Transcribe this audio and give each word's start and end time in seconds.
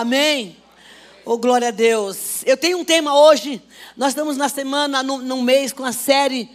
Amém? 0.00 0.56
Oh, 1.26 1.36
glória 1.36 1.68
a 1.68 1.70
Deus. 1.70 2.42
Eu 2.46 2.56
tenho 2.56 2.78
um 2.78 2.84
tema 2.86 3.14
hoje. 3.20 3.62
Nós 3.94 4.12
estamos 4.12 4.34
na 4.34 4.48
semana, 4.48 5.02
no, 5.02 5.18
no 5.18 5.42
mês, 5.42 5.74
com 5.74 5.84
a 5.84 5.92
série 5.92 6.48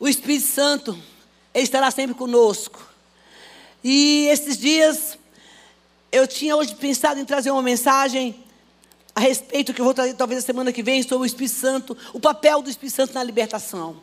O 0.00 0.08
Espírito 0.08 0.46
Santo. 0.46 0.98
Ele 1.52 1.64
estará 1.64 1.90
sempre 1.90 2.14
conosco. 2.14 2.82
E 3.84 4.28
esses 4.30 4.56
dias, 4.56 5.18
eu 6.10 6.26
tinha 6.26 6.56
hoje 6.56 6.74
pensado 6.74 7.20
em 7.20 7.24
trazer 7.26 7.50
uma 7.50 7.60
mensagem 7.60 8.34
a 9.14 9.20
respeito 9.20 9.74
que 9.74 9.82
eu 9.82 9.84
vou 9.84 9.92
trazer 9.92 10.14
talvez 10.14 10.42
a 10.42 10.46
semana 10.46 10.72
que 10.72 10.82
vem 10.82 11.02
sobre 11.02 11.18
o 11.18 11.26
Espírito 11.26 11.56
Santo, 11.56 11.94
o 12.14 12.18
papel 12.18 12.62
do 12.62 12.70
Espírito 12.70 12.96
Santo 12.96 13.12
na 13.12 13.22
libertação. 13.22 14.00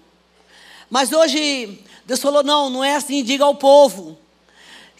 Mas 0.87 1.11
hoje 1.11 1.79
Deus 2.05 2.19
falou: 2.19 2.43
não, 2.43 2.69
não 2.69 2.83
é 2.83 2.93
assim, 2.93 3.23
diga 3.23 3.43
ao 3.43 3.55
povo 3.55 4.19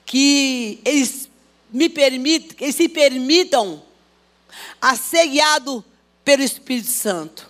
que 0.04 0.82
eles 0.84 1.30
me 1.72 1.90
permitam, 1.90 2.56
que 2.58 2.72
se 2.72 2.90
permitam 2.90 3.82
a 4.82 4.96
ser 4.96 5.28
guiado 5.28 5.84
pelo 6.24 6.44
Espírito 6.44 6.90
Santo. 6.90 7.50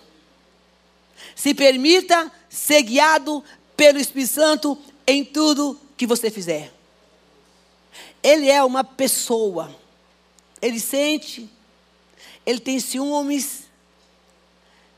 Se 1.34 1.54
permita 1.54 2.30
ser 2.48 2.82
guiado 2.82 3.42
pelo 3.76 3.98
Espírito 3.98 4.32
Santo 4.32 4.78
em 5.06 5.24
tudo 5.24 5.78
que 5.96 6.06
você 6.06 6.30
fizer. 6.30 6.72
Ele 8.22 8.48
é 8.48 8.62
uma 8.62 8.84
pessoa. 8.84 9.74
Ele 10.60 10.78
sente, 10.78 11.50
ele 12.46 12.60
tem 12.60 12.78
ciúmes, 12.78 13.64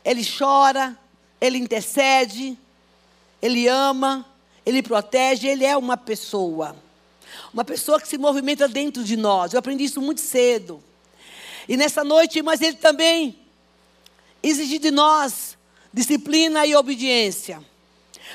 ele 0.05 0.23
chora, 0.25 0.99
ele 1.41 1.57
intercede, 1.57 2.59
ele 3.41 3.67
ama, 3.67 4.27
ele 4.67 4.83
protege, 4.83 5.49
ele 5.49 5.65
é 5.65 5.75
uma 5.77 5.97
pessoa. 5.97 6.77
Uma 7.53 7.65
pessoa 7.65 8.01
que 8.01 8.09
se 8.09 8.19
movimenta 8.19 8.69
dentro 8.69 9.05
de 9.05 9.17
nós. 9.17 9.53
Eu 9.53 9.59
aprendi 9.59 9.85
isso 9.85 10.01
muito 10.01 10.21
cedo. 10.21 10.83
E 11.69 11.77
nessa 11.77 12.05
noite, 12.05 12.43
mas 12.43 12.61
ele 12.61 12.77
também 12.77 13.39
exige 14.43 14.79
de 14.79 14.91
nós 14.91 15.57
disciplina 15.93 16.67
e 16.67 16.75
obediência. 16.75 17.63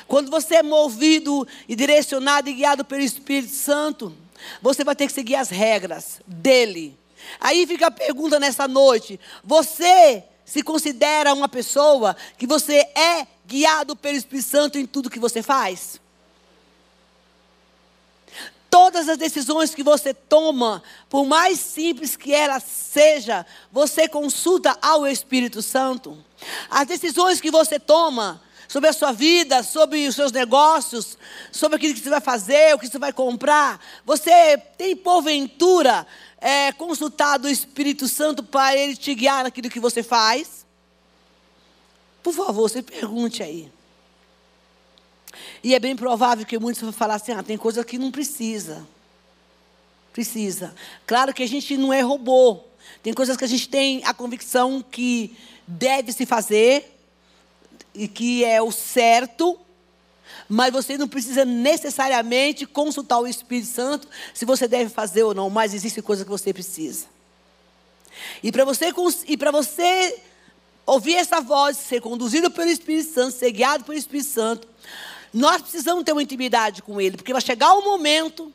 Quando 0.08 0.30
você 0.30 0.56
é 0.56 0.62
movido 0.62 1.46
e 1.68 1.76
direcionado 1.76 2.48
e 2.48 2.54
guiado 2.54 2.84
pelo 2.84 3.02
Espírito 3.02 3.54
Santo, 3.54 4.14
você 4.62 4.82
vai 4.82 4.96
ter 4.96 5.06
que 5.06 5.12
seguir 5.12 5.36
as 5.36 5.50
regras 5.50 6.20
dele. 6.26 6.98
Aí 7.38 7.66
fica 7.66 7.88
a 7.88 7.90
pergunta 7.90 8.40
nessa 8.40 8.66
noite: 8.66 9.20
você 9.44 10.24
se 10.44 10.62
considera 10.62 11.34
uma 11.34 11.48
pessoa 11.48 12.16
que 12.38 12.46
você 12.46 12.78
é 12.94 13.26
guiado 13.46 13.94
pelo 13.94 14.16
Espírito 14.16 14.48
Santo 14.48 14.78
em 14.78 14.86
tudo 14.86 15.10
que 15.10 15.18
você 15.18 15.42
faz? 15.42 15.99
Todas 18.70 19.08
as 19.08 19.18
decisões 19.18 19.74
que 19.74 19.82
você 19.82 20.14
toma, 20.14 20.80
por 21.08 21.26
mais 21.26 21.58
simples 21.58 22.14
que 22.14 22.32
ela 22.32 22.60
seja, 22.60 23.44
você 23.72 24.08
consulta 24.08 24.78
ao 24.80 25.06
Espírito 25.06 25.60
Santo. 25.60 26.16
As 26.70 26.86
decisões 26.86 27.40
que 27.40 27.50
você 27.50 27.80
toma 27.80 28.40
sobre 28.68 28.88
a 28.88 28.92
sua 28.92 29.10
vida, 29.10 29.64
sobre 29.64 30.06
os 30.06 30.14
seus 30.14 30.30
negócios, 30.30 31.18
sobre 31.50 31.76
aquilo 31.76 31.92
que 31.92 32.00
você 32.00 32.08
vai 32.08 32.20
fazer, 32.20 32.72
o 32.72 32.78
que 32.78 32.86
você 32.86 33.00
vai 33.00 33.12
comprar, 33.12 33.80
você 34.06 34.56
tem 34.78 34.94
porventura 34.94 36.06
é, 36.40 36.70
consultado 36.70 37.48
o 37.48 37.50
Espírito 37.50 38.06
Santo 38.06 38.44
para 38.44 38.76
ele 38.76 38.94
te 38.94 39.12
guiar 39.12 39.42
naquilo 39.42 39.68
que 39.68 39.80
você 39.80 40.04
faz? 40.04 40.64
Por 42.22 42.32
favor, 42.32 42.68
você 42.68 42.80
pergunte 42.80 43.42
aí. 43.42 43.68
E 45.62 45.74
é 45.74 45.78
bem 45.78 45.96
provável 45.96 46.44
que 46.46 46.58
muitos 46.58 46.82
vão 46.82 46.92
falar 46.92 47.16
assim: 47.16 47.32
ah, 47.32 47.42
tem 47.42 47.56
coisa 47.56 47.84
que 47.84 47.98
não 47.98 48.10
precisa. 48.10 48.86
Precisa. 50.12 50.74
Claro 51.06 51.32
que 51.32 51.42
a 51.42 51.48
gente 51.48 51.76
não 51.76 51.92
é 51.92 52.00
robô. 52.00 52.60
Tem 53.02 53.12
coisas 53.12 53.36
que 53.36 53.44
a 53.44 53.48
gente 53.48 53.68
tem 53.68 54.02
a 54.04 54.12
convicção 54.12 54.82
que 54.82 55.36
deve 55.66 56.12
se 56.12 56.26
fazer 56.26 56.96
e 57.94 58.08
que 58.08 58.44
é 58.44 58.60
o 58.60 58.70
certo, 58.70 59.58
mas 60.48 60.72
você 60.72 60.98
não 60.98 61.08
precisa 61.08 61.44
necessariamente 61.44 62.66
consultar 62.66 63.20
o 63.20 63.26
Espírito 63.26 63.68
Santo 63.68 64.08
se 64.34 64.44
você 64.44 64.66
deve 64.66 64.90
fazer 64.90 65.22
ou 65.22 65.34
não, 65.34 65.48
mas 65.48 65.74
existe 65.74 66.02
coisa 66.02 66.24
que 66.24 66.30
você 66.30 66.52
precisa. 66.52 67.06
E 68.42 68.50
para 68.50 68.64
você, 68.64 68.92
e 69.26 69.36
você 69.36 70.20
ouvir 70.86 71.14
essa 71.14 71.40
voz, 71.40 71.76
ser 71.76 72.00
conduzido 72.00 72.50
pelo 72.50 72.68
Espírito 72.68 73.12
Santo, 73.12 73.36
ser 73.36 73.52
guiado 73.52 73.84
pelo 73.84 73.96
Espírito 73.96 74.28
Santo, 74.28 74.68
nós 75.32 75.62
precisamos 75.62 76.04
ter 76.04 76.12
uma 76.12 76.22
intimidade 76.22 76.82
com 76.82 77.00
Ele, 77.00 77.16
porque 77.16 77.32
vai 77.32 77.42
chegar 77.42 77.72
um 77.74 77.84
momento 77.84 78.52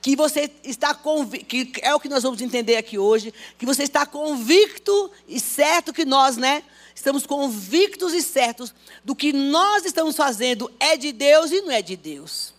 que 0.00 0.14
você 0.14 0.50
está 0.62 0.94
convicto, 0.94 1.46
que 1.46 1.72
é 1.82 1.94
o 1.94 1.98
que 1.98 2.08
nós 2.08 2.22
vamos 2.22 2.40
entender 2.40 2.76
aqui 2.76 2.96
hoje, 2.96 3.34
que 3.58 3.66
você 3.66 3.82
está 3.82 4.06
convicto 4.06 5.10
e 5.26 5.40
certo 5.40 5.92
que 5.92 6.04
nós, 6.04 6.36
né, 6.36 6.62
estamos 6.94 7.26
convictos 7.26 8.14
e 8.14 8.22
certos 8.22 8.72
do 9.04 9.16
que 9.16 9.32
nós 9.32 9.84
estamos 9.84 10.16
fazendo 10.16 10.70
é 10.78 10.96
de 10.96 11.12
Deus 11.12 11.50
e 11.50 11.60
não 11.60 11.72
é 11.72 11.82
de 11.82 11.96
Deus. 11.96 12.54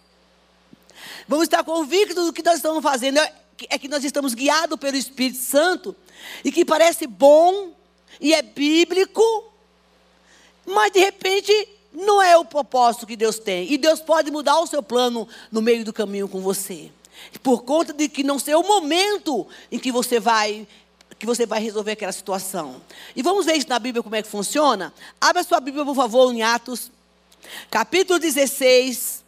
Vamos 1.27 1.45
estar 1.45 1.63
convictos 1.63 2.25
do 2.25 2.33
que 2.33 2.43
nós 2.43 2.57
estamos 2.57 2.83
fazendo 2.83 3.17
é 3.17 3.77
que 3.79 3.87
nós 3.87 4.03
estamos 4.03 4.33
guiados 4.33 4.77
pelo 4.77 4.97
Espírito 4.97 5.39
Santo 5.39 5.95
e 6.43 6.51
que 6.51 6.63
parece 6.63 7.07
bom 7.07 7.73
e 8.19 8.33
é 8.33 8.41
bíblico, 8.41 9.51
mas 10.65 10.91
de 10.91 10.99
repente 10.99 11.51
não 11.97 12.21
é 12.21 12.37
o 12.37 12.45
propósito 12.45 13.07
que 13.07 13.15
Deus 13.15 13.39
tem. 13.39 13.71
E 13.73 13.77
Deus 13.77 13.99
pode 13.99 14.29
mudar 14.29 14.59
o 14.59 14.67
seu 14.67 14.83
plano 14.83 15.27
no 15.51 15.63
meio 15.63 15.83
do 15.83 15.91
caminho 15.91 16.29
com 16.29 16.39
você. 16.39 16.91
Por 17.41 17.63
conta 17.63 17.91
de 17.91 18.07
que 18.07 18.23
não 18.23 18.37
ser 18.37 18.55
o 18.55 18.61
momento 18.61 19.47
em 19.71 19.79
que 19.79 19.91
você 19.91 20.19
vai 20.19 20.67
que 21.17 21.25
você 21.25 21.47
vai 21.47 21.59
resolver 21.59 21.93
aquela 21.93 22.11
situação. 22.11 22.79
E 23.15 23.23
vamos 23.23 23.47
ver 23.47 23.53
isso 23.53 23.67
na 23.67 23.79
Bíblia 23.79 24.03
como 24.03 24.15
é 24.15 24.21
que 24.21 24.29
funciona? 24.29 24.93
Abra 25.19 25.41
sua 25.41 25.59
Bíblia, 25.59 25.83
por 25.83 25.95
favor, 25.95 26.31
em 26.31 26.43
Atos, 26.43 26.91
capítulo 27.71 28.19
16. 28.19 29.23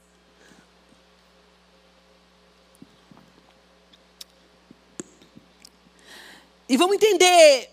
E 6.69 6.77
vamos 6.77 6.97
entender 6.97 7.71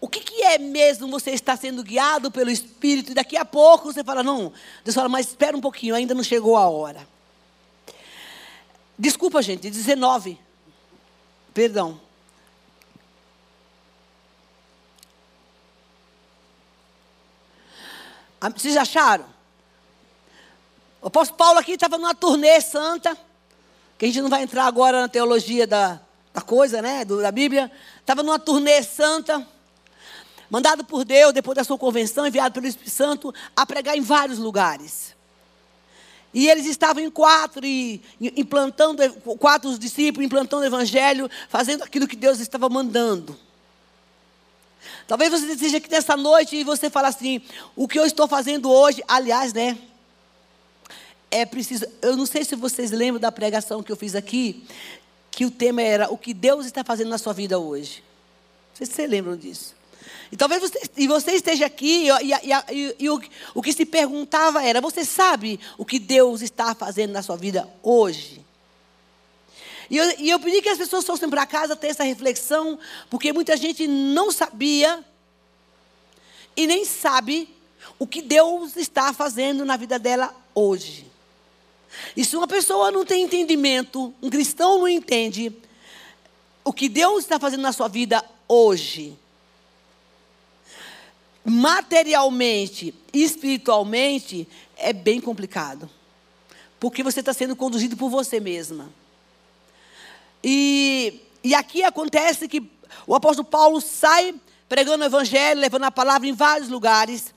o 0.00 0.08
que, 0.08 0.20
que, 0.20 0.42
é 0.42 0.58
mesmo 0.58 1.08
você 1.08 1.30
estar 1.30 1.56
sendo 1.56 1.82
guiado 1.82 2.30
pelo 2.30 2.50
Espírito? 2.50 3.12
E 3.12 3.14
daqui 3.14 3.36
a 3.36 3.44
pouco 3.44 3.92
você 3.92 4.04
fala, 4.04 4.22
não, 4.22 4.52
Deus 4.84 4.94
fala, 4.94 5.08
mas 5.08 5.28
espera 5.28 5.56
um 5.56 5.60
pouquinho, 5.60 5.94
ainda 5.94 6.14
não 6.14 6.22
chegou 6.22 6.56
a 6.56 6.68
hora. 6.68 7.06
Desculpa, 8.98 9.40
gente, 9.42 9.70
19. 9.70 10.38
Perdão. 11.54 12.00
Ah, 18.38 18.50
vocês 18.50 18.76
acharam? 18.76 19.24
O 21.00 21.06
apóstolo 21.06 21.38
Paulo 21.38 21.58
aqui 21.58 21.72
estava 21.72 21.96
numa 21.96 22.14
turnê 22.14 22.60
santa, 22.60 23.16
que 23.98 24.04
a 24.04 24.08
gente 24.08 24.20
não 24.20 24.28
vai 24.28 24.42
entrar 24.42 24.66
agora 24.66 25.00
na 25.00 25.08
teologia 25.08 25.66
da, 25.66 26.00
da 26.34 26.42
coisa, 26.42 26.82
né, 26.82 27.04
da 27.04 27.32
Bíblia. 27.32 27.72
Estava 28.00 28.22
numa 28.22 28.38
turnê 28.38 28.82
santa 28.82 29.46
mandado 30.50 30.84
por 30.84 31.04
Deus, 31.04 31.32
depois 31.32 31.56
da 31.56 31.64
sua 31.64 31.78
convenção, 31.78 32.26
enviado 32.26 32.54
pelo 32.54 32.66
Espírito 32.66 32.90
Santo, 32.92 33.34
a 33.54 33.66
pregar 33.66 33.96
em 33.96 34.00
vários 34.00 34.38
lugares. 34.38 35.14
E 36.32 36.48
eles 36.48 36.66
estavam 36.66 37.02
em 37.02 37.10
quatro, 37.10 37.64
e 37.64 38.02
implantando, 38.20 39.02
quatro 39.38 39.70
os 39.70 39.78
discípulos, 39.78 40.26
implantando 40.26 40.62
o 40.62 40.66
evangelho, 40.66 41.30
fazendo 41.48 41.82
aquilo 41.82 42.06
que 42.06 42.16
Deus 42.16 42.40
estava 42.40 42.68
mandando. 42.68 43.38
Talvez 45.06 45.30
você 45.30 45.52
esteja 45.52 45.78
aqui 45.78 45.90
nessa 45.90 46.16
noite 46.16 46.56
e 46.56 46.64
você 46.64 46.90
fala 46.90 47.08
assim: 47.08 47.40
o 47.74 47.86
que 47.86 47.98
eu 47.98 48.04
estou 48.04 48.26
fazendo 48.26 48.70
hoje, 48.70 49.02
aliás, 49.06 49.52
né? 49.52 49.78
É 51.30 51.44
preciso. 51.44 51.86
Eu 52.02 52.16
não 52.16 52.26
sei 52.26 52.44
se 52.44 52.56
vocês 52.56 52.90
lembram 52.90 53.20
da 53.20 53.30
pregação 53.30 53.82
que 53.82 53.92
eu 53.92 53.96
fiz 53.96 54.14
aqui, 54.14 54.64
que 55.30 55.44
o 55.44 55.50
tema 55.50 55.82
era 55.82 56.12
o 56.12 56.18
que 56.18 56.32
Deus 56.34 56.66
está 56.66 56.82
fazendo 56.82 57.10
na 57.10 57.18
sua 57.18 57.32
vida 57.32 57.58
hoje. 57.58 58.02
Não 58.70 58.76
sei 58.76 58.86
se 58.86 58.92
vocês 58.94 59.10
lembram 59.10 59.36
disso. 59.36 59.75
E 60.30 60.36
talvez 60.36 60.60
você, 60.60 60.90
e 60.96 61.06
você 61.06 61.32
esteja 61.32 61.66
aqui 61.66 62.08
e, 62.08 62.32
e, 62.72 62.96
e, 62.98 63.10
o, 63.10 63.20
o 63.54 63.62
que 63.62 63.72
se 63.72 63.86
perguntava 63.86 64.62
era: 64.62 64.80
você 64.80 65.04
sabe 65.04 65.60
o 65.78 65.84
que 65.84 65.98
Deus 65.98 66.42
está 66.42 66.74
fazendo 66.74 67.12
na 67.12 67.22
sua 67.22 67.36
vida 67.36 67.68
hoje? 67.82 68.44
E 69.88 69.96
eu, 69.96 70.14
e 70.18 70.30
eu 70.30 70.40
pedi 70.40 70.60
que 70.60 70.68
as 70.68 70.78
pessoas 70.78 71.04
fossem 71.04 71.30
para 71.30 71.46
casa 71.46 71.76
ter 71.76 71.88
essa 71.88 72.02
reflexão, 72.02 72.78
porque 73.08 73.32
muita 73.32 73.56
gente 73.56 73.86
não 73.86 74.32
sabia 74.32 75.04
e 76.56 76.66
nem 76.66 76.84
sabe 76.84 77.48
o 77.98 78.06
que 78.06 78.20
Deus 78.20 78.76
está 78.76 79.12
fazendo 79.12 79.64
na 79.64 79.76
vida 79.76 79.98
dela 79.98 80.34
hoje. 80.54 81.06
E 82.16 82.24
se 82.24 82.36
uma 82.36 82.48
pessoa 82.48 82.90
não 82.90 83.04
tem 83.04 83.22
entendimento, 83.22 84.12
um 84.20 84.28
cristão 84.28 84.78
não 84.78 84.88
entende 84.88 85.52
o 86.64 86.72
que 86.72 86.88
Deus 86.88 87.20
está 87.20 87.38
fazendo 87.38 87.62
na 87.62 87.72
sua 87.72 87.88
vida 87.88 88.24
hoje, 88.48 89.16
materialmente 91.46 92.92
e 93.12 93.22
espiritualmente, 93.22 94.48
é 94.76 94.92
bem 94.92 95.20
complicado. 95.20 95.88
Porque 96.80 97.04
você 97.04 97.20
está 97.20 97.32
sendo 97.32 97.54
conduzido 97.54 97.96
por 97.96 98.10
você 98.10 98.40
mesma. 98.40 98.90
E, 100.42 101.20
e 101.42 101.54
aqui 101.54 101.84
acontece 101.84 102.48
que 102.48 102.68
o 103.06 103.14
apóstolo 103.14 103.46
Paulo 103.46 103.80
sai 103.80 104.34
pregando 104.68 105.04
o 105.04 105.06
evangelho, 105.06 105.60
levando 105.60 105.84
a 105.84 105.90
palavra 105.90 106.26
em 106.26 106.32
vários 106.32 106.68
lugares. 106.68 107.32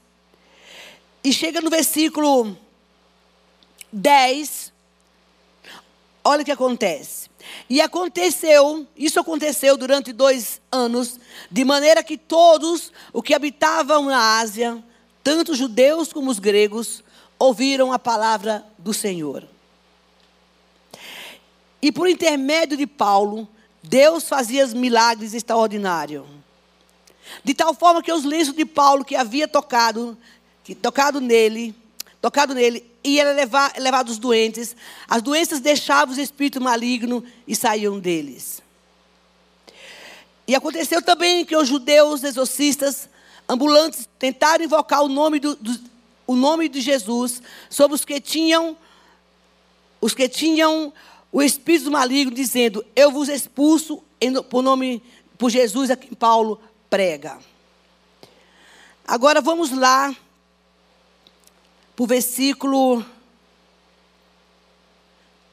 E 1.23 1.31
chega 1.31 1.61
no 1.61 1.69
versículo 1.69 2.57
10. 3.91 4.73
Olha 6.23 6.41
o 6.41 6.45
que 6.45 6.51
acontece. 6.51 7.28
E 7.69 7.81
aconteceu, 7.81 8.87
isso 8.97 9.19
aconteceu 9.19 9.77
durante 9.77 10.11
dois 10.11 10.59
anos, 10.71 11.19
de 11.51 11.63
maneira 11.63 12.03
que 12.03 12.17
todos 12.17 12.91
o 13.13 13.21
que 13.21 13.33
habitavam 13.33 14.05
na 14.05 14.39
Ásia, 14.39 14.83
tanto 15.23 15.51
os 15.51 15.57
judeus 15.57 16.11
como 16.11 16.31
os 16.31 16.39
gregos, 16.39 17.03
ouviram 17.37 17.93
a 17.93 17.99
palavra 17.99 18.65
do 18.77 18.93
Senhor. 18.93 19.47
E 21.81 21.91
por 21.91 22.09
intermédio 22.09 22.75
de 22.75 22.85
Paulo, 22.85 23.47
Deus 23.81 24.27
fazia 24.27 24.65
milagres 24.67 25.33
extraordinários. 25.33 26.25
De 27.43 27.53
tal 27.53 27.73
forma 27.73 28.01
que 28.01 28.11
os 28.11 28.25
lenços 28.25 28.55
de 28.55 28.65
Paulo 28.65 29.05
que 29.05 29.15
havia 29.15 29.47
tocado, 29.47 30.17
que 30.63 30.75
tocado 30.75 31.21
nele, 31.21 31.75
tocado 32.21 32.53
nele, 32.53 32.85
ia 33.03 33.31
levar, 33.31 33.73
levar 33.77 34.05
os 34.05 34.17
doentes. 34.17 34.75
As 35.07 35.21
doenças 35.21 35.59
deixavam 35.59 36.11
os 36.13 36.19
espíritos 36.19 36.61
malignos 36.61 37.23
e 37.47 37.55
saíam 37.55 37.99
deles. 37.99 38.61
E 40.47 40.55
aconteceu 40.55 41.01
também 41.01 41.45
que 41.45 41.55
os 41.55 41.67
judeus 41.67 42.23
exorcistas 42.23 43.07
ambulantes 43.47 44.07
tentaram 44.17 44.63
invocar 44.63 45.03
o 45.03 45.07
nome, 45.07 45.39
do, 45.39 45.55
do, 45.55 45.79
o 46.25 46.35
nome 46.35 46.67
de 46.67 46.81
Jesus 46.81 47.41
sobre 47.69 47.95
os 47.95 48.03
que 48.03 48.19
tinham 48.19 48.77
os 50.01 50.13
que 50.13 50.29
tinham 50.29 50.93
o 51.31 51.41
espírito 51.41 51.91
maligno, 51.91 52.33
dizendo: 52.33 52.85
Eu 52.95 53.11
vos 53.11 53.27
expulso 53.27 54.01
em, 54.19 54.33
por 54.43 54.61
nome 54.61 55.03
por 55.37 55.49
Jesus 55.49 55.91
a 55.91 55.95
quem 55.95 56.13
Paulo 56.13 56.59
prega. 56.89 57.37
Agora 59.05 59.41
vamos 59.41 59.71
lá 59.71 60.15
para 61.99 62.03
o 62.05 62.07
versículo. 62.07 63.05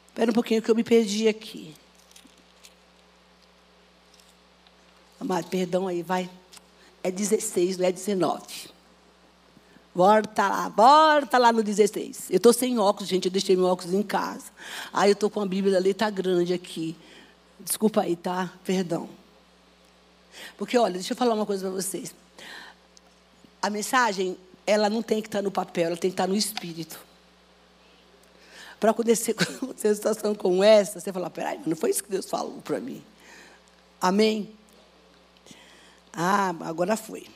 Espera 0.07 0.31
um 0.31 0.35
pouquinho 0.35 0.63
que 0.63 0.71
eu 0.71 0.77
me 0.77 0.85
perdi 0.85 1.27
aqui. 1.27 1.75
Amado, 5.21 5.49
perdão 5.49 5.89
aí, 5.89 6.05
vai. 6.05 6.31
É 7.03 7.11
16, 7.11 7.79
não 7.79 7.87
é 7.87 7.91
19. 7.91 8.45
Volta 9.93 10.49
lá, 10.49 10.69
volta 10.69 11.37
lá 11.37 11.53
no 11.53 11.65
16. 11.65 12.31
Eu 12.31 12.37
estou 12.37 12.53
sem 12.53 12.79
óculos, 12.79 13.09
gente, 13.09 13.25
eu 13.25 13.33
deixei 13.33 13.57
meu 13.57 13.67
óculos 13.67 13.93
em 13.93 14.03
casa. 14.03 14.53
Aí 14.93 15.11
eu 15.11 15.15
estou 15.15 15.29
com 15.29 15.41
a 15.41 15.47
Bíblia 15.47 15.73
da 15.73 15.81
letra 15.81 16.11
grande 16.11 16.55
aqui. 16.55 16.95
Desculpa 17.59 18.03
aí, 18.03 18.15
tá? 18.15 18.53
Perdão. 18.65 19.09
Porque, 20.57 20.79
olha, 20.79 20.95
deixa 20.95 21.13
eu 21.13 21.17
falar 21.17 21.35
uma 21.35 21.47
coisa 21.47 21.67
para 21.67 21.75
vocês. 21.75 22.15
A 23.61 23.69
mensagem, 23.69 24.39
ela 24.67 24.91
não 24.91 25.03
tem 25.03 25.23
que 25.23 25.29
estar 25.29 25.43
no 25.43 25.51
papel, 25.51 25.87
ela 25.87 25.97
tem 25.97 26.11
que 26.11 26.15
estar 26.15 26.27
no 26.27 26.37
espírito. 26.37 26.99
Para 28.81 28.91
acontecer 28.91 29.35
uma 29.63 29.77
situação 29.77 30.35
como 30.35 30.63
essa, 30.63 31.01
você 31.01 31.13
falar, 31.13 31.31
peraí, 31.31 31.61
não 31.65 31.77
foi 31.77 31.91
isso 31.91 32.03
que 32.03 32.11
Deus 32.11 32.29
falou 32.29 32.61
para 32.63 32.81
mim. 32.81 33.03
Amém? 34.01 34.53
Ah, 36.13 36.55
agora 36.61 36.97
foi. 36.97 37.27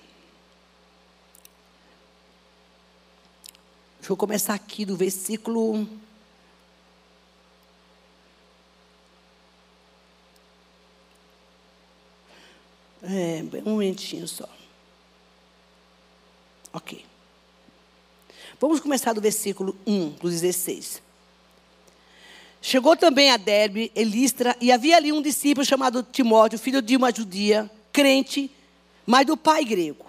Deixa 3.99 4.13
eu 4.13 4.17
começar 4.17 4.55
aqui 4.55 4.85
do 4.85 4.97
versículo. 4.97 5.87
É, 13.03 13.43
um 13.65 13.71
momentinho 13.71 14.27
só. 14.27 14.49
Ok. 16.73 17.10
Vamos 18.61 18.79
começar 18.79 19.15
do 19.15 19.23
versículo 19.23 19.75
1, 19.87 20.11
do 20.21 20.29
16. 20.29 21.01
Chegou 22.61 22.95
também 22.95 23.31
a 23.31 23.39
Derbe, 23.39 23.91
Elistra, 23.95 24.55
e 24.61 24.71
havia 24.71 24.99
ali 24.99 25.11
um 25.11 25.23
discípulo 25.23 25.65
chamado 25.65 26.03
Timóteo, 26.03 26.59
filho 26.59 26.83
de 26.83 26.95
uma 26.95 27.11
judia, 27.11 27.71
crente, 27.91 28.51
mas 29.07 29.27
do 29.27 29.35
pai 29.35 29.65
grego. 29.65 30.05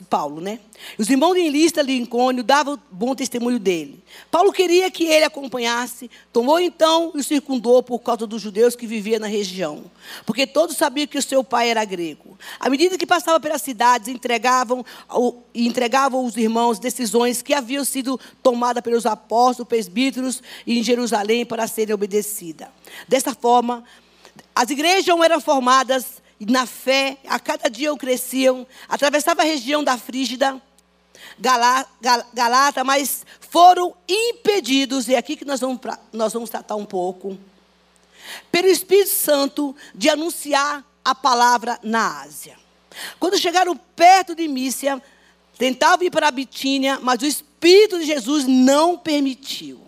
Paulo, 0.00 0.40
né? 0.40 0.60
Os 0.96 1.10
irmãos 1.10 1.34
de 1.34 1.48
Lista 1.48 1.82
Lincoln 1.82 2.34
davam 2.42 2.78
bom 2.90 3.14
testemunho 3.14 3.58
dele. 3.58 4.02
Paulo 4.30 4.52
queria 4.52 4.90
que 4.90 5.04
ele 5.04 5.24
acompanhasse, 5.24 6.10
tomou 6.32 6.58
então 6.60 7.12
e 7.14 7.18
o 7.18 7.24
circundou 7.24 7.82
por 7.82 7.98
causa 7.98 8.26
dos 8.26 8.40
judeus 8.40 8.74
que 8.74 8.86
viviam 8.86 9.20
na 9.20 9.26
região, 9.26 9.84
porque 10.24 10.46
todos 10.46 10.76
sabiam 10.76 11.06
que 11.06 11.18
o 11.18 11.22
seu 11.22 11.44
pai 11.44 11.70
era 11.70 11.84
grego. 11.84 12.38
À 12.58 12.70
medida 12.70 12.96
que 12.96 13.06
passava 13.06 13.38
pelas 13.38 13.60
cidades, 13.60 14.08
entregavam 14.08 14.84
entregavam 15.54 16.20
aos 16.20 16.36
irmãos 16.36 16.78
decisões 16.78 17.42
que 17.42 17.52
haviam 17.52 17.84
sido 17.84 18.18
tomadas 18.42 18.82
pelos 18.82 19.04
apóstolos, 19.04 19.68
presbíteros 19.68 20.42
em 20.66 20.82
Jerusalém 20.82 21.44
para 21.44 21.66
serem 21.66 21.94
obedecidas. 21.94 22.68
Dessa 23.08 23.34
forma, 23.34 23.84
as 24.54 24.70
igrejas 24.70 25.14
eram 25.22 25.40
formadas 25.40 26.21
na 26.46 26.66
fé, 26.66 27.18
a 27.26 27.38
cada 27.38 27.68
dia 27.68 27.88
eu 27.88 27.96
cresciam, 27.96 28.66
atravessava 28.88 29.42
a 29.42 29.44
região 29.44 29.84
da 29.84 29.96
Frígida, 29.96 30.60
Galata, 31.38 32.84
mas 32.84 33.24
foram 33.40 33.94
impedidos, 34.08 35.08
e 35.08 35.14
é 35.14 35.18
aqui 35.18 35.36
que 35.36 35.44
nós 35.44 35.60
vamos, 35.60 35.80
nós 36.12 36.32
vamos 36.32 36.50
tratar 36.50 36.76
um 36.76 36.84
pouco, 36.84 37.38
pelo 38.50 38.68
Espírito 38.68 39.10
Santo 39.10 39.74
de 39.94 40.08
anunciar 40.08 40.84
a 41.04 41.14
palavra 41.14 41.78
na 41.82 42.22
Ásia. 42.22 42.56
Quando 43.18 43.38
chegaram 43.38 43.76
perto 43.76 44.34
de 44.34 44.46
Mícia, 44.46 45.02
tentavam 45.58 46.06
ir 46.06 46.10
para 46.10 46.28
a 46.28 46.30
Bitínia, 46.30 46.98
mas 47.00 47.22
o 47.22 47.26
Espírito 47.26 47.98
de 47.98 48.04
Jesus 48.04 48.46
não 48.46 48.96
permitiu. 48.98 49.80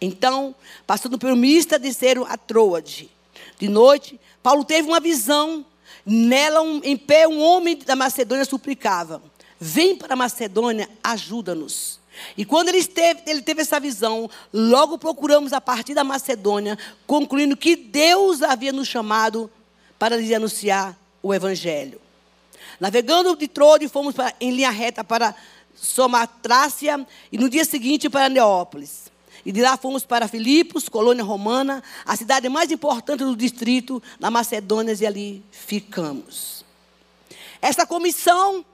Então, 0.00 0.54
passando 0.86 1.18
por 1.18 1.34
Mista, 1.36 1.78
desceram 1.78 2.24
a 2.24 2.36
Troade. 2.36 3.10
De 3.58 3.68
noite, 3.68 4.18
Paulo 4.42 4.64
teve 4.64 4.88
uma 4.88 5.00
visão. 5.00 5.64
Nela, 6.04 6.62
um, 6.62 6.80
em 6.82 6.96
pé, 6.96 7.28
um 7.28 7.40
homem 7.40 7.76
da 7.76 7.94
Macedônia 7.94 8.44
suplicava: 8.44 9.22
Vem 9.58 9.94
para 9.96 10.14
a 10.14 10.16
Macedônia, 10.16 10.88
ajuda-nos. 11.02 12.00
E 12.36 12.44
quando 12.44 12.68
ele, 12.68 12.78
esteve, 12.78 13.22
ele 13.26 13.42
teve 13.42 13.62
essa 13.62 13.78
visão, 13.78 14.28
logo 14.52 14.98
procuramos 14.98 15.52
a 15.52 15.60
partir 15.60 15.94
da 15.94 16.04
Macedônia, 16.04 16.78
concluindo 17.06 17.56
que 17.56 17.76
Deus 17.76 18.42
havia 18.42 18.72
nos 18.72 18.88
chamado 18.88 19.50
para 19.98 20.16
lhe 20.16 20.34
anunciar 20.34 20.98
o 21.22 21.32
Evangelho. 21.34 22.00
Navegando 22.78 23.36
de 23.36 23.46
Troade, 23.46 23.88
fomos 23.88 24.14
para, 24.14 24.34
em 24.40 24.50
linha 24.50 24.70
reta 24.70 25.04
para 25.04 25.34
Somatrácia 25.74 27.06
e 27.30 27.38
no 27.38 27.48
dia 27.48 27.64
seguinte 27.64 28.08
para 28.08 28.28
Neópolis. 28.28 29.09
E 29.44 29.52
de 29.52 29.62
lá 29.62 29.76
fomos 29.76 30.04
para 30.04 30.28
Filipos, 30.28 30.88
colônia 30.88 31.24
romana, 31.24 31.82
a 32.04 32.16
cidade 32.16 32.48
mais 32.48 32.70
importante 32.70 33.24
do 33.24 33.36
distrito, 33.36 34.02
na 34.18 34.30
Macedônia, 34.30 34.94
e 35.00 35.06
ali 35.06 35.44
ficamos. 35.50 36.64
Essa 37.62 37.86
comissão, 37.86 38.64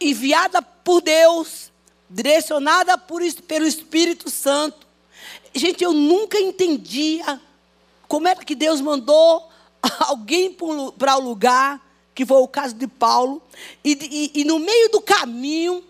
enviada 0.00 0.62
por 0.62 1.02
Deus, 1.02 1.70
direcionada 2.08 2.96
por, 2.96 3.22
pelo 3.46 3.66
Espírito 3.66 4.30
Santo. 4.30 4.86
Gente, 5.54 5.84
eu 5.84 5.92
nunca 5.92 6.38
entendia 6.38 7.40
como 8.08 8.26
era 8.26 8.44
que 8.44 8.54
Deus 8.54 8.80
mandou 8.80 9.48
alguém 10.00 10.56
para 10.98 11.16
o 11.16 11.20
lugar, 11.20 11.80
que 12.14 12.26
foi 12.26 12.38
o 12.38 12.48
caso 12.48 12.74
de 12.74 12.86
Paulo, 12.86 13.40
e, 13.84 14.30
e, 14.34 14.40
e 14.40 14.44
no 14.44 14.58
meio 14.58 14.90
do 14.90 15.00
caminho, 15.00 15.84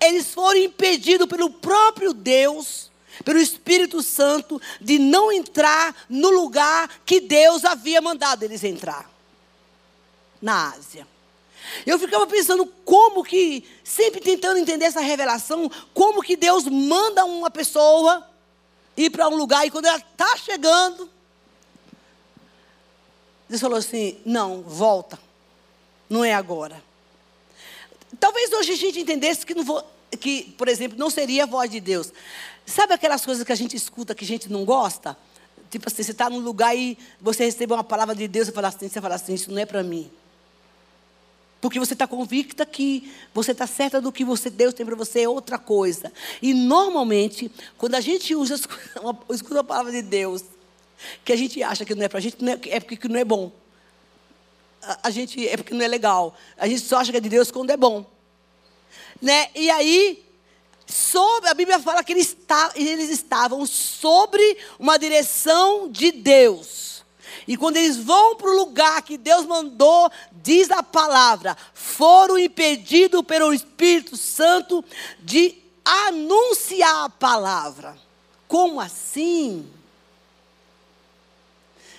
eles 0.00 0.32
foram 0.32 0.58
impedidos 0.58 1.26
pelo 1.26 1.50
próprio 1.50 2.12
Deus, 2.12 2.90
pelo 3.24 3.38
Espírito 3.38 4.02
Santo, 4.02 4.60
de 4.80 4.98
não 4.98 5.30
entrar 5.30 5.94
no 6.08 6.30
lugar 6.30 6.88
que 7.04 7.20
Deus 7.20 7.64
havia 7.64 8.00
mandado 8.00 8.42
eles 8.42 8.64
entrar 8.64 9.10
na 10.40 10.72
Ásia. 10.72 11.06
Eu 11.86 11.98
ficava 11.98 12.26
pensando 12.26 12.66
como 12.84 13.22
que, 13.22 13.64
sempre 13.84 14.20
tentando 14.20 14.58
entender 14.58 14.86
essa 14.86 15.00
revelação, 15.00 15.70
como 15.92 16.22
que 16.22 16.36
Deus 16.36 16.64
manda 16.64 17.24
uma 17.24 17.50
pessoa 17.50 18.26
ir 18.96 19.10
para 19.10 19.28
um 19.28 19.36
lugar 19.36 19.66
e 19.66 19.70
quando 19.70 19.86
ela 19.86 19.98
está 19.98 20.36
chegando, 20.36 21.08
Deus 23.48 23.60
falou 23.60 23.78
assim: 23.78 24.18
não, 24.24 24.62
volta, 24.62 25.18
não 26.08 26.24
é 26.24 26.34
agora. 26.34 26.89
Talvez 28.18 28.52
hoje 28.52 28.72
a 28.72 28.76
gente 28.76 28.98
entendesse 28.98 29.46
que, 29.46 29.54
não 29.54 29.84
que, 30.18 30.54
por 30.56 30.68
exemplo, 30.68 30.98
não 30.98 31.10
seria 31.10 31.44
a 31.44 31.46
voz 31.46 31.70
de 31.70 31.80
Deus. 31.80 32.12
Sabe 32.66 32.94
aquelas 32.94 33.24
coisas 33.24 33.44
que 33.44 33.52
a 33.52 33.56
gente 33.56 33.76
escuta 33.76 34.14
que 34.14 34.24
a 34.24 34.26
gente 34.26 34.50
não 34.50 34.64
gosta? 34.64 35.16
Tipo 35.70 35.88
assim, 35.88 36.02
você 36.02 36.10
está 36.10 36.28
num 36.28 36.40
lugar 36.40 36.76
e 36.76 36.98
você 37.20 37.44
recebe 37.44 37.72
uma 37.72 37.84
palavra 37.84 38.14
de 38.14 38.26
Deus 38.26 38.48
e 38.48 38.52
fala 38.52 38.68
assim, 38.68 38.88
você 38.88 39.00
fala 39.00 39.14
assim, 39.14 39.34
isso 39.34 39.50
não 39.50 39.58
é 39.58 39.66
para 39.66 39.82
mim. 39.82 40.10
Porque 41.60 41.78
você 41.78 41.92
está 41.92 42.06
convicta 42.06 42.64
que 42.64 43.12
você 43.34 43.52
está 43.52 43.66
certa 43.66 44.00
do 44.00 44.10
que 44.10 44.24
você, 44.24 44.48
Deus 44.48 44.74
tem 44.74 44.84
para 44.84 44.96
você 44.96 45.22
é 45.22 45.28
outra 45.28 45.58
coisa. 45.58 46.12
E 46.40 46.54
normalmente, 46.54 47.50
quando 47.76 47.94
a 47.94 48.00
gente 48.00 48.34
usa, 48.34 48.54
escuta 49.30 49.60
a 49.60 49.64
palavra 49.64 49.92
de 49.92 50.02
Deus, 50.02 50.42
que 51.24 51.32
a 51.32 51.36
gente 51.36 51.62
acha 51.62 51.84
que 51.84 51.94
não 51.94 52.04
é 52.04 52.08
para 52.08 52.18
a 52.18 52.22
gente, 52.22 52.36
é, 52.48 52.76
é 52.76 52.80
porque 52.80 53.06
não 53.06 53.18
é 53.18 53.24
bom. 53.24 53.52
A, 55.02 55.10
gente 55.10 55.46
é 55.46 55.56
porque 55.56 55.74
não 55.74 55.84
é 55.84 55.88
legal. 55.88 56.34
A 56.56 56.66
gente 56.66 56.80
só 56.82 56.98
acha 56.98 57.10
que 57.10 57.18
é 57.18 57.20
de 57.20 57.28
Deus 57.28 57.50
quando 57.50 57.70
é 57.70 57.76
bom. 57.76 58.04
Né? 59.20 59.48
E 59.54 59.70
aí, 59.70 60.24
sobre, 60.86 61.50
a 61.50 61.54
Bíblia 61.54 61.78
fala 61.78 62.02
que 62.02 62.12
eles, 62.12 62.36
eles 62.74 63.10
estavam 63.10 63.66
sobre 63.66 64.56
uma 64.78 64.98
direção 64.98 65.88
de 65.90 66.10
Deus. 66.10 67.04
E 67.46 67.56
quando 67.56 67.76
eles 67.76 67.96
vão 67.96 68.36
para 68.36 68.50
o 68.50 68.56
lugar 68.56 69.02
que 69.02 69.18
Deus 69.18 69.44
mandou, 69.44 70.10
diz 70.32 70.70
a 70.70 70.82
palavra, 70.82 71.56
foram 71.74 72.38
impedidos 72.38 73.22
pelo 73.22 73.52
Espírito 73.52 74.16
Santo 74.16 74.84
de 75.20 75.58
anunciar 75.84 77.04
a 77.04 77.10
palavra. 77.10 77.96
Como 78.46 78.80
assim? 78.80 79.68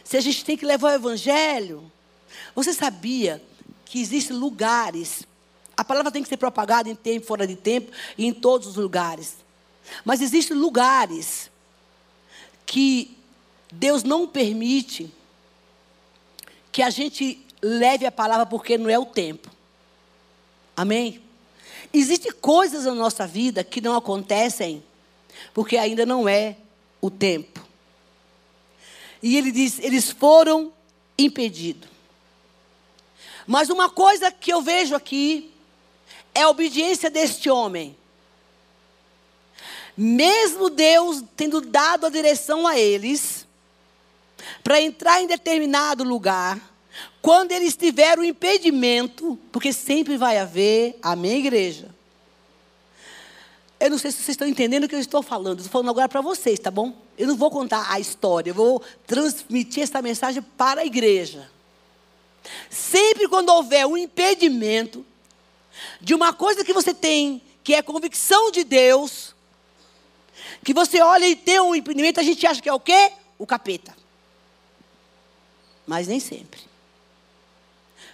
Se 0.03 0.17
a 0.17 0.21
gente 0.21 0.43
tem 0.43 0.57
que 0.57 0.65
levar 0.65 0.91
o 0.91 0.95
evangelho, 0.95 1.91
você 2.55 2.73
sabia 2.73 3.41
que 3.85 3.99
existem 3.99 4.35
lugares, 4.35 5.23
a 5.75 5.83
palavra 5.83 6.11
tem 6.11 6.23
que 6.23 6.29
ser 6.29 6.37
propagada 6.37 6.89
em 6.89 6.95
tempo, 6.95 7.25
fora 7.25 7.45
de 7.47 7.55
tempo 7.55 7.91
e 8.17 8.25
em 8.25 8.33
todos 8.33 8.67
os 8.67 8.75
lugares. 8.75 9.37
Mas 10.05 10.21
existem 10.21 10.55
lugares 10.55 11.49
que 12.65 13.17
Deus 13.71 14.03
não 14.03 14.27
permite 14.27 15.11
que 16.71 16.81
a 16.81 16.89
gente 16.89 17.45
leve 17.61 18.05
a 18.05 18.11
palavra 18.11 18.45
porque 18.45 18.77
não 18.77 18.89
é 18.89 18.97
o 18.97 19.05
tempo. 19.05 19.49
Amém? 20.75 21.21
Existem 21.93 22.31
coisas 22.31 22.85
na 22.85 22.95
nossa 22.95 23.27
vida 23.27 23.63
que 23.63 23.81
não 23.81 23.95
acontecem 23.95 24.83
porque 25.53 25.77
ainda 25.77 26.05
não 26.05 26.27
é 26.27 26.55
o 27.01 27.09
tempo. 27.09 27.65
E 29.21 29.37
ele 29.37 29.51
diz: 29.51 29.79
eles 29.79 30.09
foram 30.09 30.71
impedidos. 31.17 31.89
Mas 33.47 33.69
uma 33.69 33.89
coisa 33.89 34.31
que 34.31 34.51
eu 34.51 34.61
vejo 34.61 34.95
aqui 34.95 35.51
é 36.33 36.43
a 36.43 36.49
obediência 36.49 37.09
deste 37.09 37.49
homem. 37.49 37.95
Mesmo 39.95 40.69
Deus 40.69 41.23
tendo 41.35 41.61
dado 41.61 42.05
a 42.05 42.09
direção 42.09 42.65
a 42.65 42.79
eles, 42.79 43.45
para 44.63 44.81
entrar 44.81 45.21
em 45.21 45.27
determinado 45.27 46.03
lugar, 46.03 46.59
quando 47.21 47.51
eles 47.51 47.75
tiveram 47.75 48.23
impedimento, 48.23 49.37
porque 49.51 49.71
sempre 49.71 50.17
vai 50.17 50.37
haver, 50.37 50.97
amém, 51.01 51.39
igreja? 51.39 51.89
Eu 53.79 53.89
não 53.89 53.97
sei 53.97 54.11
se 54.11 54.17
vocês 54.17 54.29
estão 54.29 54.47
entendendo 54.47 54.83
o 54.83 54.87
que 54.87 54.95
eu 54.95 54.99
estou 54.99 55.23
falando. 55.23 55.59
Estou 55.59 55.71
falando 55.71 55.89
agora 55.89 56.07
para 56.07 56.21
vocês, 56.21 56.59
tá 56.59 56.69
bom? 56.69 56.95
Eu 57.17 57.27
não 57.27 57.35
vou 57.35 57.49
contar 57.49 57.91
a 57.91 57.99
história, 57.99 58.51
eu 58.51 58.55
vou 58.55 58.81
transmitir 59.07 59.83
essa 59.83 60.01
mensagem 60.01 60.41
para 60.41 60.81
a 60.81 60.85
igreja. 60.85 61.49
Sempre 62.69 63.27
quando 63.27 63.49
houver 63.49 63.85
um 63.85 63.97
impedimento 63.97 65.05
de 65.99 66.13
uma 66.13 66.33
coisa 66.33 66.63
que 66.63 66.73
você 66.73 66.93
tem, 66.93 67.41
que 67.63 67.73
é 67.73 67.81
convicção 67.81 68.51
de 68.51 68.63
Deus, 68.63 69.35
que 70.63 70.73
você 70.73 71.01
olha 71.01 71.27
e 71.27 71.35
tem 71.35 71.59
um 71.59 71.75
impedimento, 71.75 72.19
a 72.19 72.23
gente 72.23 72.45
acha 72.45 72.61
que 72.61 72.69
é 72.69 72.73
o 72.73 72.79
quê? 72.79 73.11
O 73.37 73.45
capeta. 73.45 73.95
Mas 75.85 76.07
nem 76.07 76.19
sempre. 76.19 76.61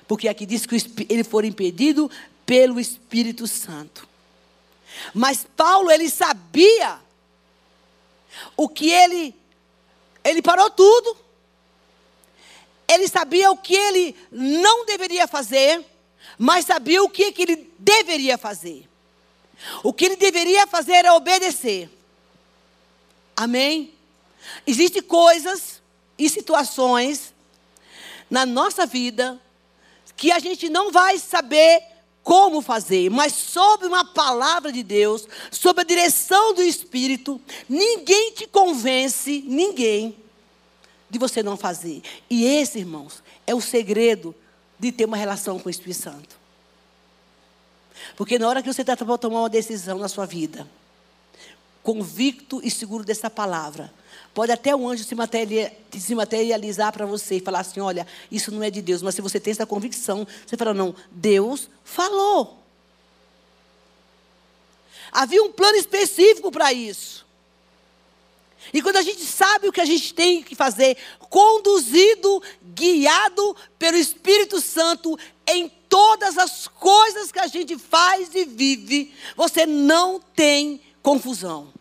Porque 0.07 0.27
aqui 0.27 0.46
diz 0.46 0.65
que 0.65 0.75
ele 1.10 1.24
foi 1.24 1.46
impedido 1.48 2.10
pelo 2.46 2.79
Espírito 2.79 3.46
Santo. 3.46 4.07
Mas 5.13 5.46
Paulo, 5.55 5.91
ele 5.91 6.10
sabia 6.10 7.00
o 8.55 8.69
que 8.69 8.89
ele. 8.89 9.36
Ele 10.24 10.41
parou 10.41 10.69
tudo. 10.69 11.17
Ele 12.89 13.08
sabia 13.08 13.51
o 13.51 13.58
que 13.58 13.75
ele 13.75 14.15
não 14.32 14.86
deveria 14.86 15.27
fazer, 15.27 15.84
mas 16.38 16.65
sabia 16.65 17.03
o 17.03 17.10
que, 17.10 17.32
que 17.32 17.41
ele 17.41 17.74
deveria 17.77 18.38
fazer. 18.38 18.88
O 19.84 19.91
que 19.91 20.06
ele 20.06 20.15
deveria 20.15 20.65
fazer 20.67 20.94
era 20.94 21.13
obedecer. 21.13 21.89
Amém? 23.36 23.94
Existem 24.65 25.01
coisas 25.01 25.82
e 26.17 26.29
situações 26.29 27.34
na 28.29 28.46
nossa 28.46 28.86
vida 28.86 29.39
que 30.15 30.32
a 30.32 30.39
gente 30.39 30.70
não 30.70 30.91
vai 30.91 31.20
saber 31.20 31.84
como 32.24 32.62
fazer, 32.62 33.10
mas 33.10 33.32
sob 33.34 33.86
uma 33.86 34.03
palavra 34.03 34.72
de 34.72 34.84
Deus, 34.84 35.25
sob 35.50 35.79
a 35.79 35.86
direção 35.86 36.53
do 36.53 36.62
Espírito, 36.62 37.39
ninguém 37.70 38.34
te 38.34 38.46
convence, 38.48 39.44
ninguém, 39.48 40.13
de 41.10 41.20
você 41.20 41.42
não 41.42 41.58
fazer. 41.58 42.02
E 42.30 42.46
esse, 42.46 42.80
irmãos, 42.80 43.24
é 43.46 43.54
o 43.54 43.62
segredo 43.62 44.36
de 44.80 44.92
ter 44.92 45.06
uma 45.06 45.18
relação 45.18 45.60
com 45.60 45.68
o 45.68 45.72
Espírito 45.72 46.02
Santo. 46.02 46.38
Porque 48.16 48.38
na 48.38 48.48
hora 48.48 48.62
que 48.62 48.72
você 48.72 48.82
está 48.82 48.96
para 48.96 49.18
tomar 49.18 49.40
uma 49.42 49.50
decisão 49.50 49.98
na 49.98 50.08
sua 50.08 50.26
vida, 50.26 50.68
convicto 51.82 52.62
e 52.64 52.70
seguro 52.70 53.04
dessa 53.04 53.30
palavra, 53.30 53.92
Pode 54.38 54.52
até 54.52 54.76
o 54.76 54.88
anjo 54.88 55.04
se, 55.04 56.14
materializar 56.14 56.94
para 56.94 57.08
você 57.08 57.38
e 57.38 57.42
falar 57.42 57.62
assim: 57.62 57.80
olha, 57.80 58.06
isso 58.32 58.52
não 58.52 58.62
é 58.62 58.70
de 58.70 58.84
Deus. 58.84 59.02
Mas 59.02 59.16
se 59.16 59.22
você 59.22 59.40
tem 59.40 59.50
essa 59.50 59.66
convicção, 59.66 60.28
você 60.46 60.56
fala: 60.56 60.76
não, 60.76 60.94
Deus 61.10 61.68
falou. 61.84 62.64
Havia 65.12 65.42
um 65.42 65.52
plano 65.52 65.76
específico 65.76 66.52
para 66.52 66.72
isso. 66.72 67.26
E 68.74 68.81
quando 68.81 68.97
a 68.97 69.01
gente 69.01 69.24
sabe 69.24 69.67
o 69.67 69.71
que 69.71 69.81
a 69.81 69.86
gente 69.86 70.13
tem 70.13 70.43
que 70.43 70.55
fazer, 70.55 70.97
conduzido, 71.29 72.41
guiado 72.74 73.55
pelo 73.79 73.97
Espírito 73.97 74.59
Santo 74.59 75.17
em 75.47 75.69
todas 75.89 76.38
as 76.38 76.67
coisas 76.67 77.31
que 77.31 77.39
a 77.39 77.47
gente 77.47 77.77
faz 77.77 78.33
e 78.36 78.45
vive, 78.45 79.13
você 79.36 79.65
não 79.65 80.19
tem 80.19 80.81
confusão. 81.01 81.74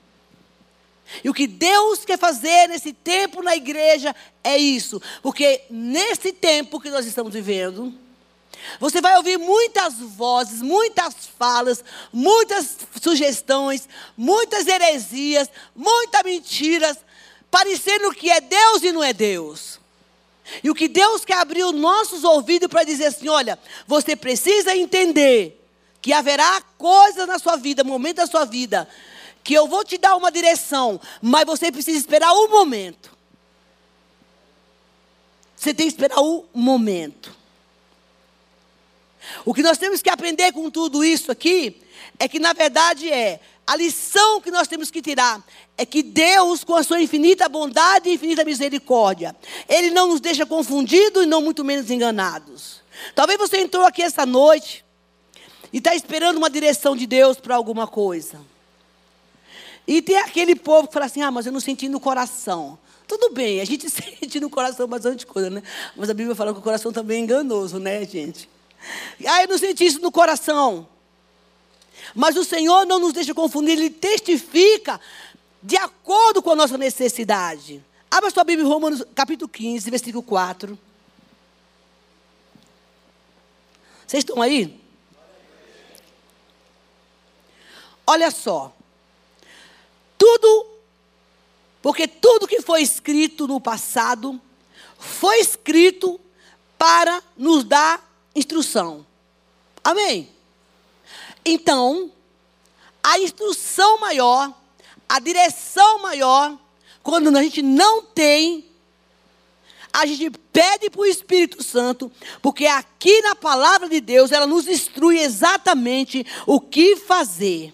E 1.23 1.31
o 1.31 1.35
que 1.35 1.47
Deus 1.47 2.05
quer 2.05 2.19
fazer 2.19 2.69
nesse 2.69 2.93
tempo 2.93 3.43
na 3.43 3.57
igreja 3.57 4.15
é 4.43 4.57
isso. 4.57 5.01
Porque 5.23 5.63
nesse 5.71 6.33
tempo 6.33 6.81
que 6.81 6.91
nós 6.91 7.07
estamos 7.07 7.33
vivendo, 7.33 7.95
você 8.79 9.01
vai 9.01 9.17
ouvir 9.17 9.39
muitas 9.39 9.95
vozes, 9.95 10.63
muitas 10.63 11.15
falas, 11.39 11.85
muitas 12.13 12.77
sugestões, 13.01 13.89
muitas 14.17 14.67
heresias, 14.67 15.49
muitas 15.75 16.23
mentiras, 16.23 16.99
parecendo 17.51 18.13
que 18.13 18.31
é 18.31 18.41
Deus 18.41 18.83
e 18.83 18.93
não 18.93 19.03
é 19.03 19.13
Deus. 19.13 19.81
E 20.63 20.71
o 20.71 20.75
que 20.75 20.89
Deus 20.89 21.25
quer 21.25 21.39
abrir 21.39 21.65
os 21.65 21.75
nossos 21.75 22.23
ouvidos 22.25 22.69
para 22.69 22.85
dizer 22.85 23.07
assim: 23.07 23.29
olha, 23.29 23.59
você 23.87 24.15
precisa 24.15 24.77
entender 24.77 25.63
que 26.01 26.13
haverá 26.13 26.63
coisas 26.79 27.27
na 27.27 27.39
sua 27.39 27.57
vida, 27.57 27.83
momentos 27.83 28.25
da 28.25 28.31
sua 28.31 28.45
vida, 28.45 28.89
que 29.43 29.55
eu 29.55 29.67
vou 29.67 29.85
te 29.85 29.99
dar 29.99 30.17
uma 30.17 30.31
direção, 30.31 31.01
mas 31.21 31.45
você 31.45 31.73
precisa 31.73 31.99
esperar 31.99 32.33
um 32.33 32.49
momento. 32.49 33.17
Você 35.57 35.73
tem 35.73 35.87
que 35.87 35.93
esperar 35.95 36.21
um 36.21 36.45
momento. 36.55 37.35
O 39.45 39.55
que 39.55 39.63
nós 39.63 39.79
temos 39.79 40.03
que 40.03 40.11
aprender 40.11 40.53
com 40.53 40.71
tudo 40.71 41.05
isso 41.05 41.31
aqui 41.31 41.81
é 42.19 42.29
que, 42.29 42.39
na 42.39 42.53
verdade, 42.53 43.11
é 43.11 43.41
a 43.67 43.75
lição 43.75 44.41
que 44.41 44.51
nós 44.51 44.69
temos 44.69 44.91
que 44.91 45.03
tirar 45.03 45.45
é 45.77 45.85
que 45.85 46.03
Deus, 46.03 46.63
com 46.63 46.75
a 46.75 46.83
sua 46.83 47.01
infinita 47.01 47.49
bondade 47.49 48.09
e 48.09 48.15
infinita 48.15 48.45
misericórdia, 48.45 49.35
Ele 49.69 49.91
não 49.91 50.09
nos 50.09 50.21
deixa 50.21 50.47
confundidos 50.47 51.25
e 51.25 51.27
não 51.27 51.43
muito 51.43 51.65
menos 51.65 51.91
enganados. 51.91 52.81
Talvez 53.15 53.39
você 53.39 53.59
entrou 53.59 53.85
aqui 53.85 54.03
essa 54.03 54.25
noite 54.25 54.85
e 55.73 55.79
está 55.79 55.95
esperando 55.95 56.37
uma 56.37 56.49
direção 56.49 56.97
de 56.97 57.07
Deus 57.07 57.39
para 57.39 57.57
alguma 57.57 57.87
coisa. 57.87 58.41
E 59.87 60.01
tem 60.01 60.17
aquele 60.19 60.55
povo 60.55 60.89
que 60.89 60.95
fala 60.95 61.07
assim: 61.07 61.23
ah, 61.23 61.31
mas 61.31 61.47
eu 61.47 61.53
não 61.53 61.61
senti 61.61 61.89
no 61.89 62.01
coração. 62.01 62.79
Tudo 63.07 63.31
bem, 63.31 63.61
a 63.61 63.65
gente 63.65 63.89
sente 63.91 64.41
no 64.41 64.49
coração 64.49 64.87
bastante 64.87 65.27
coisa, 65.27 65.51
né? 65.51 65.63
Mas 65.97 66.09
a 66.09 66.15
Bíblia 66.15 66.35
fala 66.35 66.53
que 66.53 66.59
o 66.59 66.63
coração 66.63 66.93
também 66.93 67.19
é 67.19 67.21
enganoso, 67.25 67.79
né, 67.79 68.05
gente? 68.05 68.49
Ah, 69.27 69.43
eu 69.43 69.49
não 69.49 69.59
senti 69.59 69.85
isso 69.85 70.01
no 70.01 70.13
coração. 70.13 70.87
Mas 72.15 72.37
o 72.37 72.45
Senhor 72.45 72.87
não 72.87 72.99
nos 72.99 73.13
deixa 73.13 73.35
confundir, 73.35 73.73
Ele 73.73 73.91
testifica 73.91 75.01
de 75.63 75.77
acordo 75.77 76.43
com 76.43 76.51
a 76.51 76.57
nossa 76.57 76.79
necessidade. 76.79 77.83
Abra 78.11 78.31
sua 78.31 78.45
Bíblia 78.45 78.67
em 78.67 78.71
Romanos 78.71 79.03
capítulo 79.15 79.49
15, 79.49 79.91
versículo 79.91 80.23
4. 80.23 80.79
Vocês 84.07 84.23
estão 84.23 84.41
aí? 84.41 84.81
Olha 88.07 88.31
só. 88.31 88.73
Tudo, 90.17 90.67
porque 91.83 92.07
tudo 92.07 92.47
que 92.47 92.63
foi 92.63 92.81
escrito 92.81 93.49
no 93.49 93.61
passado 93.61 94.41
foi 94.99 95.41
escrito 95.41 96.21
para 96.79 97.23
nos 97.37 97.65
dar 97.65 98.06
instrução. 98.37 99.05
Amém? 99.83 100.31
Então, 101.45 102.13
a 103.03 103.19
instrução 103.19 103.99
maior, 103.99 104.53
a 105.09 105.19
direção 105.19 106.01
maior, 106.01 106.57
quando 107.03 107.37
a 107.37 107.43
gente 107.43 107.63
não 107.63 108.03
tem 108.03 108.65
a 109.97 110.05
gente 110.05 110.31
pede 110.53 110.91
para 110.91 111.01
o 111.01 111.07
Espírito 111.07 111.63
Santo, 111.63 112.13
porque 112.43 112.67
aqui 112.67 113.23
na 113.23 113.35
palavra 113.35 113.89
de 113.89 113.99
Deus 113.99 114.31
ela 114.31 114.47
nos 114.47 114.69
instrui 114.69 115.19
exatamente 115.19 116.27
o 116.47 116.61
que 116.61 116.97
fazer. 116.97 117.73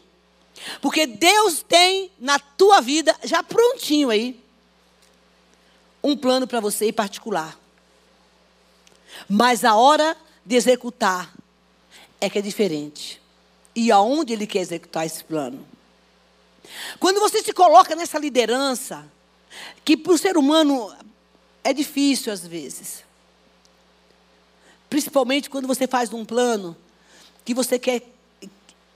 Porque 0.81 1.05
Deus 1.05 1.65
tem 1.67 2.13
na 2.21 2.39
tua 2.39 2.81
vida, 2.81 3.17
já 3.25 3.43
prontinho 3.43 4.09
aí, 4.09 4.41
um 6.01 6.17
plano 6.17 6.47
para 6.47 6.61
você 6.61 6.87
em 6.87 6.93
particular. 6.93 7.59
Mas 9.29 9.65
a 9.65 9.75
hora 9.75 10.17
de 10.45 10.57
executar 10.57 11.33
é 12.21 12.29
que 12.29 12.39
é 12.39 12.43
diferente. 12.43 13.21
E 13.75 13.91
aonde 13.91 14.33
ele 14.33 14.47
quer 14.47 14.61
executar 14.61 15.07
esse 15.07 15.25
plano? 15.25 15.67
Quando 16.99 17.21
você 17.21 17.43
se 17.43 17.53
coloca 17.53 17.97
nessa 17.97 18.19
liderança, 18.19 19.05
que 19.85 19.97
para 19.97 20.13
o 20.13 20.19
ser 20.19 20.37
humano 20.37 20.95
é 21.65 21.73
difícil 21.73 22.33
às 22.33 22.47
vezes. 22.47 23.05
Principalmente 24.89 25.49
quando 25.49 25.67
você 25.67 25.87
faz 25.87 26.13
um 26.13 26.25
plano 26.25 26.77
que 27.45 27.55
você 27.55 27.79
quer, 27.79 28.03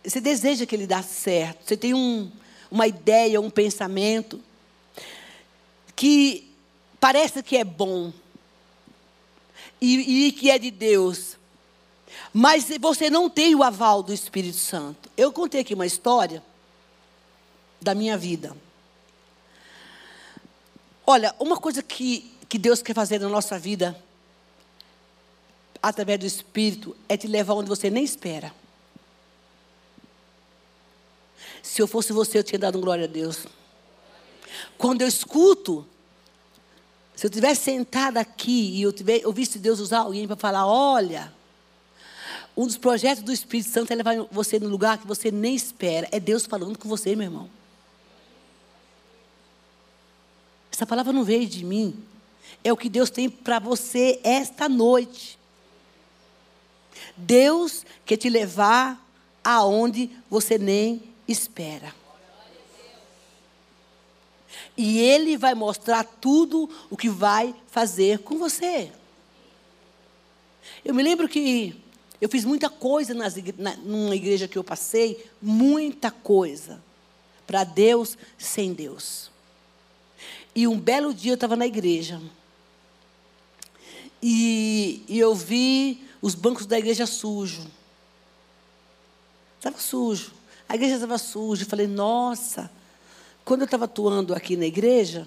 você 0.04 0.20
deseja 0.20 0.66
que 0.66 0.74
ele 0.74 0.86
dê 0.86 1.02
certo. 1.02 1.66
Você 1.66 1.76
tem 1.76 1.94
um, 1.94 2.30
uma 2.70 2.86
ideia, 2.86 3.40
um 3.40 3.50
pensamento 3.50 4.40
que 5.94 6.50
parece 7.00 7.42
que 7.42 7.56
é 7.56 7.64
bom 7.64 8.12
e, 9.80 10.26
e 10.26 10.32
que 10.32 10.50
é 10.50 10.58
de 10.58 10.70
Deus. 10.70 11.36
Mas 12.32 12.66
você 12.80 13.08
não 13.10 13.28
tem 13.28 13.54
o 13.54 13.62
aval 13.62 14.02
do 14.02 14.12
Espírito 14.12 14.58
Santo. 14.58 15.10
Eu 15.16 15.32
contei 15.32 15.60
aqui 15.60 15.74
uma 15.74 15.86
história 15.86 16.42
da 17.80 17.94
minha 17.94 18.16
vida. 18.16 18.56
Olha, 21.06 21.34
uma 21.38 21.56
coisa 21.56 21.82
que, 21.82 22.32
que 22.48 22.58
Deus 22.58 22.82
quer 22.82 22.94
fazer 22.94 23.20
na 23.20 23.28
nossa 23.28 23.58
vida, 23.58 23.96
através 25.82 26.18
do 26.18 26.26
Espírito, 26.26 26.96
é 27.08 27.16
te 27.16 27.26
levar 27.26 27.54
onde 27.54 27.68
você 27.68 27.88
nem 27.88 28.04
espera. 28.04 28.52
Se 31.62 31.80
eu 31.80 31.86
fosse 31.86 32.12
você, 32.12 32.38
eu 32.38 32.44
tinha 32.44 32.58
dado 32.58 32.80
glória 32.80 33.04
a 33.04 33.08
Deus. 33.08 33.46
Quando 34.76 35.02
eu 35.02 35.08
escuto, 35.08 35.86
se 37.16 37.26
eu 37.26 37.30
tivesse 37.30 37.62
sentado 37.62 38.18
aqui 38.18 38.76
e 38.76 38.82
eu 38.82 38.92
tiver, 38.92 39.26
ouvisse 39.26 39.58
Deus 39.58 39.80
usar 39.80 40.00
alguém 40.00 40.26
para 40.26 40.36
falar, 40.36 40.66
olha, 40.66 41.32
um 42.54 42.66
dos 42.66 42.76
projetos 42.76 43.22
do 43.24 43.32
Espírito 43.32 43.70
Santo 43.70 43.90
é 43.90 43.96
levar 43.96 44.16
você 44.30 44.60
no 44.60 44.68
lugar 44.68 44.98
que 44.98 45.06
você 45.06 45.30
nem 45.30 45.54
espera. 45.54 46.06
É 46.12 46.20
Deus 46.20 46.44
falando 46.44 46.78
com 46.78 46.86
você, 46.86 47.16
meu 47.16 47.24
irmão. 47.24 47.48
Essa 50.70 50.84
palavra 50.84 51.10
não 51.10 51.24
veio 51.24 51.46
de 51.46 51.64
mim. 51.64 52.04
É 52.62 52.70
o 52.70 52.76
que 52.76 52.90
Deus 52.90 53.08
tem 53.08 53.30
para 53.30 53.58
você 53.58 54.20
esta 54.22 54.68
noite. 54.68 55.38
Deus 57.16 57.84
quer 58.04 58.18
te 58.18 58.28
levar 58.28 59.02
aonde 59.42 60.10
você 60.28 60.58
nem 60.58 61.02
espera. 61.26 61.94
E 64.76 64.98
Ele 64.98 65.36
vai 65.36 65.54
mostrar 65.54 66.04
tudo 66.04 66.68
o 66.90 66.96
que 66.96 67.08
vai 67.08 67.54
fazer 67.68 68.18
com 68.20 68.38
você. 68.38 68.92
Eu 70.84 70.94
me 70.94 71.02
lembro 71.02 71.28
que 71.28 71.74
eu 72.20 72.28
fiz 72.28 72.44
muita 72.44 72.68
coisa 72.68 73.14
nas, 73.14 73.34
na, 73.58 73.76
numa 73.76 74.14
igreja 74.14 74.48
que 74.48 74.56
eu 74.56 74.64
passei, 74.64 75.24
muita 75.40 76.10
coisa. 76.10 76.82
Para 77.46 77.64
Deus, 77.64 78.16
sem 78.38 78.72
Deus. 78.72 79.30
E 80.54 80.66
um 80.66 80.78
belo 80.78 81.12
dia 81.12 81.32
eu 81.32 81.34
estava 81.34 81.54
na 81.54 81.66
igreja. 81.66 82.20
E, 84.22 85.04
e, 85.06 85.18
eu 85.18 85.34
vi 85.34 86.02
os 86.20 86.34
bancos 86.34 86.66
da 86.66 86.78
igreja 86.78 87.06
sujos. 87.06 87.66
Estava 89.58 89.78
sujo. 89.78 90.32
A 90.68 90.74
igreja 90.74 90.94
estava 90.94 91.18
suja. 91.18 91.62
Eu 91.62 91.68
falei, 91.68 91.86
nossa, 91.86 92.70
quando 93.46 93.60
eu 93.60 93.66
estava 93.66 93.84
atuando 93.84 94.34
aqui 94.34 94.56
na 94.56 94.66
igreja, 94.66 95.26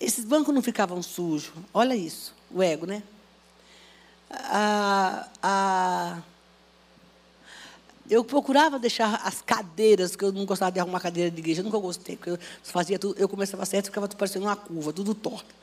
esses 0.00 0.24
bancos 0.24 0.52
não 0.52 0.60
ficavam 0.60 1.00
sujos. 1.00 1.52
Olha 1.72 1.94
isso, 1.94 2.34
o 2.50 2.60
ego, 2.60 2.86
né? 2.86 3.04
A, 4.28 5.28
a, 5.40 6.18
eu 8.10 8.24
procurava 8.24 8.80
deixar 8.80 9.14
as 9.24 9.40
cadeiras, 9.40 10.16
que 10.16 10.24
eu 10.24 10.32
não 10.32 10.44
gostava 10.44 10.72
de 10.72 10.80
arrumar 10.80 10.98
cadeira 10.98 11.30
de 11.30 11.38
igreja, 11.38 11.62
nunca 11.62 11.78
gostei, 11.78 12.16
porque 12.16 12.30
eu 12.30 12.38
fazia 12.64 12.98
tudo, 12.98 13.16
eu 13.16 13.28
começava 13.28 13.64
certo, 13.64 13.86
ficava 13.86 14.08
parecendo 14.08 14.46
uma 14.46 14.56
curva, 14.56 14.92
tudo 14.92 15.14
torto. 15.14 15.54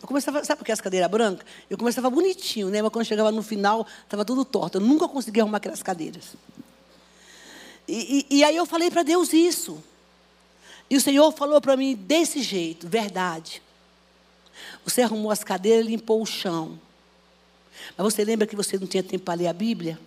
Eu 0.00 0.06
começava, 0.06 0.44
sabe 0.44 0.58
porque 0.58 0.70
as 0.70 0.80
cadeiras 0.80 1.10
brancas? 1.10 1.44
Eu 1.68 1.76
começava 1.76 2.08
bonitinho, 2.08 2.68
né? 2.68 2.80
Mas 2.82 2.92
quando 2.92 3.04
chegava 3.04 3.32
no 3.32 3.42
final, 3.42 3.84
estava 4.04 4.24
tudo 4.24 4.44
torto. 4.44 4.78
Eu 4.78 4.82
nunca 4.82 5.08
conseguia 5.08 5.42
arrumar 5.42 5.56
aquelas 5.56 5.82
cadeiras. 5.82 6.36
E, 7.88 8.26
e, 8.30 8.36
e 8.36 8.44
aí 8.44 8.54
eu 8.54 8.66
falei 8.66 8.92
para 8.92 9.02
Deus 9.02 9.32
isso. 9.32 9.82
E 10.88 10.96
o 10.96 11.00
Senhor 11.00 11.30
falou 11.32 11.60
para 11.60 11.76
mim 11.76 11.94
desse 11.94 12.42
jeito, 12.42 12.88
verdade. 12.88 13.62
Você 14.84 15.02
arrumou 15.02 15.30
as 15.30 15.42
cadeiras, 15.42 15.86
limpou 15.86 16.22
o 16.22 16.26
chão. 16.26 16.78
Mas 17.96 18.14
você 18.14 18.24
lembra 18.24 18.46
que 18.46 18.56
você 18.56 18.78
não 18.78 18.86
tinha 18.86 19.02
tempo 19.02 19.24
para 19.24 19.34
ler 19.34 19.48
a 19.48 19.52
Bíblia? 19.52 19.98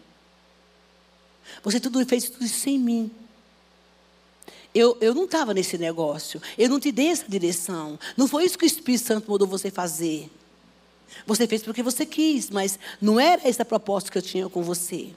Você 1.63 1.79
tudo 1.79 2.03
fez 2.05 2.29
tudo 2.29 2.45
isso 2.45 2.59
sem 2.59 2.79
mim. 2.79 3.11
Eu, 4.73 4.97
eu 5.01 5.13
não 5.13 5.25
estava 5.25 5.53
nesse 5.53 5.77
negócio. 5.77 6.41
Eu 6.57 6.69
não 6.69 6.79
te 6.79 6.91
dei 6.91 7.07
essa 7.07 7.25
direção. 7.27 7.99
Não 8.15 8.27
foi 8.27 8.45
isso 8.45 8.57
que 8.57 8.65
o 8.65 8.67
Espírito 8.67 9.05
Santo 9.05 9.29
mandou 9.29 9.47
você 9.47 9.69
fazer. 9.69 10.29
Você 11.25 11.47
fez 11.47 11.63
porque 11.63 11.81
você 11.81 12.05
quis, 12.05 12.49
mas 12.49 12.77
não 13.01 13.19
era 13.19 13.47
essa 13.47 13.63
a 13.63 13.65
proposta 13.65 14.11
que 14.11 14.17
eu 14.17 14.21
tinha 14.21 14.47
com 14.47 14.61
você. 14.61 15.09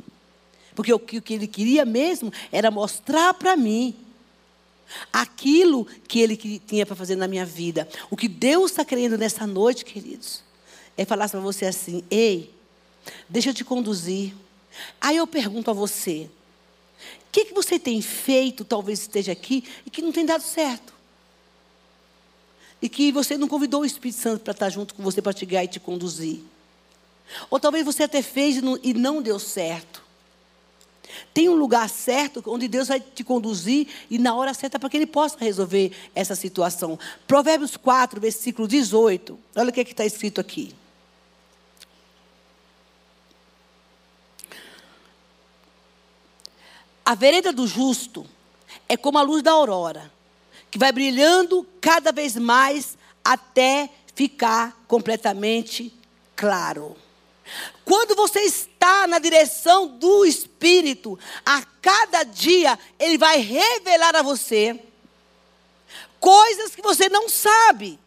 Porque 0.74 0.92
o 0.92 0.98
que, 0.98 1.18
o 1.18 1.22
que 1.22 1.34
ele 1.34 1.46
queria 1.46 1.84
mesmo 1.84 2.32
era 2.50 2.70
mostrar 2.70 3.34
para 3.34 3.56
mim 3.56 3.94
aquilo 5.12 5.84
que 6.06 6.20
ele 6.20 6.36
tinha 6.36 6.84
para 6.86 6.96
fazer 6.96 7.16
na 7.16 7.28
minha 7.28 7.44
vida. 7.44 7.88
O 8.10 8.16
que 8.16 8.28
Deus 8.28 8.70
está 8.70 8.84
querendo 8.84 9.16
nessa 9.16 9.46
noite, 9.46 9.84
queridos, 9.84 10.42
é 10.96 11.04
falar 11.04 11.28
para 11.28 11.40
você 11.40 11.66
assim: 11.66 12.04
ei, 12.10 12.52
deixa 13.28 13.50
eu 13.50 13.54
te 13.54 13.64
conduzir. 13.64 14.34
Aí 15.00 15.16
eu 15.16 15.26
pergunto 15.26 15.70
a 15.70 15.74
você: 15.74 16.28
o 17.28 17.32
que, 17.32 17.46
que 17.46 17.54
você 17.54 17.78
tem 17.78 18.00
feito, 18.02 18.64
talvez 18.64 19.00
esteja 19.00 19.32
aqui, 19.32 19.64
e 19.86 19.90
que 19.90 20.02
não 20.02 20.12
tem 20.12 20.24
dado 20.24 20.42
certo? 20.42 20.92
E 22.80 22.88
que 22.88 23.12
você 23.12 23.38
não 23.38 23.46
convidou 23.46 23.82
o 23.82 23.86
Espírito 23.86 24.18
Santo 24.20 24.42
para 24.42 24.52
estar 24.52 24.68
junto 24.68 24.94
com 24.94 25.02
você 25.02 25.22
para 25.22 25.32
te 25.32 25.46
guiar 25.46 25.64
e 25.64 25.68
te 25.68 25.78
conduzir. 25.78 26.40
Ou 27.48 27.60
talvez 27.60 27.84
você 27.84 28.02
até 28.02 28.20
fez 28.22 28.56
e 28.82 28.94
não 28.94 29.22
deu 29.22 29.38
certo. 29.38 30.02
Tem 31.32 31.48
um 31.48 31.54
lugar 31.54 31.88
certo 31.88 32.42
onde 32.46 32.68
Deus 32.68 32.88
vai 32.88 33.00
te 33.00 33.24
conduzir 33.24 33.86
e 34.10 34.18
na 34.18 34.34
hora 34.34 34.54
certa 34.54 34.78
para 34.78 34.88
que 34.88 34.96
Ele 34.96 35.06
possa 35.06 35.36
resolver 35.38 35.92
essa 36.14 36.34
situação. 36.34 36.98
Provérbios 37.26 37.76
4, 37.76 38.20
versículo 38.20 38.68
18. 38.68 39.38
Olha 39.56 39.70
o 39.70 39.72
que 39.72 39.80
é 39.80 39.82
está 39.82 40.04
escrito 40.04 40.40
aqui. 40.40 40.74
A 47.04 47.14
vereda 47.14 47.52
do 47.52 47.66
justo 47.66 48.24
é 48.88 48.96
como 48.96 49.18
a 49.18 49.22
luz 49.22 49.42
da 49.42 49.50
aurora, 49.50 50.10
que 50.70 50.78
vai 50.78 50.92
brilhando 50.92 51.66
cada 51.80 52.12
vez 52.12 52.36
mais 52.36 52.96
até 53.24 53.90
ficar 54.14 54.84
completamente 54.86 55.92
claro. 56.36 56.96
Quando 57.84 58.14
você 58.14 58.40
está 58.82 59.06
na 59.06 59.20
direção 59.20 59.86
do 59.86 60.26
Espírito, 60.26 61.16
a 61.46 61.62
cada 61.80 62.24
dia 62.24 62.76
ele 62.98 63.16
vai 63.16 63.38
revelar 63.38 64.16
a 64.16 64.22
você 64.22 64.76
coisas 66.18 66.74
que 66.74 66.82
você 66.82 67.08
não 67.08 67.28
sabe. 67.28 67.98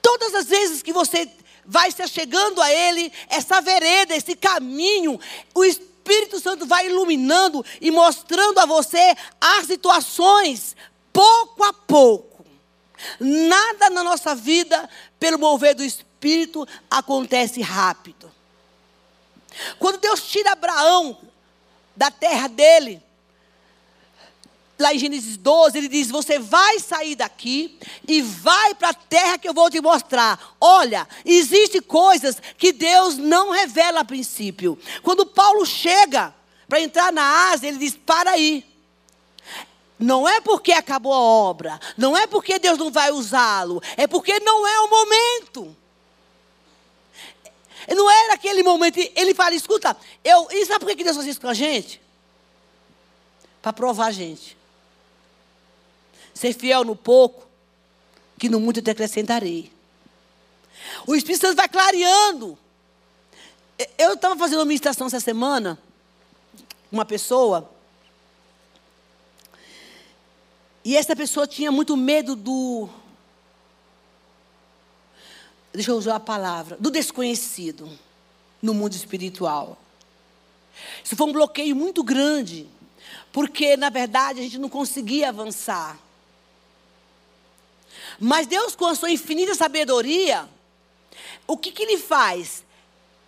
Todas 0.00 0.34
as 0.34 0.46
vezes 0.46 0.82
que 0.82 0.94
você 0.94 1.30
vai 1.64 1.90
se 1.90 2.06
chegando 2.08 2.60
a 2.60 2.72
Ele, 2.72 3.12
essa 3.28 3.60
vereda, 3.60 4.16
esse 4.16 4.34
caminho, 4.34 5.20
o 5.54 5.62
Espírito 5.62 6.40
Santo 6.40 6.66
vai 6.66 6.86
iluminando 6.86 7.64
e 7.80 7.90
mostrando 7.90 8.58
a 8.58 8.66
você 8.66 9.14
as 9.38 9.66
situações, 9.66 10.74
pouco 11.12 11.62
a 11.64 11.72
pouco. 11.72 12.44
Nada 13.20 13.90
na 13.90 14.02
nossa 14.02 14.34
vida, 14.34 14.88
pelo 15.20 15.38
mover 15.38 15.74
do 15.74 15.84
Espírito, 15.84 16.66
acontece 16.90 17.60
rápido. 17.60 18.31
Quando 19.78 19.98
Deus 19.98 20.22
tira 20.22 20.52
Abraão 20.52 21.18
da 21.96 22.10
terra 22.10 22.48
dele, 22.48 23.02
lá 24.82 24.92
em 24.92 24.98
Gênesis 24.98 25.36
12, 25.36 25.78
ele 25.78 25.88
diz: 25.88 26.10
Você 26.10 26.38
vai 26.38 26.78
sair 26.80 27.14
daqui 27.14 27.78
e 28.06 28.20
vai 28.20 28.74
para 28.74 28.90
a 28.90 28.94
terra 28.94 29.38
que 29.38 29.48
eu 29.48 29.54
vou 29.54 29.70
te 29.70 29.80
mostrar. 29.80 30.56
Olha, 30.60 31.08
existem 31.24 31.80
coisas 31.80 32.36
que 32.58 32.72
Deus 32.72 33.16
não 33.16 33.50
revela 33.50 34.00
a 34.00 34.04
princípio. 34.04 34.78
Quando 35.02 35.24
Paulo 35.24 35.64
chega 35.64 36.34
para 36.68 36.80
entrar 36.80 37.12
na 37.12 37.50
Ásia, 37.52 37.68
ele 37.68 37.78
diz: 37.78 37.96
Para 37.96 38.32
aí. 38.32 38.70
Não 39.98 40.28
é 40.28 40.40
porque 40.40 40.72
acabou 40.72 41.12
a 41.12 41.20
obra, 41.20 41.80
não 41.96 42.16
é 42.16 42.26
porque 42.26 42.58
Deus 42.58 42.76
não 42.76 42.90
vai 42.90 43.12
usá-lo, 43.12 43.80
é 43.96 44.04
porque 44.08 44.40
não 44.40 44.66
é 44.66 44.80
o 44.80 44.90
momento. 44.90 45.76
Não 47.88 48.10
era 48.10 48.34
aquele 48.34 48.62
momento. 48.62 48.98
Ele 48.98 49.34
fala: 49.34 49.54
escuta, 49.54 49.96
eu, 50.24 50.48
e 50.50 50.66
sabe 50.66 50.84
por 50.84 50.94
que 50.94 51.04
Deus 51.04 51.16
faz 51.16 51.28
isso 51.28 51.40
com 51.40 51.48
a 51.48 51.54
gente? 51.54 52.00
Para 53.60 53.72
provar 53.72 54.06
a 54.06 54.12
gente. 54.12 54.56
Ser 56.34 56.52
fiel 56.54 56.84
no 56.84 56.96
pouco, 56.96 57.46
que 58.38 58.48
no 58.48 58.58
muito 58.60 58.82
te 58.82 58.90
acrescentarei. 58.90 59.72
O 61.06 61.14
Espírito 61.14 61.42
Santo 61.42 61.56
vai 61.56 61.68
clareando. 61.68 62.58
Eu 63.98 64.14
estava 64.14 64.36
fazendo 64.36 64.58
uma 64.58 64.64
ministração 64.66 65.06
essa 65.06 65.20
semana, 65.20 65.78
uma 66.90 67.04
pessoa, 67.04 67.70
e 70.84 70.96
essa 70.96 71.14
pessoa 71.14 71.46
tinha 71.46 71.70
muito 71.70 71.96
medo 71.96 72.34
do. 72.34 72.88
Deixa 75.72 75.90
eu 75.90 75.96
usar 75.96 76.16
a 76.16 76.20
palavra. 76.20 76.76
Do 76.78 76.90
desconhecido 76.90 77.88
no 78.60 78.74
mundo 78.74 78.94
espiritual. 78.94 79.78
Isso 81.02 81.16
foi 81.16 81.26
um 81.26 81.32
bloqueio 81.32 81.74
muito 81.74 82.02
grande. 82.02 82.68
Porque, 83.32 83.76
na 83.76 83.88
verdade, 83.88 84.40
a 84.40 84.42
gente 84.42 84.58
não 84.58 84.68
conseguia 84.68 85.30
avançar. 85.30 85.98
Mas 88.20 88.46
Deus, 88.46 88.76
com 88.76 88.86
a 88.86 88.94
sua 88.94 89.10
infinita 89.10 89.54
sabedoria, 89.54 90.48
o 91.46 91.56
que, 91.56 91.72
que 91.72 91.82
Ele 91.82 91.98
faz? 91.98 92.62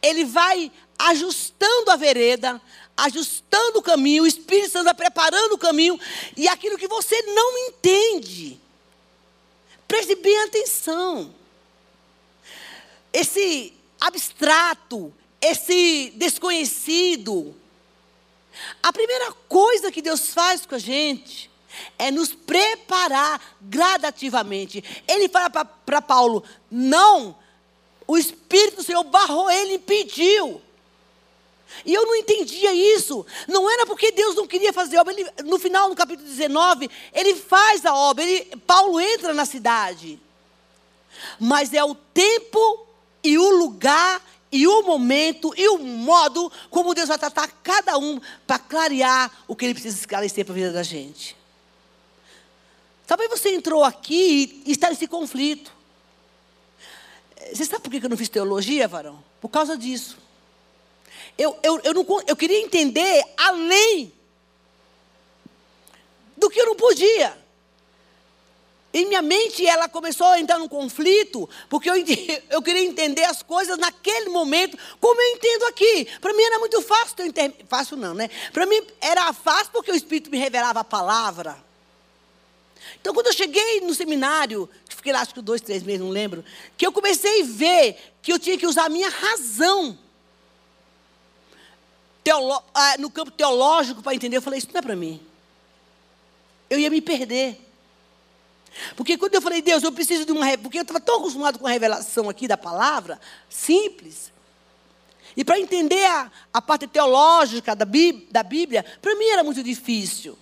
Ele 0.03 0.25
vai 0.25 0.71
ajustando 0.99 1.91
a 1.91 1.97
vereda, 1.97 2.61
ajustando 2.97 3.79
o 3.79 3.83
caminho, 3.83 4.23
o 4.23 4.27
Espírito 4.27 4.71
Santo 4.71 4.85
vai 4.85 4.95
preparando 4.95 5.55
o 5.55 5.59
caminho, 5.59 5.99
e 6.37 6.47
aquilo 6.47 6.79
que 6.79 6.87
você 6.87 7.21
não 7.23 7.59
entende. 7.69 8.61
Preste 9.89 10.15
bem 10.17 10.43
atenção. 10.45 11.35
Esse 13.15 13.73
abstrato, 14.01 15.15
esse 15.41 16.13
desconhecido, 16.17 17.55
a 18.83 18.93
primeira 18.93 19.31
coisa 19.49 19.93
que 19.93 20.03
Deus 20.03 20.31
faz 20.31 20.67
com 20.67 20.75
a 20.75 20.81
gente 20.81 21.49
é 21.97 22.11
nos 22.11 22.35
preparar 22.35 23.41
gradativamente. 23.61 24.83
Ele 25.07 25.29
fala 25.29 25.49
para 25.49 26.03
Paulo: 26.03 26.43
não, 26.69 27.39
o 28.05 28.19
Espírito 28.19 28.79
do 28.79 28.83
Senhor 28.83 29.05
barrou 29.05 29.49
ele, 29.49 29.75
impediu. 29.75 30.61
E 31.85 31.95
eu 31.95 32.05
não 32.07 32.17
entendia 32.17 32.75
isso. 32.75 33.25
Não 33.47 33.71
era 33.71 33.87
porque 33.87 34.11
Deus 34.11 34.35
não 34.35 34.47
queria 34.47 34.73
fazer 34.73 34.99
obra. 34.99 35.13
Ele, 35.13 35.31
no 35.45 35.59
final, 35.59 35.89
no 35.89 35.95
capítulo 35.95 36.29
19, 36.29 36.91
ele 37.13 37.37
faz 37.37 37.87
a 37.87 37.95
obra. 37.95 38.25
Ele, 38.25 38.57
Paulo 38.67 39.01
entra 39.01 39.33
na 39.33 39.45
cidade. 39.45 40.21
Mas 41.39 41.73
é 41.73 41.85
o 41.85 41.95
tempo 41.95 42.87
e 43.25 43.39
o 43.39 43.51
lugar 43.51 44.23
e 44.53 44.69
o 44.69 44.83
momento 44.83 45.53
e 45.57 45.67
o 45.69 45.79
modo 45.79 46.53
como 46.71 46.95
Deus 46.95 47.09
vai 47.09 47.19
tratar 47.19 47.49
cada 47.63 47.99
um 47.99 48.21
para 48.47 48.59
clarear 48.59 49.45
o 49.49 49.57
que 49.57 49.65
ele 49.65 49.75
precisa 49.75 49.99
esclarecer 49.99 50.45
para 50.45 50.53
a 50.53 50.55
vida 50.55 50.73
da 50.73 50.83
gente. 50.83 51.37
Talvez 53.07 53.29
você 53.29 53.55
entrou 53.55 53.83
aqui 53.83 54.63
e 54.65 54.71
está 54.71 54.89
nesse 54.91 55.09
conflito. 55.09 55.73
Você 57.53 57.65
sabe 57.65 57.83
por 57.83 57.91
que 57.91 58.05
eu 58.05 58.09
não 58.09 58.17
fiz 58.17 58.29
teologia, 58.29 58.87
varão? 58.87 59.23
Por 59.41 59.49
causa 59.49 59.77
disso. 59.77 60.17
Eu, 61.37 61.59
eu, 61.63 61.81
eu, 61.83 61.93
não, 61.93 62.07
eu 62.27 62.37
queria 62.37 62.61
entender 62.61 63.25
além 63.37 64.13
do 66.37 66.49
que 66.49 66.61
eu 66.61 66.67
não 66.67 66.77
podia. 66.77 67.44
E 68.95 69.05
minha 69.07 69.21
mente, 69.21 69.67
ela 69.67 69.89
começou 69.89 70.29
a 70.29 70.39
entrar 70.39 70.57
num 70.57 70.69
conflito, 70.69 71.51
porque 71.69 71.91
eu, 71.91 71.95
eu 72.49 72.63
queria 72.63 72.85
entender 72.85 73.25
as 73.25 73.43
coisas 73.43 73.77
naquele 73.77 74.29
momento, 74.29 74.79
como 75.01 75.21
eu 75.21 75.35
entendo 75.35 75.65
aqui. 75.65 76.07
Para 76.21 76.33
mim 76.33 76.43
era 76.45 76.61
muito 76.61 76.81
fácil. 76.81 77.17
Eu 77.19 77.55
Fácil 77.69 77.97
não, 77.97 78.15
né? 78.15 78.31
Para 78.53 78.65
mim 78.67 78.81
era 79.01 79.33
fácil 79.33 79.73
porque 79.73 79.91
o 79.91 79.97
Espírito 79.97 80.31
me 80.31 80.39
revelava 80.39 80.79
a 80.79 80.85
palavra. 80.85 81.57
Então, 83.01 83.13
quando 83.13 83.27
eu 83.27 83.33
cheguei 83.33 83.81
no 83.81 83.95
seminário, 83.95 84.71
que 84.89 84.95
fiquei 84.95 85.13
lá 85.13 85.23
acho 85.23 85.35
que 85.35 85.43
dois, 85.43 85.61
três 85.61 85.83
meses, 85.83 86.01
não 86.01 86.11
lembro, 86.11 86.45
que 86.77 86.87
eu 86.87 86.93
comecei 86.93 87.43
a 87.43 87.45
ver 87.45 88.15
que 88.23 88.33
eu 88.33 88.39
tinha 88.39 88.57
que 88.57 88.67
usar 88.67 88.85
a 88.85 88.89
minha 88.89 89.09
razão 89.09 89.99
teolo, 92.23 92.63
ah, 92.73 92.97
no 92.99 93.11
campo 93.11 93.33
teológico 93.33 94.03
para 94.03 94.15
entender, 94.15 94.37
eu 94.37 94.43
falei, 94.43 94.59
isso 94.59 94.69
não 94.73 94.79
é 94.79 94.83
para 94.83 94.95
mim. 94.95 95.21
Eu 96.71 96.79
ia 96.79 96.91
me 96.91 97.01
perder. 97.01 97.64
Porque 98.97 99.17
quando 99.17 99.35
eu 99.35 99.43
falei, 99.43 99.63
Deus, 99.63 99.83
eu 99.83 99.93
preciso 99.93 100.25
de 100.25 100.33
uma. 100.33 100.57
Porque 100.59 100.79
eu 100.79 100.83
estava 100.83 101.01
tão 101.01 101.19
acostumado 101.19 101.59
com 101.59 101.67
a 101.67 101.71
revelação 101.71 102.29
aqui 102.29 102.49
da 102.49 102.57
palavra, 102.57 103.21
simples. 103.49 104.33
E 105.37 105.45
para 105.45 105.59
entender 105.59 106.05
a, 106.07 106.31
a, 106.53 106.63
parte 106.63 106.87
teológica 106.87 107.75
da, 107.75 107.85
Bí, 107.85 108.29
da 108.31 108.43
Bíblia, 108.43 108.85
para 109.03 109.15
mim 109.17 109.27
era 109.27 109.43
muito 109.43 109.63
difícil. 109.63 110.39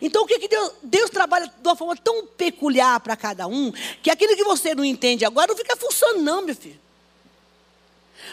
Então 0.00 0.22
o 0.22 0.26
que, 0.26 0.38
que 0.38 0.48
Deus, 0.48 0.72
Deus 0.82 1.10
trabalha 1.10 1.46
de 1.46 1.68
uma 1.68 1.76
forma 1.76 1.96
tão 1.96 2.26
peculiar 2.26 3.00
para 3.00 3.16
cada 3.16 3.46
um, 3.46 3.72
que 4.02 4.10
aquilo 4.10 4.36
que 4.36 4.44
você 4.44 4.74
não 4.74 4.84
entende 4.84 5.24
agora 5.24 5.48
não 5.48 5.56
fica 5.56 5.76
funcionando, 5.76 6.22
não, 6.22 6.42
meu 6.42 6.54
filho. 6.54 6.80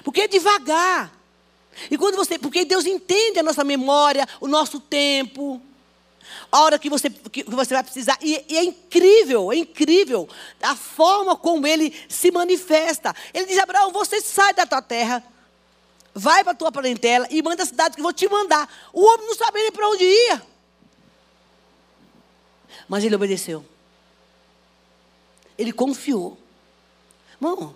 Porque 0.04 0.22
é 0.22 0.28
devagar. 0.28 1.12
E 1.90 1.98
quando 1.98 2.16
você, 2.16 2.38
porque 2.38 2.64
Deus 2.64 2.86
entende 2.86 3.40
a 3.40 3.44
nossa 3.44 3.64
memória, 3.64 4.28
o 4.40 4.48
nosso 4.48 4.80
tempo, 4.80 5.62
a 6.52 6.62
hora 6.62 6.80
que 6.80 6.90
você, 6.90 7.10
que 7.10 7.44
você 7.44 7.74
vai 7.74 7.84
precisar. 7.84 8.18
E, 8.22 8.46
e, 8.48 8.58
é 8.58 8.64
incrível, 8.64 9.52
é 9.52 9.58
incrível 9.58 10.28
a 10.62 10.76
forma 10.76 11.36
como 11.36 11.68
ele 11.68 11.94
se 12.08 12.32
manifesta. 12.32 13.16
Ele 13.34 13.46
diz: 13.46 13.58
Abraão, 13.60 13.92
você 13.92 14.22
sai 14.22 14.54
da 14.54 14.66
tua 14.66 14.82
terra, 14.82 15.24
vai 16.14 16.44
para 16.44 16.54
a 16.54 16.56
tua 16.56 16.72
parentela 16.72 17.28
e 17.30 17.42
manda 17.42 17.64
a 17.64 17.66
cidade 17.66 17.96
que 17.96 18.02
eu 18.02 18.04
vou 18.04 18.14
te 18.14 18.28
mandar. 18.28 18.70
O 18.94 19.04
homem 19.06 19.28
não 19.28 19.36
sabia 19.36 19.64
nem 19.64 19.72
para 19.72 19.90
onde 19.90 20.04
ia. 20.04 20.42
Mas 22.88 23.04
ele 23.04 23.16
obedeceu. 23.16 23.66
Ele 25.58 25.72
confiou. 25.72 26.38
Irmão, 27.36 27.76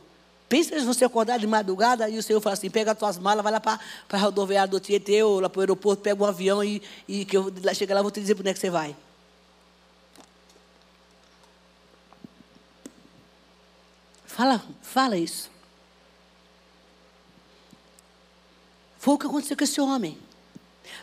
Pensa 0.49 0.79
se 0.79 0.85
você 0.85 1.05
acordar 1.05 1.39
de 1.39 1.47
madrugada 1.47 2.09
e 2.09 2.17
o 2.17 2.23
Senhor 2.23 2.39
fala 2.41 2.53
assim: 2.53 2.69
pega 2.69 2.91
as 2.91 2.97
tuas 2.97 3.17
malas, 3.17 3.43
vai 3.43 3.51
lá 3.51 3.59
para 3.59 3.79
a 4.11 4.17
rodoviária 4.17 4.69
do 4.69 4.79
Tietê 4.79 5.23
ou 5.23 5.39
lá 5.39 5.49
para 5.49 5.59
o 5.59 5.61
aeroporto, 5.61 6.03
pega 6.03 6.21
um 6.21 6.25
avião 6.25 6.63
e, 6.63 6.81
e 7.07 7.25
que 7.25 7.35
eu 7.35 7.51
chega 7.73 7.95
lá 7.95 8.01
vou 8.01 8.11
te 8.11 8.19
dizer 8.19 8.35
para 8.35 8.41
onde 8.41 8.49
é 8.49 8.53
que 8.53 8.59
você 8.59 8.69
vai. 8.69 8.95
Fala, 14.25 14.63
fala 14.81 15.17
isso. 15.17 15.51
Foi 18.97 19.13
o 19.13 19.17
que 19.17 19.27
aconteceu 19.27 19.55
com 19.55 19.63
esse 19.63 19.79
homem. 19.79 20.17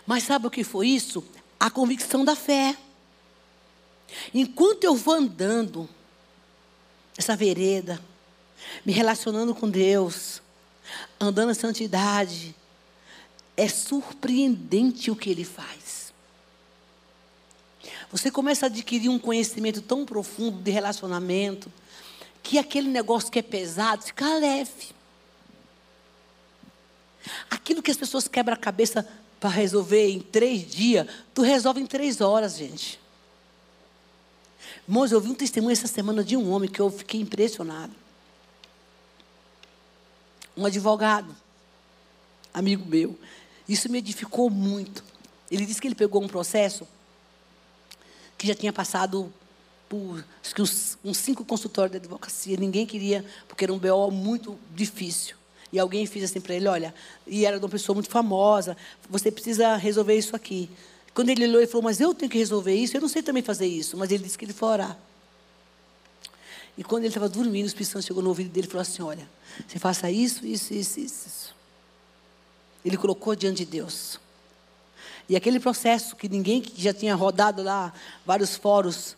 Mas 0.06 0.24
sabe 0.24 0.46
o 0.46 0.50
que 0.50 0.64
foi 0.64 0.88
isso? 0.88 1.22
A 1.58 1.70
convicção 1.70 2.24
da 2.24 2.34
fé. 2.34 2.76
Enquanto 4.34 4.84
eu 4.84 4.96
vou 4.96 5.14
andando 5.14 5.88
essa 7.16 7.36
vereda, 7.36 8.00
me 8.84 8.92
relacionando 8.92 9.54
com 9.54 9.68
Deus, 9.68 10.42
andando 11.20 11.50
em 11.50 11.54
santidade. 11.54 12.54
É 13.56 13.68
surpreendente 13.68 15.10
o 15.10 15.16
que 15.16 15.30
ele 15.30 15.44
faz. 15.44 16.12
Você 18.10 18.30
começa 18.30 18.66
a 18.66 18.68
adquirir 18.68 19.08
um 19.08 19.18
conhecimento 19.18 19.80
tão 19.80 20.04
profundo 20.04 20.60
de 20.62 20.70
relacionamento, 20.70 21.70
que 22.42 22.58
aquele 22.58 22.88
negócio 22.88 23.30
que 23.30 23.38
é 23.38 23.42
pesado 23.42 24.02
fica 24.02 24.34
leve. 24.34 24.88
Aquilo 27.50 27.82
que 27.82 27.90
as 27.90 27.96
pessoas 27.96 28.26
quebram 28.26 28.54
a 28.54 28.58
cabeça 28.58 29.06
para 29.38 29.50
resolver 29.50 30.08
em 30.08 30.20
três 30.20 30.68
dias, 30.68 31.06
tu 31.34 31.42
resolve 31.42 31.80
em 31.80 31.86
três 31.86 32.20
horas, 32.20 32.56
gente. 32.56 32.98
Irmãos, 34.88 35.12
eu 35.12 35.18
ouvi 35.18 35.30
um 35.30 35.34
testemunho 35.34 35.72
essa 35.72 35.86
semana 35.86 36.24
de 36.24 36.36
um 36.36 36.50
homem 36.50 36.68
que 36.68 36.80
eu 36.80 36.90
fiquei 36.90 37.20
impressionado 37.20 37.99
um 40.56 40.66
advogado, 40.66 41.34
amigo 42.52 42.84
meu. 42.86 43.18
Isso 43.68 43.90
me 43.90 43.98
edificou 43.98 44.50
muito. 44.50 45.04
Ele 45.50 45.64
disse 45.66 45.80
que 45.80 45.88
ele 45.88 45.94
pegou 45.94 46.22
um 46.22 46.28
processo 46.28 46.86
que 48.36 48.46
já 48.46 48.54
tinha 48.54 48.72
passado 48.72 49.32
por 49.88 50.24
acho 50.42 50.54
que 50.54 50.62
uns, 50.62 50.98
uns 51.04 51.18
cinco 51.18 51.44
consultórios 51.44 51.90
de 51.90 51.98
advocacia. 51.98 52.56
Ninguém 52.56 52.86
queria, 52.86 53.24
porque 53.48 53.64
era 53.64 53.72
um 53.72 53.78
BO 53.78 54.10
muito 54.10 54.58
difícil. 54.74 55.36
E 55.72 55.78
alguém 55.78 56.06
fez 56.06 56.24
assim 56.24 56.40
para 56.40 56.54
ele: 56.54 56.68
olha, 56.68 56.94
e 57.26 57.44
era 57.44 57.58
de 57.58 57.64
uma 57.64 57.70
pessoa 57.70 57.94
muito 57.94 58.08
famosa, 58.08 58.76
você 59.08 59.30
precisa 59.30 59.76
resolver 59.76 60.16
isso 60.16 60.34
aqui. 60.34 60.70
Quando 61.12 61.28
ele 61.28 61.44
olhou, 61.44 61.60
ele 61.60 61.66
falou: 61.66 61.82
mas 61.82 62.00
eu 62.00 62.14
tenho 62.14 62.30
que 62.30 62.38
resolver 62.38 62.74
isso, 62.74 62.96
eu 62.96 63.00
não 63.00 63.08
sei 63.08 63.22
também 63.22 63.42
fazer 63.42 63.66
isso. 63.66 63.96
Mas 63.96 64.10
ele 64.10 64.22
disse 64.22 64.38
que 64.38 64.44
ele 64.44 64.52
foi 64.52 64.68
orar. 64.68 64.96
E 66.76 66.84
quando 66.84 67.02
ele 67.02 67.08
estava 67.08 67.28
dormindo, 67.28 67.64
o 67.64 67.68
Espírito 67.68 67.92
Santo 67.92 68.06
chegou 68.06 68.22
no 68.22 68.28
ouvido 68.28 68.50
dele 68.50 68.66
e 68.66 68.70
falou 68.70 68.82
assim: 68.82 69.02
Olha, 69.02 69.28
você 69.66 69.78
faça 69.78 70.10
isso, 70.10 70.46
isso, 70.46 70.72
isso, 70.72 71.00
isso. 71.00 71.54
Ele 72.84 72.96
colocou 72.96 73.34
diante 73.34 73.64
de 73.64 73.66
Deus. 73.66 74.18
E 75.28 75.36
aquele 75.36 75.60
processo 75.60 76.16
que 76.16 76.28
ninguém 76.28 76.60
que 76.60 76.80
já 76.82 76.92
tinha 76.92 77.14
rodado 77.14 77.62
lá, 77.62 77.92
vários 78.24 78.56
fóruns, 78.56 79.16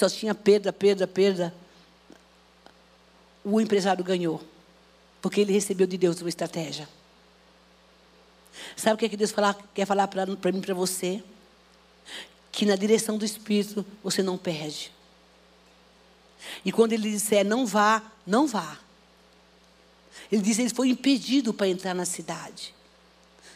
só 0.00 0.08
tinha 0.08 0.34
perda, 0.34 0.72
perda, 0.72 1.06
perda, 1.06 1.54
o 3.44 3.60
empresário 3.60 4.02
ganhou. 4.02 4.42
Porque 5.20 5.40
ele 5.40 5.52
recebeu 5.52 5.86
de 5.86 5.98
Deus 5.98 6.20
uma 6.20 6.28
estratégia. 6.28 6.88
Sabe 8.76 8.94
o 8.94 8.98
que, 8.98 9.06
é 9.06 9.08
que 9.08 9.16
Deus 9.16 9.32
quer 9.74 9.86
falar 9.86 10.08
para 10.08 10.26
mim 10.26 10.60
para 10.60 10.74
você? 10.74 11.22
Que 12.50 12.64
na 12.64 12.76
direção 12.76 13.18
do 13.18 13.24
Espírito 13.24 13.84
você 14.02 14.22
não 14.22 14.36
perde. 14.36 14.92
E 16.64 16.72
quando 16.72 16.92
ele 16.92 17.10
disser 17.10 17.44
não 17.44 17.66
vá, 17.66 18.02
não 18.26 18.46
vá. 18.46 18.78
Ele 20.30 20.42
disse 20.42 20.62
ele 20.62 20.70
foi 20.70 20.88
impedido 20.88 21.52
para 21.52 21.68
entrar 21.68 21.94
na 21.94 22.04
cidade. 22.04 22.74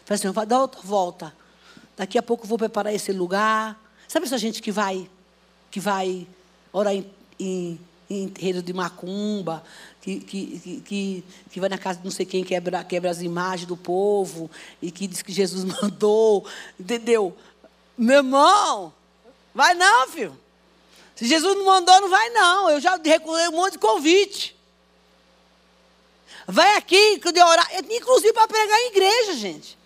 Fala 0.04 0.16
assim, 0.16 0.30
vai 0.30 0.46
dar 0.46 0.60
outra 0.60 0.80
volta. 0.82 1.34
Daqui 1.96 2.18
a 2.18 2.22
pouco 2.22 2.44
eu 2.44 2.48
vou 2.48 2.58
preparar 2.58 2.92
esse 2.92 3.12
lugar. 3.12 3.80
Sabe 4.08 4.26
essa 4.26 4.38
gente 4.38 4.60
que 4.60 4.72
vai, 4.72 5.08
que 5.70 5.80
vai 5.80 6.26
orar 6.72 6.94
em, 6.94 7.08
em, 7.38 7.80
em 8.10 8.28
terreiro 8.28 8.62
de 8.62 8.72
macumba, 8.72 9.62
que, 10.00 10.20
que, 10.20 10.80
que, 10.84 11.24
que, 11.50 11.60
vai 11.60 11.68
na 11.68 11.78
casa 11.78 11.98
de 11.98 12.04
não 12.04 12.10
sei 12.10 12.26
quem, 12.26 12.44
quebra, 12.44 12.84
quebra 12.84 13.10
as 13.10 13.22
imagens 13.22 13.66
do 13.66 13.76
povo, 13.76 14.50
e 14.82 14.90
que 14.90 15.06
diz 15.06 15.22
que 15.22 15.32
Jesus 15.32 15.64
mandou, 15.80 16.46
entendeu? 16.78 17.36
Meu 17.96 18.16
irmão, 18.16 18.92
vai 19.54 19.74
não, 19.74 20.08
filho. 20.08 20.43
Se 21.16 21.26
Jesus 21.26 21.56
não 21.56 21.64
mandou, 21.64 22.00
não 22.00 22.10
vai 22.10 22.30
não. 22.30 22.70
Eu 22.70 22.80
já 22.80 22.96
recolhi 22.96 23.48
um 23.48 23.52
monte 23.52 23.72
de 23.72 23.78
convite. 23.78 24.56
Vai 26.46 26.76
aqui, 26.76 27.18
que 27.18 27.28
eu 27.28 27.46
orar. 27.46 27.68
Inclusive 27.90 28.32
para 28.32 28.48
pregar 28.48 28.78
em 28.80 28.88
igreja, 28.88 29.34
gente. 29.34 29.78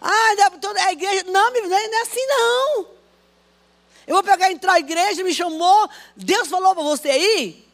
Ah, 0.00 0.50
toda 0.60 0.80
a 0.82 0.92
igreja. 0.92 1.24
Não, 1.24 1.50
não 1.50 1.76
é 1.76 2.00
assim 2.02 2.26
não. 2.26 2.86
Eu 4.06 4.14
vou 4.14 4.22
pegar, 4.22 4.50
entrar 4.50 4.72
na 4.72 4.78
igreja, 4.78 5.22
me 5.22 5.34
chamou. 5.34 5.88
Deus 6.16 6.48
falou 6.48 6.74
para 6.74 6.82
você 6.82 7.10
aí. 7.10 7.68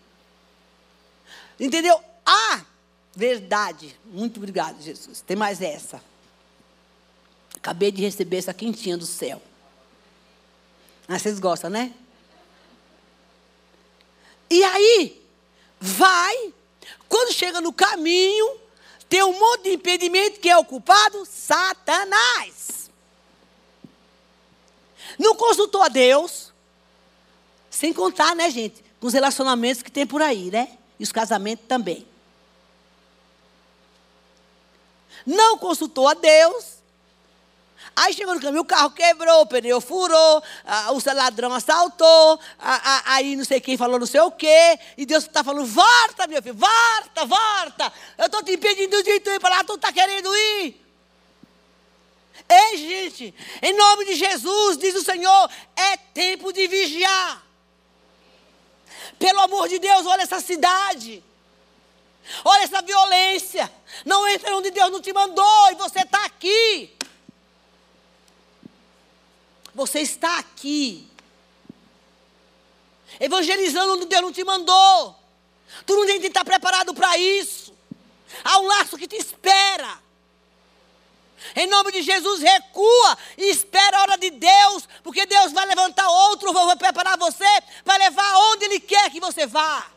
Entendeu? 1.59 2.01
Ah, 2.27 2.63
verdade. 3.15 3.99
Muito 4.05 4.39
obrigado, 4.39 4.83
Jesus. 4.83 5.21
Tem 5.21 5.37
mais 5.37 5.63
essa. 5.63 6.03
Acabei 7.57 7.91
de 7.93 8.03
receber 8.03 8.39
essa 8.39 8.53
quentinha 8.53 8.97
do 8.97 9.07
céu. 9.07 9.41
Ah, 11.07 11.19
vocês 11.19 11.39
gostam, 11.39 11.71
né? 11.71 11.93
E 14.49 14.63
aí, 14.63 15.23
vai. 15.81 16.53
Quando 17.09 17.33
chega 17.33 17.61
no 17.61 17.73
caminho, 17.73 18.59
tem 19.09 19.23
um 19.23 19.39
monte 19.39 19.65
de 19.65 19.75
impedimento 19.75 20.41
que 20.41 20.49
é 20.49 20.57
o 20.57 20.65
culpado? 20.65 21.25
Satanás. 21.27 22.91
Não 25.19 25.35
consultou 25.35 25.83
a 25.83 25.89
Deus. 25.89 26.53
Sem 27.71 27.93
contar, 27.93 28.35
né, 28.35 28.51
gente, 28.51 28.85
com 29.01 29.07
os 29.07 29.13
relacionamentos 29.13 29.83
que 29.83 29.91
tem 29.91 30.07
por 30.07 30.23
aí, 30.23 30.51
né? 30.51 30.79
E 30.99 31.03
os 31.03 31.13
casamentos 31.13 31.67
também. 31.67 32.07
Não 35.27 35.59
consultou 35.59 36.09
a 36.09 36.15
Deus. 36.15 36.79
Aí 37.97 38.13
chegou 38.13 38.35
no 38.35 38.41
caminho, 38.41 38.63
o 38.63 38.65
carro 38.65 38.91
quebrou, 38.91 39.43
o 39.43 39.47
pneu 39.47 39.81
furou, 39.81 40.43
a, 40.65 40.93
o 40.93 41.01
ladrão 41.15 41.53
assaltou, 41.53 42.41
a, 42.59 42.75
a, 42.75 43.15
aí 43.15 43.37
não 43.37 43.45
sei 43.45 43.61
quem 43.61 43.77
falou 43.77 43.99
não 43.99 44.07
sei 44.07 44.21
o 44.21 44.33
quê, 44.33 44.79
e 44.97 45.07
Deus 45.07 45.25
está 45.25 45.45
falando, 45.45 45.67
volta, 45.67 46.27
meu 46.27 46.43
filho, 46.43 46.57
volta, 46.57 47.25
volta. 47.25 47.93
Eu 48.19 48.27
estou 48.27 48.43
te 48.43 48.53
impedindo 48.53 49.03
de 49.03 49.11
ir 49.11 49.41
para 49.41 49.57
lá, 49.57 49.65
tu 49.65 49.75
está 49.75 49.93
querendo 49.93 50.35
ir. 50.35 50.85
Ei, 52.49 52.77
gente, 52.77 53.35
em 53.63 53.77
nome 53.77 54.05
de 54.07 54.15
Jesus, 54.17 54.77
diz 54.77 54.95
o 54.97 55.05
Senhor, 55.05 55.51
é 55.77 55.97
tempo 55.97 56.53
de 56.53 56.67
vigiar. 56.67 57.43
Pelo 59.19 59.41
amor 59.41 59.69
de 59.69 59.79
Deus, 59.79 60.05
olha 60.07 60.23
essa 60.23 60.41
cidade. 60.41 61.23
Olha 62.45 62.65
essa 62.65 62.83
violência. 62.83 63.71
Não 64.05 64.27
entra 64.29 64.57
onde 64.57 64.71
Deus 64.71 64.91
não 64.91 65.01
te 65.01 65.13
mandou 65.13 65.71
e 65.71 65.75
você 65.75 66.01
está 66.01 66.25
aqui. 66.25 66.95
Você 69.75 70.01
está 70.01 70.39
aqui. 70.39 71.09
Evangelizando 73.19 73.95
onde 73.95 74.07
Deus 74.07 74.23
não 74.23 74.33
te 74.33 74.45
mandou. 74.45 75.17
Tu 75.85 75.95
não 75.95 76.07
tem 76.07 76.21
que 76.21 76.29
estar 76.29 76.45
preparado 76.45 76.95
para 76.95 77.17
isso. 77.19 77.75
Há 78.43 78.59
um 78.59 78.67
laço 78.67 78.97
que 78.97 79.09
te 79.09 79.17
espera. 79.17 80.03
Em 81.55 81.67
nome 81.67 81.93
de 81.93 82.03
Jesus, 82.03 82.41
recua 82.41 83.19
e 83.37 83.51
espera 83.51 83.99
a 83.99 84.03
hora 84.03 84.17
de 84.17 84.31
Deus, 84.31 84.89
porque 85.03 85.27
Deus 85.27 85.53
vai 85.53 85.67
levantar 85.67 86.09
outro, 86.09 86.53
vai 86.53 86.77
preparar 86.77 87.19
você 87.19 87.45
para 87.85 87.97
levar 87.99 88.37
onde 88.53 88.65
Ele 88.65 88.81
quer 88.81 89.11
que 89.11 89.21
você 89.21 89.47
vá. 89.47 89.94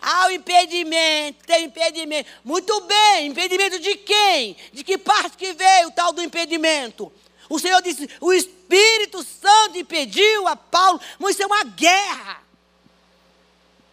Há 0.00 0.26
o 0.26 0.30
impedimento, 0.32 1.44
tem 1.46 1.64
impedimento. 1.64 2.28
Muito 2.44 2.80
bem, 2.82 3.28
impedimento 3.28 3.78
de 3.78 3.96
quem? 3.96 4.56
De 4.72 4.84
que 4.84 4.98
parte 4.98 5.36
que 5.36 5.52
veio 5.52 5.88
o 5.88 5.92
tal 5.92 6.12
do 6.12 6.22
impedimento? 6.22 7.12
O 7.48 7.58
Senhor 7.58 7.82
disse: 7.82 8.08
o 8.20 8.32
Espírito 8.32 9.22
Santo 9.22 9.76
impediu 9.76 10.46
a 10.46 10.54
Paulo, 10.54 11.00
mas 11.18 11.32
isso 11.32 11.42
é 11.42 11.46
uma 11.46 11.64
guerra. 11.64 12.49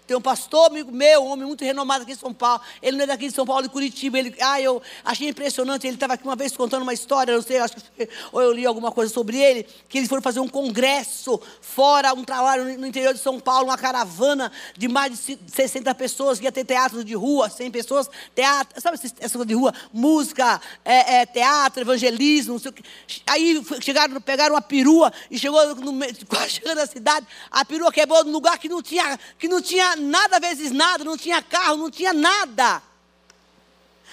Tem 0.08 0.16
um 0.16 0.22
pastor 0.22 0.68
amigo 0.68 0.90
meu, 0.90 1.22
um 1.22 1.28
homem 1.28 1.46
muito 1.46 1.66
renomado 1.66 2.04
aqui 2.04 2.14
em 2.14 2.16
São 2.16 2.34
Paulo. 2.34 2.62
Ele 2.82 2.96
não 2.96 3.04
é 3.04 3.08
daqui 3.08 3.28
de 3.28 3.34
São 3.34 3.46
Paulo, 3.46 3.64
de 3.64 3.70
Curitiba. 3.70 4.18
Ele, 4.18 4.34
ah, 4.40 4.62
eu 4.62 4.82
achei 5.04 5.28
impressionante. 5.28 5.86
Ele 5.86 5.96
estava 5.96 6.14
aqui 6.14 6.24
uma 6.24 6.36
vez 6.36 6.56
contando 6.56 6.84
uma 6.84 6.94
história, 6.94 7.36
não 7.36 7.42
sei, 7.42 7.58
acho 7.58 7.76
que 7.76 8.10
ou 8.32 8.42
eu 8.42 8.54
li 8.54 8.66
alguma 8.66 8.92
coisa 8.92 9.14
sobre 9.14 9.38
ele, 9.38 9.68
que 9.90 9.98
eles 9.98 10.08
foram 10.08 10.22
fazer 10.22 10.40
um 10.40 10.48
congresso 10.48 11.40
fora, 11.60 12.14
um 12.14 12.24
trabalho 12.24 12.78
no 12.78 12.88
interior 12.88 13.14
de 13.14 13.20
São 13.20 13.40
Paulo, 13.40 13.66
uma 13.68 13.78
caravana 13.78 14.50
de 14.78 14.88
mais 14.88 15.12
de 15.12 15.38
60 15.48 15.94
pessoas, 15.96 16.40
que 16.40 16.46
ia 16.46 16.52
ter 16.52 16.64
teatro 16.64 17.04
de 17.04 17.14
rua, 17.14 17.50
100 17.50 17.72
pessoas, 17.72 18.10
teatro, 18.34 18.82
sabe 18.82 18.98
essa 19.20 19.38
coisa 19.38 19.46
de 19.46 19.54
rua? 19.54 19.74
Música, 19.92 20.62
é, 20.86 21.18
é, 21.18 21.26
teatro, 21.26 21.82
evangelismo, 21.82 22.54
não 22.54 22.60
sei 22.60 22.72
o 22.72 22.74
que. 22.74 22.84
Aí 23.26 23.62
chegaram, 23.82 24.22
pegaram 24.22 24.56
uma 24.56 24.62
perua 24.62 25.12
e 25.30 25.38
chegou 25.38 25.76
no, 25.76 25.94
quase 26.28 26.52
chegando 26.52 26.78
na 26.78 26.88
cidade, 26.88 27.28
a 27.52 27.66
perua 27.66 27.92
quebrou 27.92 28.24
num 28.24 28.32
lugar 28.32 28.58
que 28.58 28.70
não 28.70 28.82
tinha, 28.82 29.20
que 29.38 29.50
não 29.50 29.62
tinha 29.62 29.97
nada 29.98 30.40
vezes 30.40 30.72
nada, 30.72 31.04
não 31.04 31.18
tinha 31.18 31.42
carro, 31.42 31.78
não 31.78 31.92
tinha 31.92 32.14
nada. 32.14 32.82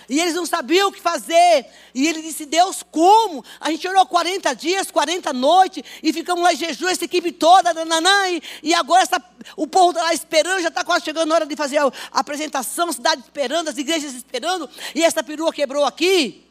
E 0.09 0.20
eles 0.20 0.35
não 0.35 0.44
sabiam 0.44 0.88
o 0.88 0.92
que 0.92 1.01
fazer. 1.01 1.66
E 1.94 2.07
ele 2.07 2.23
disse: 2.23 2.44
Deus, 2.44 2.83
como? 2.90 3.44
A 3.61 3.70
gente 3.70 3.87
orou 3.88 4.05
40 4.07 4.55
dias, 4.55 4.90
40 4.90 5.33
noites, 5.33 5.83
e 6.03 6.12
ficamos 6.12 6.42
lá 6.42 6.53
em 6.53 6.57
jejum, 6.57 6.88
essa 6.88 7.05
equipe 7.05 7.33
toda, 7.33 7.73
nananã, 7.73 8.29
e, 8.29 8.42
e 8.62 8.75
agora 8.75 9.03
essa, 9.03 9.23
o 9.57 9.66
povo 9.66 9.90
está 9.90 10.03
lá 10.03 10.14
esperando, 10.14 10.62
já 10.62 10.68
está 10.68 10.85
quase 10.85 11.05
chegando 11.05 11.33
a 11.33 11.35
hora 11.37 11.47
de 11.47 11.57
fazer 11.57 11.79
a, 11.79 11.90
apresentação, 12.12 12.92
cidade 12.92 13.23
esperando, 13.23 13.68
as 13.68 13.79
igrejas 13.79 14.12
esperando, 14.14 14.68
e 14.94 15.03
essa 15.03 15.23
perua 15.23 15.53
quebrou 15.53 15.85
aqui. 15.85 16.44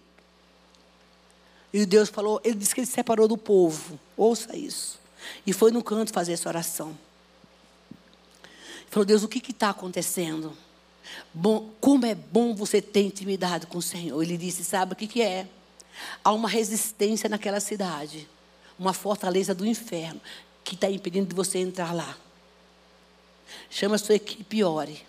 E 1.72 1.86
Deus 1.86 2.10
falou, 2.10 2.40
ele 2.44 2.56
disse 2.56 2.74
que 2.74 2.82
ele 2.82 2.88
se 2.88 2.94
separou 2.94 3.28
do 3.28 3.38
povo. 3.38 4.00
Ouça 4.16 4.56
isso. 4.56 5.00
E 5.46 5.52
foi 5.52 5.72
no 5.72 5.84
canto 5.84 6.14
fazer 6.14 6.34
essa 6.34 6.48
oração. 6.48 6.96
Falou, 8.94 9.08
Deus, 9.08 9.24
o 9.24 9.28
que 9.28 9.40
está 9.50 9.72
acontecendo? 9.72 10.56
Bom, 11.34 11.72
como 11.82 12.06
é 12.06 12.14
bom 12.14 12.54
você 12.54 12.80
ter 12.80 13.02
intimidade 13.02 13.66
com 13.66 13.80
o 13.80 13.82
Senhor. 13.82 14.22
Ele 14.22 14.38
disse, 14.38 14.64
sabe 14.64 14.94
o 14.94 14.96
que, 14.96 15.08
que 15.08 15.20
é? 15.20 15.48
Há 16.24 16.32
uma 16.32 16.48
resistência 16.48 17.28
naquela 17.28 17.60
cidade. 17.60 18.30
Uma 18.78 18.94
fortaleza 18.94 19.56
do 19.56 19.66
inferno 19.66 20.22
que 20.64 20.76
está 20.76 20.92
impedindo 20.92 21.28
de 21.28 21.34
você 21.34 21.58
entrar 21.58 21.92
lá. 21.92 22.16
Chama 23.68 23.96
a 23.96 23.98
sua 23.98 24.14
equipe 24.14 24.58
e 24.58 24.64
ore. 24.64 25.04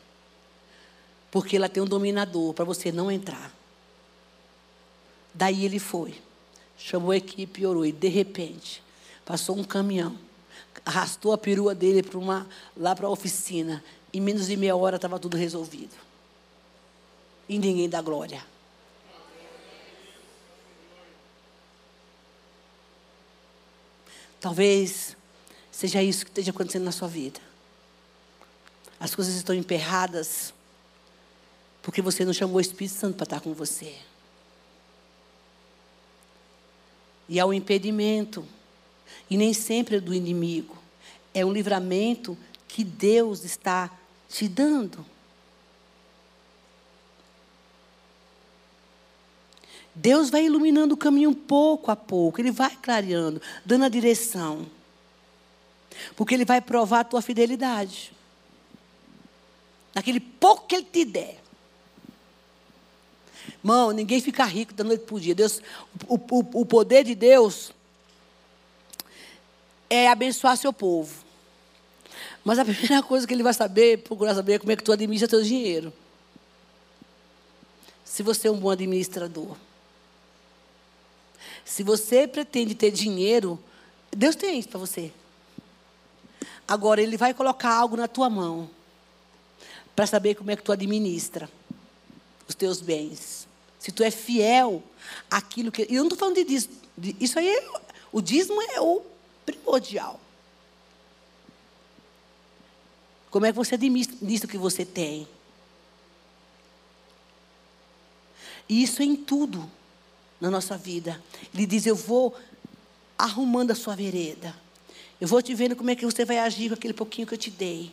Porque 1.31 1.55
ela 1.55 1.69
tem 1.69 1.83
um 1.83 1.87
dominador 1.87 2.55
para 2.55 2.65
você 2.65 2.91
não 2.91 3.11
entrar. 3.13 3.55
Daí 5.35 5.63
ele 5.63 5.79
foi. 5.79 6.15
Chamou 6.79 7.11
a 7.11 7.19
equipe 7.19 7.61
e 7.61 7.67
orou. 7.67 7.85
E 7.85 7.93
de 7.93 8.09
repente, 8.09 8.83
passou 9.27 9.59
um 9.59 9.63
caminhão 9.63 10.19
arrastou 10.85 11.33
a 11.33 11.39
perua 11.39 11.75
dele 11.75 12.03
para 12.03 12.19
uma, 12.19 12.47
lá 12.77 12.95
para 12.95 13.07
a 13.07 13.11
oficina. 13.11 13.83
Em 14.13 14.21
menos 14.21 14.47
de 14.47 14.57
meia 14.57 14.77
hora 14.77 14.97
estava 14.97 15.19
tudo 15.19 15.37
resolvido. 15.37 15.95
E 17.49 17.59
ninguém 17.59 17.89
dá 17.89 18.01
glória. 18.01 18.45
Talvez 24.41 25.17
seja 25.73 26.03
isso 26.03 26.25
que 26.25 26.31
esteja 26.31 26.51
acontecendo 26.51 26.85
na 26.85 26.93
sua 26.93 27.09
vida. 27.09 27.41
As 29.01 29.15
coisas 29.15 29.35
estão 29.35 29.55
emperradas 29.55 30.53
porque 31.83 32.01
você 32.01 32.25
não 32.25 32.33
chamou 32.33 32.57
o 32.57 32.61
Espírito 32.61 32.95
Santo 32.95 33.17
para 33.17 33.25
estar 33.25 33.41
com 33.41 33.53
você. 33.53 33.95
E 37.29 37.41
há 37.41 37.47
um 37.47 37.53
impedimento 37.53 38.47
e 39.31 39.37
nem 39.37 39.53
sempre 39.53 39.97
é 39.97 40.01
do 40.01 40.15
inimigo. 40.15 40.77
É 41.33 41.45
um 41.45 41.53
livramento 41.53 42.37
que 42.69 42.85
Deus 42.85 43.45
está 43.45 43.91
te 44.29 44.49
dando. 44.49 45.05
Deus 49.95 50.29
vai 50.29 50.45
iluminando 50.45 50.95
o 50.95 50.97
caminho 50.97 51.33
pouco 51.35 51.91
a 51.91 51.97
pouco, 51.97 52.41
Ele 52.41 52.51
vai 52.51 52.77
clareando, 52.77 53.41
dando 53.65 53.85
a 53.85 53.89
direção. 53.89 54.67
Porque 56.17 56.35
Ele 56.35 56.45
vai 56.45 56.61
provar 56.61 57.01
a 57.01 57.05
tua 57.05 57.23
fidelidade. 57.23 58.13
naquele 59.95 60.19
pouco 60.19 60.67
que 60.67 60.75
Ele 60.75 60.85
te 60.85 61.05
der. 61.05 61.41
Irmão, 63.59 63.93
ninguém 63.93 64.21
fica 64.21 64.45
rico 64.45 64.75
da 64.75 64.83
noite 64.83 65.05
para 65.05 65.15
o 65.15 65.21
dia. 65.21 65.35
Deus, 65.35 65.63
o, 66.09 66.17
o, 66.17 66.61
o 66.61 66.67
poder 66.67 67.05
de 67.05 67.15
Deus 67.15 67.73
é 69.89 70.09
abençoar 70.09 70.57
seu 70.57 70.73
povo. 70.73 71.25
Mas 72.45 72.59
a 72.59 72.65
primeira 72.67 73.03
coisa 73.03 73.27
que 73.27 73.35
ele 73.35 73.43
vai 73.43 73.55
saber, 73.55 73.99
procurar 73.99 74.35
saber, 74.35 74.55
é 74.55 74.59
como 74.59 74.73
é 74.73 74.77
que 74.77 74.83
tu 74.85 74.93
administra 74.93 75.29
teu 75.29 75.43
dinheiro. 75.43 75.93
Se 78.05 78.23
você 78.23 78.49
é 78.49 78.51
um 78.51 78.59
bom 78.59 78.71
administrador. 78.71 79.57
Se 81.65 81.83
você 81.83 82.29
pretende 82.29 82.75
ter 82.75 82.91
dinheiro, 82.91 83.59
Deus 84.15 84.37
tem 84.37 84.59
isso 84.59 84.69
para 84.69 84.79
você. 84.79 85.11
Agora, 86.69 87.01
Ele 87.01 87.17
vai 87.17 87.35
colocar 87.35 87.75
algo 87.75 87.97
na 87.97 88.07
tua 88.07 88.31
mão 88.31 88.71
para 89.97 90.07
saber 90.07 90.35
como 90.35 90.51
é 90.51 90.57
que 90.57 90.63
tu 90.63 90.73
administra 90.73 91.49
os 92.49 92.55
teus 92.55 92.81
bens. 92.81 93.47
Se 93.79 93.93
tu 93.93 94.03
é 94.03 94.11
fiel 94.11 94.83
àquilo 95.31 95.71
que. 95.71 95.87
E 95.91 95.95
eu 95.95 96.03
não 96.03 96.05
estou 96.05 96.19
falando 96.19 96.37
de 96.37 96.45
dízimo. 96.45 96.75
Isso 97.21 97.39
aí, 97.39 97.49
é, 97.49 97.69
o 98.13 98.21
dízimo 98.21 98.61
é 98.63 98.81
o 98.81 99.03
primordial. 99.45 100.21
Como 103.31 103.47
é 103.47 103.51
que 103.51 103.57
você 103.57 103.75
administra 103.75 104.47
o 104.47 104.51
que 104.51 104.59
você 104.59 104.85
tem? 104.85 105.27
E 108.69 108.83
isso 108.83 109.03
é 109.03 109.05
em 109.05 109.17
tudo 109.17 109.71
na 110.41 110.51
nossa 110.51 110.77
vida. 110.77 111.23
Ele 111.53 111.67
diz: 111.67 111.87
Eu 111.87 111.97
vou 111.97 112.35
arrumando 113.19 113.71
a 113.71 113.75
sua 113.75 113.95
vereda. 113.95 114.55
Eu 115.21 115.29
vou 115.29 115.41
te 115.43 115.55
vendo 115.55 115.77
como 115.77 115.91
é 115.91 115.97
que 115.97 116.05
você 116.05 116.25
vai 116.25 116.39
agir 116.39 116.69
com 116.69 116.75
aquele 116.75 116.95
pouquinho 116.95 117.27
que 117.27 117.35
eu 117.35 117.39
te 117.39 117.51
dei. 117.51 117.93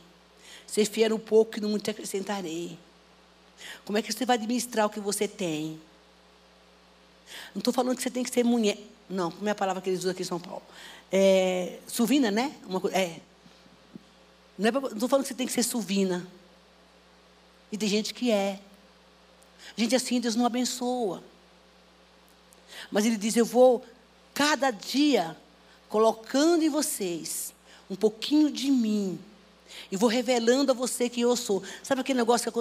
Ser 0.66 0.86
fiel 0.86 1.16
um 1.16 1.20
pouco 1.20 1.58
e 1.58 1.62
não 1.62 1.70
muito 1.70 1.90
acrescentarei. 1.90 2.78
Como 3.86 3.98
é 3.98 4.02
que 4.02 4.12
você 4.12 4.26
vai 4.26 4.38
administrar 4.38 4.86
o 4.86 4.90
que 4.90 5.00
você 5.00 5.28
tem? 5.28 5.80
Não 7.54 7.60
estou 7.60 7.74
falando 7.74 7.96
que 7.96 8.04
você 8.04 8.10
tem 8.10 8.24
que 8.24 8.30
ser 8.30 8.44
mulher. 8.44 8.78
Não, 9.10 9.32
como 9.32 9.48
é 9.48 9.52
a 9.52 9.56
palavra 9.56 9.82
que 9.82 9.90
eles 9.90 10.00
usam 10.00 10.12
aqui 10.12 10.22
em 10.22 10.26
São 10.26 10.40
Paulo? 10.40 10.64
É, 11.12 11.80
suvina, 11.88 12.32
né? 12.32 12.56
Uma, 12.66 12.82
é. 12.92 13.20
Não 14.58 14.68
é 14.68 14.94
estou 14.94 15.10
falando 15.10 15.24
que 15.24 15.30
você 15.30 15.34
tem 15.34 15.48
que 15.48 15.54
ser 15.54 15.64
suvina. 15.64 16.26
E 17.72 17.78
tem 17.78 17.90
gente 17.90 18.14
que 18.14 18.32
é. 18.32 18.60
Gente 19.76 19.96
assim, 19.96 20.20
Deus 20.20 20.36
não 20.36 20.46
abençoa. 20.46 21.24
Mas 22.90 23.06
Ele 23.06 23.18
diz: 23.18 23.36
Eu 23.36 23.46
vou 23.46 23.86
cada 24.34 24.72
dia 24.72 25.36
colocando 25.90 26.64
em 26.64 26.70
vocês 26.70 27.54
um 27.90 27.96
pouquinho 27.96 28.50
de 28.50 28.72
mim. 28.72 29.20
E 29.92 29.98
vou 29.98 30.10
revelando 30.10 30.72
a 30.72 30.76
você 30.76 31.10
quem 31.10 31.24
eu 31.24 31.36
sou. 31.36 31.62
Sabe 31.84 32.02
aquele 32.02 32.20
negócio 32.20 32.52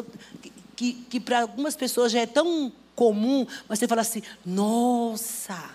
que, 0.43 0.53
que, 0.77 0.93
que 1.09 1.21
para 1.21 1.43
algumas 1.43 1.77
pessoas 1.77 2.11
já 2.11 2.21
é 2.21 2.27
tão 2.27 2.73
comum, 2.95 3.47
mas 3.69 3.79
você 3.79 3.87
fala 3.89 4.01
assim: 4.01 4.23
nossa, 4.45 5.71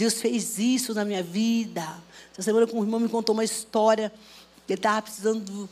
Deus 0.00 0.14
fez 0.14 0.58
isso 0.58 0.94
na 0.94 1.04
minha 1.04 1.22
vida. 1.22 1.86
Essa 2.32 2.40
semana 2.40 2.66
um 2.72 2.82
irmão 2.82 2.98
me 2.98 3.06
contou 3.06 3.34
uma 3.34 3.44
história. 3.44 4.10
Ele 4.66 4.78
estava 4.78 5.02
precisando, 5.02 5.68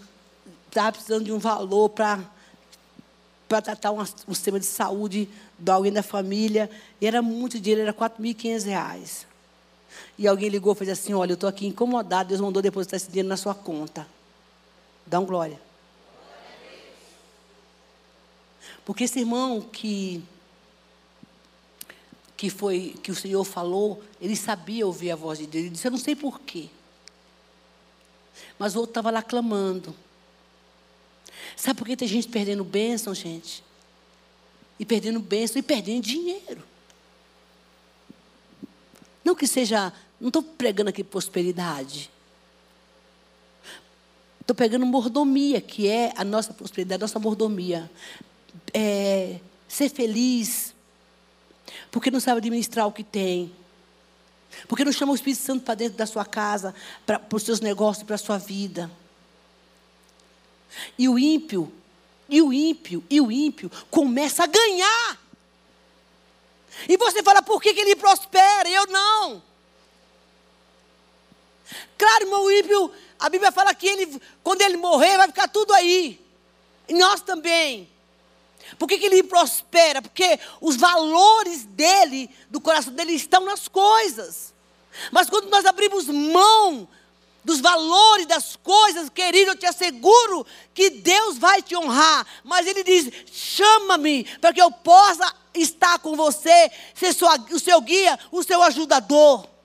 estava 0.67 0.93
precisando 0.93 1.25
de 1.25 1.33
um 1.33 1.38
valor 1.38 1.88
para 1.88 2.21
para 3.49 3.62
tratar 3.62 3.91
um, 3.91 4.03
um, 4.03 4.35
sistema 4.35 4.61
de 4.61 4.67
saúde 4.67 5.31
de 5.59 5.71
alguém 5.71 5.91
da 5.91 6.03
família. 6.03 6.71
E 7.01 7.07
era 7.07 7.23
muito 7.23 7.59
dinheiro, 7.59 7.81
era 7.81 7.93
R$ 7.93 7.97
4.500. 7.97 9.25
E 10.19 10.29
alguém 10.29 10.51
ligou 10.51 10.75
e 10.75 10.77
fez 10.77 10.91
assim: 10.91 11.14
Olha, 11.14 11.31
eu 11.31 11.35
estou 11.35 11.49
aqui 11.49 11.67
incomodado, 11.67 12.29
Deus 12.29 12.43
mandou 12.43 12.61
depositar 12.61 12.99
esse 12.99 13.09
dinheiro 13.09 13.31
na 13.31 13.37
sua 13.38 13.55
conta. 13.55 14.07
Dá 15.07 15.19
um 15.19 15.25
glória. 15.25 15.59
Porque 18.85 19.05
esse 19.05 19.21
irmão 19.21 19.62
que 19.62 20.23
que 22.38 22.48
foi 22.48 22.94
que 23.03 23.11
o 23.11 23.16
Senhor 23.16 23.42
falou, 23.42 24.01
ele 24.20 24.37
sabia 24.37 24.87
ouvir 24.87 25.11
a 25.11 25.16
voz 25.16 25.40
de 25.40 25.46
Deus. 25.48 25.64
Ele 25.64 25.70
disse: 25.70 25.88
Eu 25.88 25.90
não 25.90 25.98
sei 25.98 26.14
porquê. 26.14 26.68
Mas 28.57 28.77
o 28.77 28.79
outro 28.79 28.92
estava 28.92 29.11
lá 29.11 29.20
clamando. 29.20 29.92
Sabe 31.57 31.77
por 31.77 31.87
que 31.88 31.96
tem 31.96 32.07
gente 32.07 32.29
perdendo 32.29 32.62
bênção, 32.62 33.12
gente? 33.12 33.64
E 34.79 34.85
perdendo 34.85 35.18
bênção 35.18 35.59
e 35.59 35.62
perdendo 35.62 36.05
dinheiro. 36.05 36.62
Não 39.24 39.35
que 39.35 39.46
seja. 39.48 39.92
Não 40.20 40.29
estou 40.29 40.42
pregando 40.42 40.90
aqui 40.90 41.03
prosperidade. 41.03 42.09
Estou 44.40 44.55
pegando 44.55 44.87
mordomia, 44.87 45.61
que 45.61 45.88
é 45.88 46.12
a 46.16 46.22
nossa 46.22 46.55
prosperidade, 46.55 47.03
a 47.03 47.05
nossa 47.05 47.18
mordomia. 47.18 47.90
É, 48.72 49.40
ser 49.66 49.88
feliz, 49.88 50.67
porque 51.90 52.11
não 52.11 52.20
sabe 52.20 52.38
administrar 52.38 52.87
o 52.87 52.92
que 52.92 53.04
tem. 53.04 53.52
Porque 54.66 54.85
não 54.85 54.92
chama 54.92 55.12
o 55.12 55.14
Espírito 55.14 55.42
Santo 55.42 55.64
para 55.64 55.74
dentro 55.74 55.98
da 55.98 56.07
sua 56.07 56.24
casa, 56.24 56.74
para, 57.07 57.18
para 57.18 57.37
os 57.37 57.42
seus 57.42 57.61
negócios, 57.61 58.04
para 58.04 58.14
a 58.14 58.18
sua 58.18 58.38
vida. 58.38 58.90
E 60.98 61.09
o 61.09 61.18
ímpio, 61.18 61.72
e 62.28 62.42
o 62.42 62.52
ímpio, 62.52 63.04
e 63.09 63.20
o 63.20 63.31
ímpio 63.31 63.70
começa 63.90 64.44
a 64.44 64.46
ganhar. 64.46 65.18
E 66.88 66.96
você 66.96 67.22
fala, 67.22 67.42
por 67.42 67.61
que, 67.61 67.74
que 67.74 67.81
ele 67.81 67.96
prospera? 67.96 68.68
Eu 68.68 68.87
não. 68.87 69.42
Claro, 71.96 72.24
irmão, 72.24 72.44
o 72.44 72.50
ímpio, 72.50 72.92
a 73.18 73.28
Bíblia 73.28 73.50
fala 73.50 73.74
que 73.74 73.87
ele, 73.87 74.22
quando 74.42 74.62
ele 74.62 74.76
morrer, 74.76 75.16
vai 75.16 75.26
ficar 75.26 75.48
tudo 75.48 75.72
aí. 75.74 76.20
E 76.88 76.94
nós 76.94 77.20
também. 77.20 77.88
Por 78.79 78.87
que, 78.88 78.99
que 78.99 79.07
ele 79.07 79.23
prospera? 79.23 80.03
Porque 80.03 80.38
os 80.61 80.77
valores 80.77 81.64
dele, 81.64 82.31
do 82.51 82.61
coração 82.61 82.92
dele, 82.92 83.12
estão 83.12 83.44
nas 83.44 83.68
coisas. 83.68 84.55
Mas 85.11 85.29
quando 85.29 85.49
nós 85.49 85.64
abrimos 85.64 86.07
mão 86.07 86.88
dos 87.44 87.61
valores 87.61 88.27
das 88.27 88.57
coisas, 88.57 89.09
querido, 89.09 89.53
eu 89.53 89.57
te 89.57 89.66
asseguro 89.66 90.47
que 90.75 90.90
Deus 90.90 91.38
vai 91.38 91.62
te 91.62 91.77
honrar. 91.77 92.27
Mas 92.44 92.66
Ele 92.66 92.85
diz: 92.85 93.11
chama-me 93.33 94.25
para 94.40 94.53
que 94.53 94.61
eu 94.61 94.71
possa 94.71 95.35
estar 95.55 95.99
com 95.99 96.14
você, 96.14 96.71
ser 96.94 97.12
sua, 97.12 97.37
o 97.51 97.59
seu 97.59 97.81
guia, 97.81 98.18
o 98.31 98.42
seu 98.42 98.62
ajudador. 98.62 99.58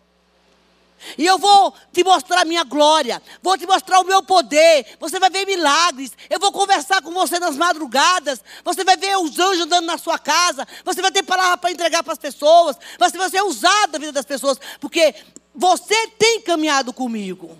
E 1.18 1.26
eu 1.26 1.38
vou 1.38 1.74
te 1.92 2.04
mostrar 2.04 2.42
a 2.42 2.46
minha 2.46 2.64
glória, 2.64 3.22
vou 3.42 3.58
te 3.58 3.66
mostrar 3.66 4.00
o 4.00 4.04
meu 4.04 4.24
poder. 4.24 4.98
Você 5.00 5.20
vai 5.20 5.30
ver 5.30 5.46
milagres. 5.46 6.12
Eu 6.30 6.40
vou 6.40 6.52
conversar 6.52 7.02
com 7.02 7.12
você 7.12 7.40
nas 7.40 7.56
madrugadas. 7.56 8.42
Você 8.64 8.84
vai 8.84 8.98
ver 8.98 9.18
os 9.18 9.38
anjos 9.38 9.66
andando 9.66 9.86
na 9.86 9.98
sua 9.98 10.18
casa. 10.18 10.68
Você 10.84 11.02
vai 11.02 11.12
ter 11.12 11.24
palavra 11.24 11.58
para 11.58 11.72
entregar 11.72 12.04
para 12.04 12.14
as 12.14 12.20
pessoas. 12.20 12.78
Você 12.98 13.18
vai 13.18 13.30
ser 13.30 13.44
usado 13.44 13.94
na 13.94 14.00
vida 14.00 14.12
das 14.12 14.26
pessoas. 14.26 14.60
Porque 14.80 15.14
você 15.54 16.08
tem 16.08 16.42
caminhado 16.42 16.94
comigo. 16.94 17.58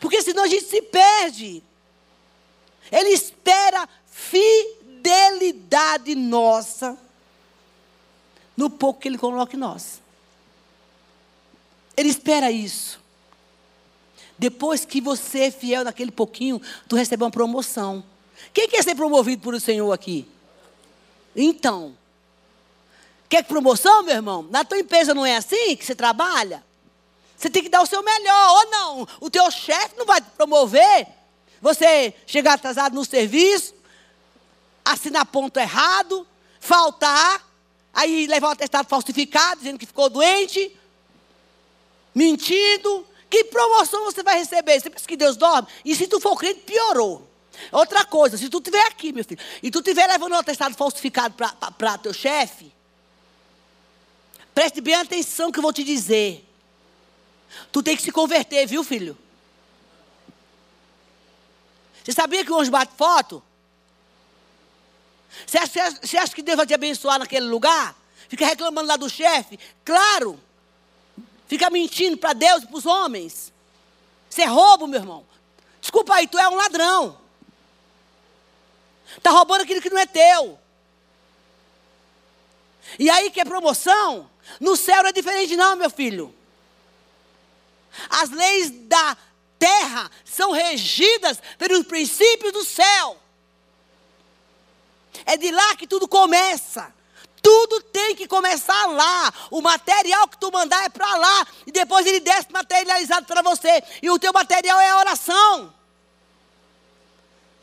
Porque 0.00 0.22
senão 0.22 0.44
a 0.44 0.48
gente 0.48 0.64
se 0.64 0.82
perde. 0.82 1.62
Ele 2.90 3.10
espera 3.10 3.88
fidelidade 4.10 6.14
nossa 6.14 6.98
no 8.56 8.68
pouco 8.68 9.00
que 9.00 9.08
Ele 9.08 9.18
coloca 9.18 9.56
em 9.56 9.58
nós. 9.58 10.00
Ele 12.00 12.08
espera 12.08 12.50
isso. 12.50 12.98
Depois 14.38 14.86
que 14.86 15.02
você 15.02 15.40
é 15.40 15.50
fiel 15.50 15.84
naquele 15.84 16.10
pouquinho, 16.10 16.58
tu 16.88 16.96
recebe 16.96 17.22
uma 17.22 17.30
promoção. 17.30 18.02
Quem 18.54 18.66
quer 18.66 18.82
ser 18.82 18.94
promovido 18.94 19.42
por 19.42 19.52
o 19.52 19.60
Senhor 19.60 19.92
aqui? 19.92 20.26
Então, 21.36 21.94
quer 23.28 23.44
promoção, 23.44 24.02
meu 24.02 24.14
irmão? 24.14 24.48
Na 24.50 24.64
tua 24.64 24.78
empresa 24.78 25.12
não 25.12 25.26
é 25.26 25.36
assim 25.36 25.76
que 25.76 25.84
você 25.84 25.94
trabalha? 25.94 26.64
Você 27.36 27.50
tem 27.50 27.62
que 27.62 27.68
dar 27.68 27.82
o 27.82 27.86
seu 27.86 28.02
melhor, 28.02 28.50
ou 28.56 28.70
não. 28.70 29.08
O 29.20 29.28
teu 29.28 29.50
chefe 29.50 29.94
não 29.98 30.06
vai 30.06 30.22
te 30.22 30.30
promover. 30.30 31.06
Você 31.60 32.14
chegar 32.26 32.54
atrasado 32.54 32.94
no 32.94 33.04
serviço, 33.04 33.74
assinar 34.82 35.26
ponto 35.26 35.58
errado, 35.58 36.26
faltar, 36.60 37.46
aí 37.92 38.26
levar 38.26 38.48
um 38.48 38.52
atestado 38.52 38.88
falsificado, 38.88 39.60
dizendo 39.60 39.78
que 39.78 39.84
ficou 39.84 40.08
doente, 40.08 40.74
mentindo. 42.14 43.06
Que 43.28 43.44
promoção 43.44 44.04
você 44.04 44.22
vai 44.22 44.38
receber? 44.38 44.80
Você 44.80 44.90
pensa 44.90 45.06
que 45.06 45.16
Deus 45.16 45.36
dorme? 45.36 45.68
E 45.84 45.94
se 45.94 46.06
tu 46.08 46.18
for 46.20 46.36
crente, 46.36 46.60
piorou. 46.60 47.28
Outra 47.70 48.04
coisa, 48.04 48.36
se 48.36 48.48
tu 48.48 48.58
estiver 48.58 48.86
aqui, 48.86 49.12
meu 49.12 49.24
filho, 49.24 49.40
e 49.62 49.70
tu 49.70 49.80
estiver 49.80 50.06
levando 50.06 50.32
um 50.32 50.36
atestado 50.36 50.74
falsificado 50.74 51.34
para 51.76 51.98
teu 51.98 52.12
chefe, 52.12 52.72
preste 54.54 54.80
bem 54.80 54.94
atenção 54.94 55.52
que 55.52 55.58
eu 55.58 55.62
vou 55.62 55.72
te 55.72 55.84
dizer. 55.84 56.46
Tu 57.70 57.82
tem 57.82 57.96
que 57.96 58.02
se 58.02 58.10
converter, 58.10 58.66
viu, 58.66 58.82
filho? 58.82 59.16
Você 62.02 62.12
sabia 62.12 62.44
que 62.44 62.52
o 62.52 62.58
anjo 62.58 62.70
bate 62.70 62.92
foto? 62.96 63.42
Você 65.46 65.58
acha, 65.58 65.90
você 66.02 66.16
acha 66.16 66.34
que 66.34 66.42
Deus 66.42 66.56
vai 66.56 66.66
te 66.66 66.74
abençoar 66.74 67.18
naquele 67.18 67.46
lugar? 67.46 67.94
Fica 68.28 68.46
reclamando 68.46 68.88
lá 68.88 68.96
do 68.96 69.08
chefe? 69.08 69.58
Claro. 69.84 70.40
Fica 71.50 71.68
mentindo 71.68 72.16
para 72.16 72.32
Deus 72.32 72.62
e 72.62 72.66
para 72.68 72.76
os 72.76 72.86
homens. 72.86 73.52
Isso 74.30 74.40
é 74.40 74.44
roubo, 74.44 74.86
meu 74.86 75.00
irmão. 75.00 75.26
Desculpa 75.80 76.14
aí, 76.14 76.28
tu 76.28 76.38
é 76.38 76.48
um 76.48 76.54
ladrão. 76.54 77.18
Está 79.16 79.32
roubando 79.32 79.62
aquilo 79.62 79.82
que 79.82 79.90
não 79.90 79.98
é 79.98 80.06
teu. 80.06 80.56
E 83.00 83.10
aí 83.10 83.32
que 83.32 83.40
é 83.40 83.44
promoção? 83.44 84.30
No 84.60 84.76
céu 84.76 85.02
não 85.02 85.10
é 85.10 85.12
diferente, 85.12 85.56
não, 85.56 85.74
meu 85.74 85.90
filho. 85.90 86.32
As 88.08 88.30
leis 88.30 88.70
da 88.86 89.16
terra 89.58 90.08
são 90.24 90.52
regidas 90.52 91.42
pelos 91.58 91.84
princípios 91.84 92.52
do 92.52 92.64
céu. 92.64 93.20
É 95.26 95.36
de 95.36 95.50
lá 95.50 95.74
que 95.74 95.88
tudo 95.88 96.06
começa. 96.06 96.94
Tudo 97.42 97.80
tem 97.82 98.14
que 98.14 98.26
começar 98.26 98.86
lá. 98.86 99.32
O 99.50 99.60
material 99.60 100.28
que 100.28 100.38
tu 100.38 100.50
mandar 100.52 100.84
é 100.84 100.88
para 100.88 101.16
lá. 101.16 101.46
E 101.66 101.72
depois 101.72 102.06
ele 102.06 102.20
desce 102.20 102.52
materializado 102.52 103.26
para 103.26 103.42
você. 103.42 103.82
E 104.02 104.10
o 104.10 104.18
teu 104.18 104.32
material 104.32 104.80
é 104.80 104.90
a 104.90 104.98
oração. 104.98 105.72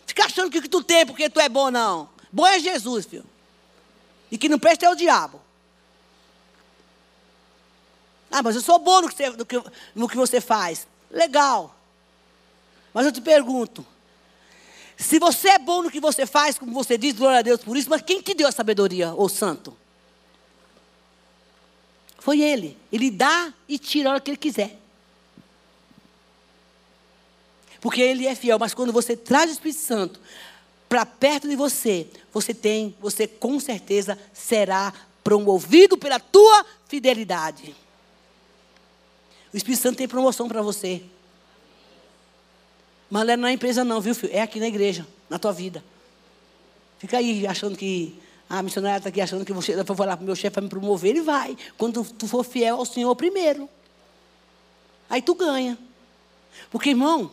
Fica 0.05 0.25
achando 0.25 0.49
que 0.49 0.57
o 0.57 0.61
que 0.61 0.69
tu 0.69 0.83
tem 0.83 1.05
porque 1.05 1.29
tu 1.29 1.39
é 1.39 1.49
bom, 1.49 1.69
não. 1.69 2.09
Bom 2.31 2.47
é 2.47 2.59
Jesus, 2.59 3.05
filho. 3.05 3.25
E 4.31 4.37
que 4.37 4.49
não 4.49 4.59
presta 4.59 4.85
é 4.85 4.89
o 4.89 4.95
diabo. 4.95 5.41
Ah, 8.31 8.43
mas 8.43 8.55
eu 8.55 8.61
sou 8.61 8.79
bom 8.79 9.01
no 9.01 9.09
que 9.09 9.15
você, 9.15 9.29
no 9.29 9.45
que, 9.45 9.63
no 9.95 10.07
que 10.07 10.17
você 10.17 10.41
faz. 10.41 10.87
Legal. 11.09 11.73
Mas 12.93 13.05
eu 13.05 13.11
te 13.11 13.21
pergunto: 13.21 13.85
se 14.97 15.19
você 15.19 15.49
é 15.49 15.59
bom 15.59 15.83
no 15.83 15.91
que 15.91 15.99
você 15.99 16.25
faz, 16.25 16.57
como 16.57 16.73
você 16.73 16.97
diz, 16.97 17.13
glória 17.13 17.39
a 17.39 17.43
Deus 17.43 17.61
por 17.61 17.77
isso, 17.77 17.89
mas 17.89 18.01
quem 18.01 18.19
te 18.19 18.33
deu 18.33 18.47
a 18.47 18.51
sabedoria, 18.51 19.13
o 19.13 19.29
santo? 19.29 19.77
Foi 22.17 22.41
ele. 22.41 22.75
Ele 22.91 23.11
dá 23.11 23.53
e 23.69 23.77
tira 23.77 24.09
a 24.09 24.11
hora 24.13 24.19
que 24.19 24.31
ele 24.31 24.37
quiser. 24.37 24.75
Porque 27.79 28.01
ele 28.01 28.25
é 28.25 28.33
fiel, 28.33 28.57
mas 28.57 28.73
quando 28.73 28.91
você 28.91 29.15
traz 29.15 29.51
o 29.51 29.53
Espírito 29.53 29.81
Santo 29.81 30.19
para 30.89 31.05
perto 31.05 31.47
de 31.47 31.55
você, 31.55 32.07
você 32.33 32.53
tem, 32.53 32.95
você 32.99 33.27
com 33.27 33.59
certeza 33.59 34.17
será 34.33 34.91
promovido 35.23 35.95
pela 35.95 36.19
tua 36.19 36.65
fidelidade. 36.87 37.75
O 39.53 39.57
Espírito 39.57 39.81
Santo 39.83 39.97
tem 39.97 40.07
promoção 40.07 40.47
para 40.47 40.61
você. 40.61 41.03
Mas 43.09 43.25
não 43.25 43.33
é 43.33 43.37
na 43.37 43.51
empresa 43.51 43.83
não, 43.83 44.01
viu, 44.01 44.13
filho? 44.13 44.33
É 44.33 44.41
aqui 44.41 44.59
na 44.59 44.67
igreja, 44.67 45.07
na 45.29 45.39
tua 45.39 45.53
vida. 45.53 45.83
Fica 46.99 47.17
aí 47.17 47.45
achando 47.47 47.77
que 47.77 48.19
a 48.49 48.61
missionária 48.61 48.97
está 48.97 49.09
aqui 49.09 49.21
achando 49.21 49.45
que 49.45 49.53
você 49.53 49.75
vai 49.75 49.95
falar 49.95 50.17
para 50.17 50.23
o 50.23 50.25
meu 50.25 50.35
chefe 50.35 50.53
para 50.53 50.61
me 50.61 50.69
promover, 50.69 51.11
ele 51.11 51.21
vai. 51.21 51.57
Quando 51.77 52.03
tu 52.03 52.27
for 52.27 52.43
fiel 52.43 52.77
ao 52.77 52.85
Senhor 52.85 53.15
primeiro. 53.15 53.69
Aí 55.09 55.21
tu 55.21 55.35
ganha. 55.35 55.77
Porque, 56.69 56.89
irmão, 56.89 57.31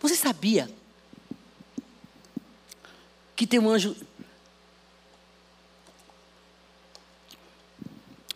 você 0.00 0.14
sabia 0.14 0.70
que 3.34 3.46
tem 3.46 3.60
um 3.60 3.68
anjo 3.68 3.96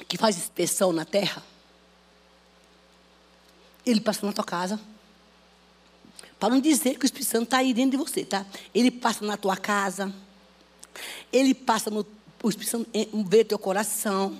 que 0.06 0.16
faz 0.16 0.36
inspeção 0.36 0.92
na 0.92 1.04
terra? 1.04 1.42
Ele 3.86 4.00
passa 4.00 4.26
na 4.26 4.32
tua 4.32 4.44
casa. 4.44 4.78
Para 6.42 6.54
não 6.54 6.60
dizer 6.60 6.98
que 6.98 7.04
o 7.04 7.06
Espírito 7.06 7.30
Santo 7.30 7.44
está 7.44 7.58
aí 7.58 7.72
dentro 7.72 7.92
de 7.92 7.96
você, 7.96 8.24
tá? 8.24 8.44
Ele 8.74 8.90
passa 8.90 9.24
na 9.24 9.36
tua 9.36 9.56
casa. 9.56 10.12
Ele 11.32 11.54
passa 11.54 11.88
no. 11.88 12.04
O 12.42 12.48
Espírito 12.48 12.68
Santo 12.68 12.90
vê 13.28 13.44
teu 13.44 13.56
coração. 13.56 14.36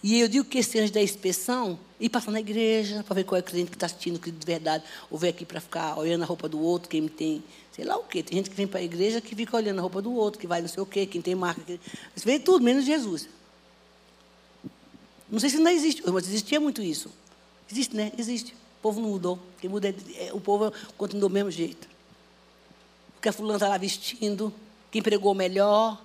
E 0.00 0.20
eu 0.20 0.28
digo 0.28 0.44
que 0.44 0.58
esse 0.58 0.78
anjo 0.78 0.92
da 0.92 1.02
inspeção, 1.02 1.76
e 1.98 2.08
passa 2.08 2.30
na 2.30 2.38
igreja, 2.38 3.02
para 3.02 3.16
ver 3.16 3.24
qual 3.24 3.36
é 3.36 3.40
o 3.40 3.42
cliente 3.42 3.68
que 3.68 3.74
está 3.74 3.86
assistindo, 3.86 4.20
que 4.20 4.30
de 4.30 4.46
verdade, 4.46 4.84
ou 5.10 5.18
vem 5.18 5.30
aqui 5.30 5.44
para 5.44 5.60
ficar 5.60 5.98
olhando 5.98 6.22
a 6.22 6.26
roupa 6.26 6.48
do 6.48 6.60
outro, 6.60 6.88
quem 6.88 7.08
tem, 7.08 7.42
sei 7.72 7.84
lá 7.84 7.96
o 7.96 8.04
quê. 8.04 8.22
Tem 8.22 8.38
gente 8.38 8.48
que 8.48 8.54
vem 8.54 8.68
para 8.68 8.78
a 8.78 8.84
igreja 8.84 9.20
que 9.20 9.34
fica 9.34 9.56
olhando 9.56 9.80
a 9.80 9.82
roupa 9.82 10.00
do 10.00 10.14
outro, 10.14 10.38
que 10.38 10.46
vai 10.46 10.60
não 10.60 10.68
sei 10.68 10.80
o 10.84 10.86
quê, 10.86 11.04
quem 11.04 11.20
tem 11.20 11.34
marca. 11.34 11.60
Que... 11.62 11.80
Isso 12.14 12.24
vem 12.24 12.38
tudo, 12.38 12.62
menos 12.62 12.84
Jesus. 12.84 13.28
Não 15.28 15.40
sei 15.40 15.50
se 15.50 15.56
ainda 15.56 15.72
existe, 15.72 16.00
mas 16.08 16.28
existia 16.28 16.60
muito 16.60 16.80
isso. 16.80 17.10
Existe, 17.68 17.96
né? 17.96 18.12
Existe. 18.16 18.54
O 18.86 18.88
povo 18.88 19.00
não 19.00 19.08
mudou. 19.08 19.38
Quem 19.60 19.68
muda 19.68 19.88
é, 19.88 20.32
o 20.32 20.40
povo 20.40 20.72
continua 20.96 21.28
do 21.28 21.32
mesmo 21.32 21.50
jeito. 21.50 21.88
Porque 23.14 23.28
a 23.28 23.32
fulana 23.32 23.56
está 23.56 23.66
lá 23.66 23.76
vestindo, 23.76 24.54
quem 24.92 25.02
pregou 25.02 25.34
melhor, 25.34 26.00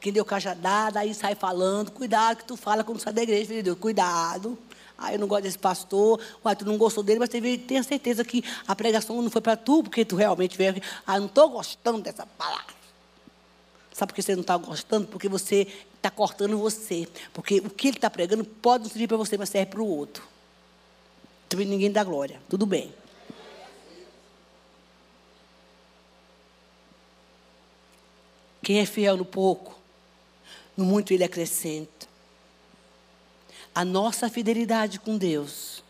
quem 0.00 0.10
deu 0.10 0.24
cajadada, 0.24 1.00
aí 1.00 1.12
sai 1.12 1.34
falando. 1.34 1.90
Cuidado 1.90 2.38
que 2.38 2.44
tu 2.44 2.56
fala 2.56 2.82
quando 2.82 3.00
sai 3.00 3.12
da 3.12 3.22
igreja, 3.22 3.44
filho 3.44 3.58
de 3.58 3.64
Deus. 3.64 3.78
Cuidado. 3.78 4.56
Ah, 4.96 5.12
eu 5.12 5.18
não 5.18 5.28
gosto 5.28 5.42
desse 5.42 5.58
pastor. 5.58 6.18
Uai, 6.42 6.56
tu 6.56 6.64
não 6.64 6.78
gostou 6.78 7.04
dele, 7.04 7.18
mas 7.18 7.28
teve, 7.28 7.58
tenha 7.58 7.82
certeza 7.82 8.24
que 8.24 8.42
a 8.66 8.74
pregação 8.74 9.20
não 9.20 9.30
foi 9.30 9.42
para 9.42 9.58
tu, 9.58 9.82
porque 9.82 10.02
tu 10.02 10.16
realmente 10.16 10.56
veio 10.56 10.70
aqui. 10.70 10.82
Ah, 11.06 11.16
eu 11.16 11.20
não 11.20 11.28
estou 11.28 11.50
gostando 11.50 12.00
dessa 12.00 12.24
palavra. 12.24 12.74
Sabe 13.92 14.10
por 14.10 14.14
que 14.14 14.22
você 14.22 14.34
não 14.34 14.40
está 14.40 14.56
gostando? 14.56 15.06
Porque 15.06 15.28
você 15.28 15.68
está 15.96 16.10
cortando 16.10 16.56
você. 16.56 17.06
Porque 17.34 17.58
o 17.58 17.68
que 17.68 17.88
ele 17.88 17.98
está 17.98 18.08
pregando 18.08 18.42
pode 18.42 18.84
não 18.84 18.90
servir 18.90 19.06
para 19.06 19.18
você, 19.18 19.36
mas 19.36 19.50
serve 19.50 19.72
para 19.72 19.82
o 19.82 19.86
outro. 19.86 20.30
Também 21.50 21.66
ninguém 21.66 21.90
dá 21.90 22.04
glória. 22.04 22.40
Tudo 22.48 22.64
bem. 22.64 22.94
Quem 28.62 28.78
é 28.78 28.86
fiel 28.86 29.16
no 29.16 29.24
pouco, 29.24 29.76
no 30.76 30.84
muito 30.84 31.12
ele 31.12 31.24
acrescenta. 31.24 32.06
A 33.74 33.84
nossa 33.84 34.30
fidelidade 34.30 35.00
com 35.00 35.18
Deus, 35.18 35.82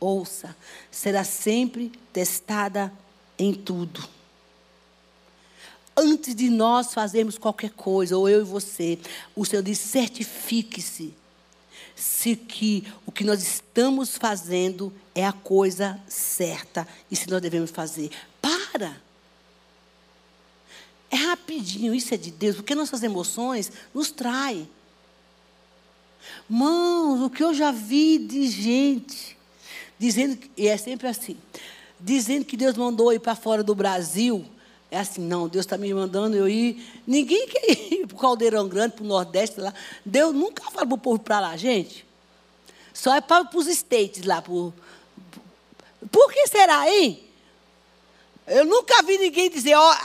ouça, 0.00 0.56
será 0.90 1.22
sempre 1.22 1.92
testada 2.12 2.92
em 3.38 3.54
tudo. 3.54 4.02
Antes 5.96 6.34
de 6.34 6.50
nós 6.50 6.92
fazermos 6.92 7.38
qualquer 7.38 7.70
coisa, 7.70 8.16
ou 8.16 8.28
eu 8.28 8.40
e 8.40 8.44
você, 8.44 8.98
o 9.36 9.44
Senhor 9.44 9.62
diz: 9.62 9.78
certifique-se 9.78 11.14
se 12.00 12.34
que 12.34 12.90
o 13.04 13.12
que 13.12 13.22
nós 13.22 13.42
estamos 13.42 14.16
fazendo 14.16 14.90
é 15.14 15.26
a 15.26 15.32
coisa 15.32 16.00
certa 16.08 16.88
e 17.10 17.14
se 17.14 17.28
nós 17.28 17.42
devemos 17.42 17.70
fazer. 17.70 18.10
Para! 18.40 19.00
É 21.10 21.16
rapidinho, 21.16 21.94
isso 21.94 22.14
é 22.14 22.16
de 22.16 22.30
Deus, 22.30 22.56
porque 22.56 22.74
nossas 22.74 23.02
emoções 23.02 23.70
nos 23.92 24.10
traem. 24.10 24.68
Mãos, 26.48 27.20
o 27.20 27.28
que 27.28 27.42
eu 27.42 27.52
já 27.52 27.70
vi 27.70 28.16
de 28.18 28.48
gente 28.48 29.36
dizendo, 29.98 30.38
e 30.56 30.68
é 30.68 30.76
sempre 30.78 31.06
assim, 31.06 31.36
dizendo 31.98 32.46
que 32.46 32.56
Deus 32.56 32.76
mandou 32.76 33.12
ir 33.12 33.20
para 33.20 33.34
fora 33.34 33.62
do 33.62 33.74
Brasil. 33.74 34.46
É 34.90 34.98
assim, 34.98 35.20
não, 35.20 35.48
Deus 35.48 35.64
está 35.64 35.78
me 35.78 35.92
mandando 35.94 36.36
eu 36.36 36.48
ir. 36.48 37.02
Ninguém 37.06 37.46
quer 37.46 37.70
ir 37.94 38.06
para 38.06 38.16
o 38.16 38.18
Caldeirão 38.18 38.68
Grande, 38.68 38.94
para 38.96 39.04
o 39.04 39.06
Nordeste 39.06 39.60
lá. 39.60 39.72
Deus 40.04 40.34
nunca 40.34 40.64
fala 40.64 40.86
para 40.86 40.94
o 40.94 40.98
povo 40.98 41.20
para 41.20 41.38
lá, 41.38 41.56
gente. 41.56 42.04
Só 42.92 43.14
é 43.14 43.20
para 43.20 43.48
os 43.54 43.66
States 43.68 44.24
lá. 44.24 44.42
Por, 44.42 44.74
por 46.10 46.32
que 46.32 46.46
será, 46.48 46.90
hein? 46.90 47.22
Eu 48.46 48.64
nunca 48.64 49.00
vi 49.02 49.16
ninguém 49.16 49.48
dizer, 49.48 49.76
ó, 49.76 49.96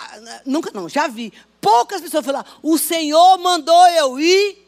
nunca 0.46 0.70
não, 0.72 0.88
já 0.88 1.08
vi. 1.08 1.34
Poucas 1.60 2.00
pessoas 2.00 2.24
falar, 2.24 2.46
o 2.62 2.78
Senhor 2.78 3.40
mandou 3.40 3.88
eu 3.88 4.20
ir 4.20 4.66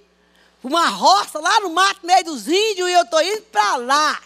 para 0.60 0.70
uma 0.70 0.90
roça 0.90 1.40
lá 1.40 1.60
no 1.60 1.70
mato, 1.70 2.04
meio 2.04 2.24
dos 2.24 2.48
índios, 2.48 2.90
e 2.90 2.94
eu 2.94 3.04
estou 3.04 3.22
indo 3.22 3.44
para 3.44 3.76
lá. 3.78 4.22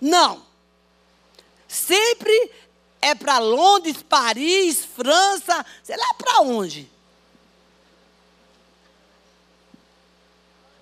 Não. 0.00 0.40
Sempre 1.66 2.52
é 3.04 3.14
para 3.14 3.38
Londres, 3.38 4.02
Paris, 4.02 4.82
França, 4.82 5.64
sei 5.82 5.94
lá 5.96 6.14
para 6.14 6.40
onde. 6.40 6.90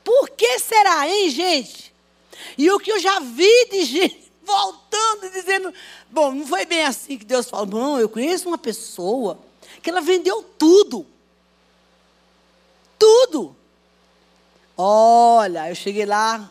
Por 0.04 0.30
que 0.30 0.58
será, 0.60 1.08
hein, 1.08 1.30
gente? 1.30 1.92
E 2.56 2.70
o 2.70 2.78
que 2.78 2.92
eu 2.92 3.00
já 3.00 3.18
vi 3.18 3.68
de 3.70 3.84
gente 3.84 4.32
voltando 4.44 5.26
e 5.26 5.30
dizendo, 5.30 5.74
bom, 6.10 6.32
não 6.32 6.46
foi 6.46 6.64
bem 6.64 6.84
assim 6.84 7.18
que 7.18 7.24
Deus 7.24 7.50
falou. 7.50 7.66
Não, 7.66 7.98
eu 7.98 8.08
conheço 8.08 8.46
uma 8.46 8.58
pessoa 8.58 9.38
que 9.82 9.90
ela 9.90 10.00
vendeu 10.00 10.44
tudo. 10.56 11.04
Tudo. 12.98 13.56
Olha, 14.76 15.68
eu 15.68 15.74
cheguei 15.74 16.06
lá, 16.06 16.48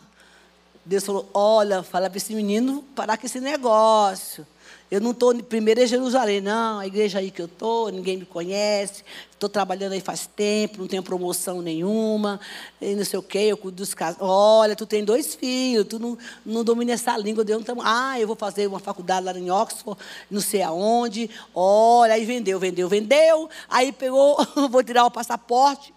Deus 0.84 1.04
falou: 1.04 1.28
olha, 1.32 1.82
fala 1.82 2.10
para 2.10 2.18
esse 2.18 2.34
menino 2.34 2.82
parar 2.94 3.16
com 3.16 3.24
esse 3.24 3.40
negócio. 3.40 4.46
Eu 4.92 5.00
não 5.00 5.12
estou 5.12 5.34
primeiro 5.42 5.80
em 5.80 5.86
Jerusalém, 5.86 6.42
não. 6.42 6.78
A 6.78 6.86
igreja 6.86 7.18
aí 7.18 7.30
que 7.30 7.40
eu 7.40 7.46
estou, 7.46 7.88
ninguém 7.88 8.18
me 8.18 8.26
conhece. 8.26 9.02
Estou 9.30 9.48
trabalhando 9.48 9.92
aí 9.92 10.02
faz 10.02 10.26
tempo, 10.26 10.80
não 10.80 10.86
tenho 10.86 11.02
promoção 11.02 11.62
nenhuma. 11.62 12.38
E 12.78 12.94
não 12.94 13.02
sei 13.02 13.18
o 13.18 13.22
quê, 13.22 13.38
eu 13.38 13.56
cuido 13.56 13.78
dos 13.78 13.94
casos. 13.94 14.18
Olha, 14.20 14.76
tu 14.76 14.84
tem 14.84 15.02
dois 15.02 15.34
filhos, 15.34 15.86
tu 15.88 15.98
não, 15.98 16.18
não 16.44 16.62
domina 16.62 16.92
essa 16.92 17.16
língua. 17.16 17.42
Eu 17.48 17.58
não 17.58 17.82
ah, 17.82 18.20
eu 18.20 18.26
vou 18.26 18.36
fazer 18.36 18.66
uma 18.66 18.78
faculdade 18.78 19.24
lá 19.24 19.32
em 19.32 19.50
Oxford, 19.50 19.98
não 20.30 20.42
sei 20.42 20.60
aonde. 20.60 21.30
Olha, 21.54 22.12
aí 22.12 22.26
vendeu, 22.26 22.60
vendeu, 22.60 22.86
vendeu. 22.86 23.48
Aí 23.70 23.92
pegou, 23.92 24.36
vou 24.68 24.84
tirar 24.84 25.06
o 25.06 25.10
passaporte. 25.10 25.94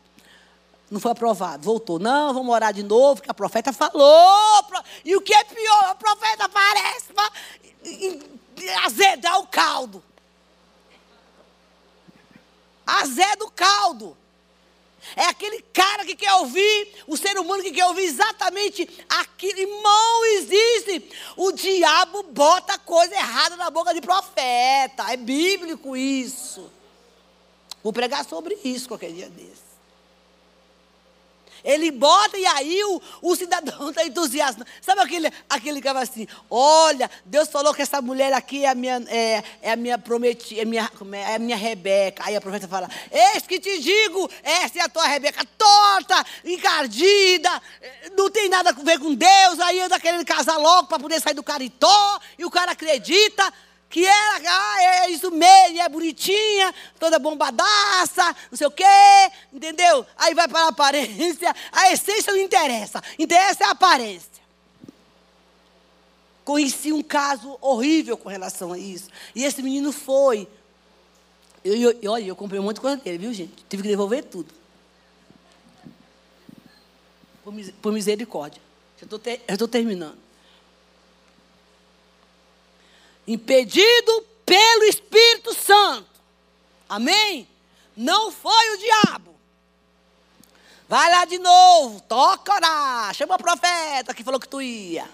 Não 0.89 1.01
foi 1.01 1.11
aprovado. 1.11 1.61
Voltou. 1.61 1.99
Não, 1.99 2.33
vamos 2.33 2.55
orar 2.55 2.73
de 2.73 2.81
novo, 2.81 3.21
que 3.21 3.29
a 3.29 3.33
profeta 3.33 3.73
falou. 3.73 4.63
E 5.03 5.17
o 5.17 5.21
que 5.21 5.33
é 5.33 5.43
pior, 5.43 5.83
a 5.83 5.95
profeta 5.95 6.45
aparece 6.45 7.11
azedar 8.83 9.39
o 9.39 9.47
caldo. 9.47 10.03
Azeda 12.85 13.43
o 13.45 13.51
caldo. 13.51 14.17
É 15.15 15.25
aquele 15.25 15.61
cara 15.61 16.03
que 16.05 16.15
quer 16.15 16.33
ouvir, 16.33 17.03
o 17.05 17.15
ser 17.15 17.37
humano 17.37 17.61
que 17.61 17.71
quer 17.71 17.85
ouvir 17.85 18.03
exatamente 18.03 18.89
aquilo. 19.07 19.59
Irmão, 19.59 20.25
existe. 20.25 21.11
O 21.35 21.51
diabo 21.51 22.23
bota 22.23 22.79
coisa 22.79 23.13
errada 23.13 23.55
na 23.55 23.69
boca 23.69 23.93
de 23.93 24.01
profeta. 24.01 25.11
É 25.11 25.17
bíblico 25.17 25.95
isso. 25.95 26.71
Vou 27.83 27.93
pregar 27.93 28.25
sobre 28.25 28.57
isso 28.63 28.87
qualquer 28.87 29.11
dia 29.11 29.29
desse. 29.29 29.64
Ele 31.65 31.89
bota 31.89 32.37
e 32.37 32.45
aí 32.45 32.83
o, 32.83 33.01
o 33.23 33.35
cidadão 33.35 33.89
está 33.89 34.05
entusiasmado. 34.05 34.69
Sabe 34.79 35.01
aquele, 35.01 35.31
aquele 35.49 35.81
que 35.81 35.91
vai 35.91 36.03
assim: 36.03 36.27
olha, 36.49 37.09
Deus 37.25 37.49
falou 37.49 37.73
que 37.73 37.81
essa 37.81 38.01
mulher 38.01 38.31
aqui 38.31 38.63
é 38.63 38.69
a 38.69 38.75
minha, 38.75 39.03
é, 39.07 39.43
é 39.63 39.71
a 39.71 39.75
minha 39.75 39.97
prometida, 39.97 40.61
é, 40.61 40.65
minha, 40.65 40.89
é 41.13 41.35
a 41.35 41.39
minha 41.39 41.57
Rebeca. 41.57 42.23
Aí 42.25 42.35
a 42.35 42.41
profeta 42.41 42.67
fala: 42.67 42.87
Eis 43.11 43.47
que 43.47 43.59
te 43.59 43.79
digo, 43.79 44.29
essa 44.43 44.77
é 44.77 44.81
a 44.83 44.89
tua 44.89 45.07
Rebeca 45.07 45.43
torta, 45.57 46.23
encardida, 46.43 47.49
não 48.15 48.29
tem 48.29 48.47
nada 48.47 48.69
a 48.69 48.73
ver 48.73 48.99
com 48.99 49.15
Deus. 49.15 49.59
Aí 49.61 49.81
anda 49.81 49.99
querendo 49.99 50.23
casar 50.23 50.57
logo 50.57 50.87
para 50.87 50.99
poder 50.99 51.19
sair 51.19 51.33
do 51.33 51.43
caritó, 51.43 52.19
e 52.37 52.45
o 52.45 52.51
cara 52.51 52.73
acredita 52.73 53.51
que 53.89 54.05
ela 54.05 54.41
ah, 54.45 54.83
é 54.83 55.09
isso 55.09 55.31
mesmo, 55.31 55.79
é 55.79 55.87
bonitinha, 55.87 56.73
toda 56.99 57.19
bombadaça, 57.19 58.35
não 58.51 58.57
sei 58.57 58.67
o 58.67 58.71
quê, 58.71 58.83
entendeu? 59.53 60.05
Aí 60.17 60.33
vai 60.33 60.47
para 60.47 60.65
a 60.65 60.67
aparência, 60.69 61.55
a 61.71 61.91
essência 61.91 62.33
não 62.33 62.41
interessa, 62.41 63.01
interessa 63.17 63.63
é 63.63 63.67
a 63.67 63.71
aparência. 63.71 64.35
Conheci 66.43 66.91
um 66.91 67.01
caso 67.01 67.57
horrível 67.61 68.17
com 68.17 68.29
relação 68.29 68.71
a 68.71 68.77
isso. 68.77 69.09
E 69.33 69.43
esse 69.43 69.63
menino 69.63 69.91
foi. 69.91 70.47
Eu, 71.63 71.91
eu, 71.99 72.11
olha, 72.11 72.23
eu 72.23 72.35
comprei 72.35 72.59
um 72.59 72.63
monte 72.63 72.75
de 72.75 72.81
coisa 72.81 72.97
dele, 72.97 73.17
viu, 73.17 73.33
gente? 73.33 73.65
Tive 73.67 73.81
que 73.81 73.89
devolver 73.89 74.23
tudo. 74.25 74.53
Por, 77.43 77.51
por 77.81 77.91
misericórdia. 77.91 78.61
Já 78.99 79.53
estou 79.53 79.67
terminando 79.67 80.24
impedido 83.27 84.25
pelo 84.45 84.83
Espírito 84.83 85.53
Santo. 85.53 86.09
Amém? 86.87 87.47
Não 87.95 88.31
foi 88.31 88.73
o 88.73 88.77
diabo. 88.77 89.35
Vai 90.87 91.09
lá 91.09 91.25
de 91.25 91.39
novo, 91.39 91.99
toca 92.01 92.53
orar, 92.53 93.13
chama 93.13 93.35
o 93.35 93.39
profeta 93.39 94.13
que 94.13 94.23
falou 94.23 94.39
que 94.39 94.47
tu 94.47 94.61
ia. 94.61 95.09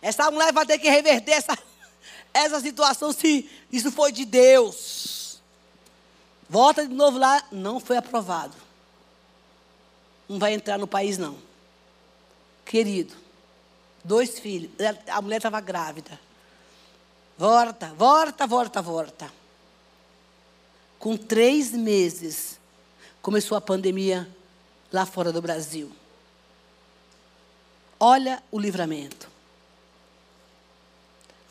Essa 0.00 0.30
mulher 0.30 0.52
vai 0.52 0.64
ter 0.64 0.78
que 0.78 0.88
reverter 0.88 1.32
essa, 1.32 1.58
essa 2.32 2.60
situação 2.60 3.12
se 3.12 3.48
isso 3.70 3.92
foi 3.92 4.12
de 4.12 4.24
Deus. 4.24 5.40
Volta 6.48 6.86
de 6.86 6.94
novo 6.94 7.18
lá, 7.18 7.44
não 7.52 7.78
foi 7.78 7.96
aprovado. 7.96 8.56
Não 10.28 10.38
vai 10.38 10.54
entrar 10.54 10.78
no 10.78 10.86
país, 10.86 11.18
não. 11.18 11.36
Querido, 12.64 13.14
dois 14.02 14.38
filhos, 14.38 14.70
a 15.08 15.20
mulher 15.20 15.36
estava 15.36 15.60
grávida. 15.60 16.18
Volta, 17.38 17.92
volta, 17.94 18.46
volta, 18.46 18.82
volta. 18.82 19.32
Com 20.98 21.16
três 21.16 21.72
meses, 21.72 22.58
começou 23.20 23.56
a 23.56 23.60
pandemia 23.60 24.28
lá 24.92 25.06
fora 25.06 25.32
do 25.32 25.42
Brasil. 25.42 25.90
Olha 27.98 28.42
o 28.50 28.58
livramento. 28.58 29.30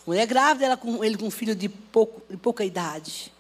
Mulher 0.06 0.26
grávida, 0.26 0.66
ela 0.66 0.78
com, 0.78 1.04
ele 1.04 1.18
com 1.18 1.28
um 1.28 1.32
filho 1.32 1.56
de, 1.56 1.70
pouco, 1.70 2.22
de 2.30 2.38
pouca 2.38 2.66
idade. 2.66 3.32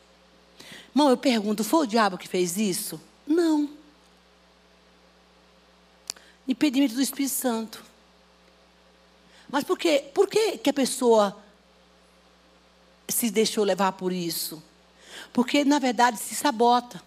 Irmão, 0.89 1.10
eu 1.10 1.18
pergunto, 1.18 1.64
foi 1.64 1.86
o 1.86 1.88
diabo 1.88 2.18
que 2.18 2.28
fez 2.28 2.58
isso? 2.58 3.00
Não. 3.26 3.70
Impedimento 6.48 6.94
do 6.94 7.02
Espírito 7.02 7.34
Santo. 7.34 7.84
Mas 9.50 9.64
por, 9.64 9.78
quê? 9.78 10.06
por 10.14 10.28
que, 10.30 10.58
que 10.58 10.70
a 10.70 10.74
pessoa 10.74 11.38
se 13.12 13.30
deixou 13.30 13.64
levar 13.64 13.91
por 13.93 14.12
isso. 14.12 14.62
Porque, 15.34 15.64
na 15.64 15.80
verdade, 15.80 16.18
se 16.18 16.36
sabota. 16.36 17.01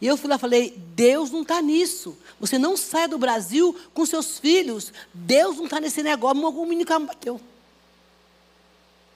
E 0.00 0.06
eu 0.06 0.16
fui 0.16 0.28
lá 0.28 0.36
e 0.36 0.40
falei: 0.40 0.70
Deus 0.94 1.30
não 1.30 1.42
está 1.42 1.60
nisso. 1.60 2.16
Você 2.38 2.58
não 2.58 2.76
sai 2.76 3.08
do 3.08 3.18
Brasil 3.18 3.76
com 3.92 4.06
seus 4.06 4.38
filhos. 4.38 4.92
Deus 5.12 5.56
não 5.56 5.64
está 5.64 5.80
nesse 5.80 6.02
negócio. 6.02 6.44
Algum 6.44 6.66
menino 6.66 7.00
me 7.00 7.06
bateu. 7.06 7.40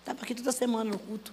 Estava 0.00 0.22
aqui 0.22 0.34
toda 0.34 0.50
semana 0.50 0.90
no 0.90 0.98
culto. 0.98 1.32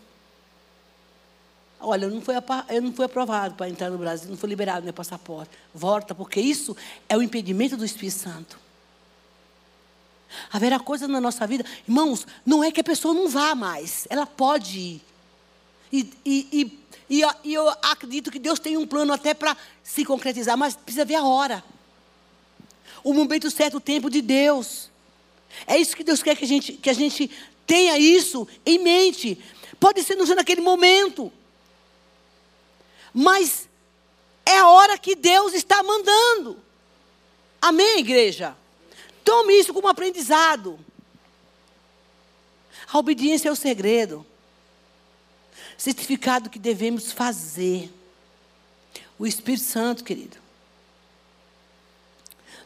Olha, 1.79 2.05
eu 2.05 2.11
não 2.11 2.21
fui, 2.21 2.35
eu 2.69 2.81
não 2.81 2.91
fui 2.91 3.05
aprovado 3.05 3.55
para 3.55 3.69
entrar 3.69 3.89
no 3.89 3.97
Brasil, 3.97 4.29
não 4.29 4.37
foi 4.37 4.49
liberado 4.49 4.83
meu 4.83 4.93
passaporte. 4.93 5.51
Volta, 5.73 6.13
porque 6.13 6.39
isso 6.39 6.75
é 7.07 7.17
o 7.17 7.23
impedimento 7.23 7.77
do 7.77 7.85
Espírito 7.85 8.17
Santo. 8.17 8.59
Haverá 10.51 10.79
coisa 10.79 11.07
na 11.07 11.19
nossa 11.19 11.45
vida, 11.47 11.65
irmãos, 11.87 12.25
não 12.45 12.63
é 12.63 12.71
que 12.71 12.81
a 12.81 12.83
pessoa 12.83 13.13
não 13.13 13.27
vá 13.27 13.55
mais, 13.55 14.05
ela 14.09 14.25
pode 14.25 14.77
ir. 14.79 15.01
E, 15.91 16.13
e, 16.25 16.79
e, 17.09 17.23
e 17.43 17.53
eu 17.53 17.67
acredito 17.81 18.29
que 18.31 18.37
Deus 18.37 18.59
tem 18.59 18.77
um 18.77 18.85
plano 18.85 19.11
até 19.11 19.33
para 19.33 19.57
se 19.83 20.05
concretizar, 20.05 20.55
mas 20.55 20.75
precisa 20.75 21.03
ver 21.03 21.15
a 21.15 21.23
hora. 21.23 21.63
O 23.03 23.13
momento 23.13 23.49
certo, 23.49 23.77
o 23.77 23.81
tempo 23.81 24.09
de 24.09 24.21
Deus. 24.21 24.89
É 25.65 25.77
isso 25.77 25.95
que 25.95 26.03
Deus 26.03 26.21
quer 26.21 26.35
que 26.35 26.45
a 26.45 26.47
gente, 26.47 26.73
que 26.73 26.89
a 26.89 26.93
gente 26.93 27.29
tenha 27.65 27.97
isso 27.97 28.47
em 28.65 28.77
mente. 28.77 29.37
Pode 29.79 30.03
ser 30.03 30.15
no 30.15 30.25
naquele 30.35 30.61
momento. 30.61 31.31
Mas 33.13 33.67
é 34.45 34.59
a 34.59 34.69
hora 34.69 34.97
que 34.97 35.15
Deus 35.15 35.53
está 35.53 35.81
mandando. 35.81 36.59
Amém, 37.61 37.99
igreja? 37.99 38.55
Tome 39.29 39.53
isso 39.59 39.71
como 39.71 39.87
aprendizado. 39.87 40.79
A 42.91 42.97
obediência 42.97 43.47
é 43.47 43.51
o 43.51 43.55
segredo. 43.55 44.25
Certificado 45.77 46.49
que 46.49 46.57
devemos 46.57 47.11
fazer. 47.11 47.93
O 49.19 49.27
Espírito 49.27 49.65
Santo, 49.65 50.03
querido. 50.03 50.35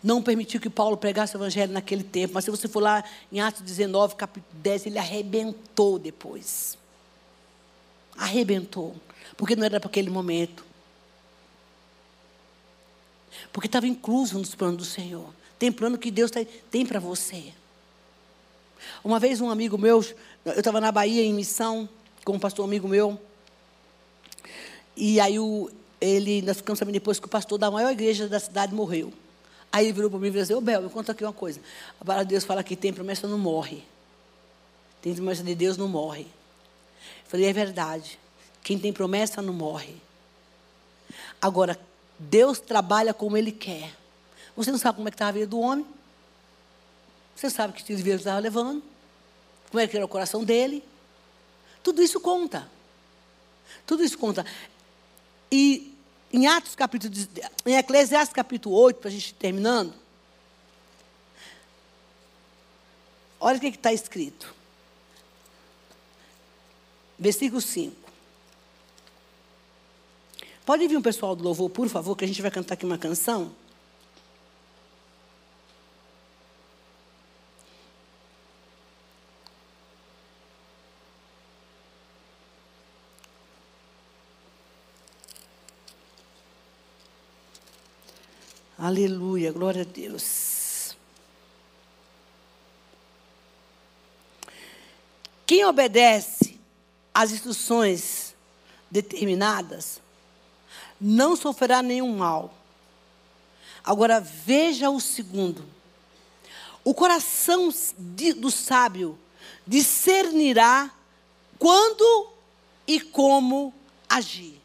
Não 0.01 0.23
permitiu 0.23 0.61
que 0.61 0.69
Paulo 0.69 0.95
pregasse 0.95 1.35
o 1.35 1.37
evangelho 1.37 1.73
naquele 1.73 2.01
tempo. 2.01 2.35
Mas 2.35 2.45
se 2.45 2.51
você 2.51 2.69
for 2.69 2.81
lá 2.81 3.03
em 3.29 3.41
Atos 3.41 3.61
19, 3.61 4.15
capítulo 4.15 4.55
10, 4.61 4.85
ele 4.85 4.97
arrebentou 4.97 5.99
depois. 5.99 6.77
Arrebentou. 8.15 8.95
Porque 9.35 9.53
não 9.53 9.65
era 9.65 9.81
para 9.81 9.89
aquele 9.89 10.09
momento. 10.09 10.65
Porque 13.51 13.67
estava 13.67 13.85
incluso 13.85 14.39
nos 14.39 14.55
planos 14.55 14.77
do 14.77 14.85
Senhor. 14.85 15.42
Tem 15.57 15.71
plano 15.71 15.97
que 15.97 16.11
Deus 16.11 16.31
tem 16.69 16.85
para 16.85 16.99
você. 16.99 17.53
Uma 19.03 19.19
vez 19.19 19.39
um 19.41 19.49
amigo 19.49 19.77
meu, 19.77 20.03
eu 20.45 20.53
estava 20.53 20.81
na 20.81 20.91
Bahia 20.91 21.23
em 21.23 21.33
missão 21.33 21.87
com 22.23 22.33
um 22.33 22.39
pastor 22.39 22.65
amigo 22.65 22.87
meu. 22.87 23.19
E 24.95 25.19
aí 25.19 25.39
o, 25.39 25.69
ele, 25.99 26.41
nós 26.41 26.57
ficamos 26.57 26.79
sabendo 26.79 26.93
depois 26.93 27.19
que 27.19 27.25
o 27.25 27.29
pastor 27.29 27.57
da 27.57 27.71
maior 27.71 27.91
igreja 27.91 28.27
da 28.27 28.39
cidade 28.39 28.73
morreu. 28.73 29.11
Aí 29.71 29.85
ele 29.85 29.93
virou 29.93 30.09
para 30.09 30.19
mim 30.19 30.27
e 30.27 30.31
falou 30.31 30.43
assim, 30.43 30.53
ô 30.53 30.61
Bel, 30.61 30.81
me 30.83 30.89
conta 30.89 31.13
aqui 31.13 31.23
uma 31.23 31.33
coisa. 31.33 31.59
A 31.99 32.05
palavra 32.05 32.25
de 32.25 32.29
Deus 32.29 32.43
fala 32.43 32.63
que 32.63 32.75
tem 32.75 32.93
promessa 32.93 33.27
não 33.27 33.39
morre. 33.39 33.83
Tem 35.01 35.15
promessa 35.15 35.43
de 35.43 35.55
Deus 35.55 35.77
não 35.77 35.87
morre. 35.87 36.21
Eu 36.23 37.29
falei, 37.29 37.47
é 37.47 37.53
verdade. 37.53 38.19
Quem 38.63 38.77
tem 38.77 38.93
promessa 38.93 39.41
não 39.41 39.53
morre. 39.53 39.95
Agora, 41.41 41.77
Deus 42.19 42.59
trabalha 42.59 43.13
como 43.13 43.35
Ele 43.35 43.51
quer. 43.51 43.91
Você 44.55 44.71
não 44.71 44.77
sabe 44.77 44.97
como 44.97 45.07
é 45.07 45.11
que 45.11 45.15
estava 45.15 45.29
a 45.29 45.33
vida 45.33 45.47
do 45.47 45.59
homem. 45.59 45.85
Você 47.35 47.49
sabe 47.49 47.73
que 47.73 47.79
estilo 47.79 47.97
de 47.97 48.03
vida 48.03 48.17
estava 48.17 48.39
levando. 48.39 48.83
Como 49.71 49.81
é 49.81 49.87
que 49.87 49.95
era 49.95 50.05
o 50.05 50.09
coração 50.09 50.43
dele. 50.43 50.83
Tudo 51.81 52.01
isso 52.01 52.19
conta. 52.19 52.69
Tudo 53.85 54.03
isso 54.03 54.17
conta. 54.17 54.45
E 55.51 55.95
em 56.31 56.47
Atos 56.47 56.75
capítulo, 56.75 57.13
em 57.65 57.75
Eclesiastes 57.75 58.33
capítulo 58.33 58.75
8, 58.75 58.97
para 58.97 59.09
a 59.09 59.11
gente 59.11 59.29
ir 59.29 59.33
terminando. 59.33 59.93
Olha 63.39 63.57
o 63.57 63.59
que 63.59 63.67
está 63.67 63.91
escrito. 63.91 64.53
Versículo 67.19 67.61
5. 67.61 67.95
Pode 70.65 70.87
vir 70.87 70.97
um 70.97 71.01
pessoal 71.01 71.35
do 71.35 71.43
louvor, 71.43 71.69
por 71.69 71.89
favor, 71.89 72.15
que 72.15 72.23
a 72.23 72.27
gente 72.27 72.41
vai 72.41 72.49
cantar 72.49 72.75
aqui 72.75 72.85
uma 72.85 72.97
canção. 72.97 73.53
Aleluia, 88.83 89.49
glória 89.49 89.83
a 89.83 89.85
Deus. 89.85 90.93
Quem 95.45 95.63
obedece 95.63 96.59
às 97.13 97.31
instruções 97.31 98.35
determinadas, 98.91 100.01
não 100.99 101.37
sofrerá 101.37 101.81
nenhum 101.81 102.17
mal. 102.17 102.53
Agora 103.85 104.19
veja 104.19 104.89
o 104.89 104.99
segundo. 104.99 105.65
O 106.83 106.93
coração 106.93 107.69
do 108.35 108.51
sábio 108.51 109.17
discernirá 109.65 110.91
quando 111.57 112.33
e 112.85 112.99
como 112.99 113.73
agir. 114.09 114.62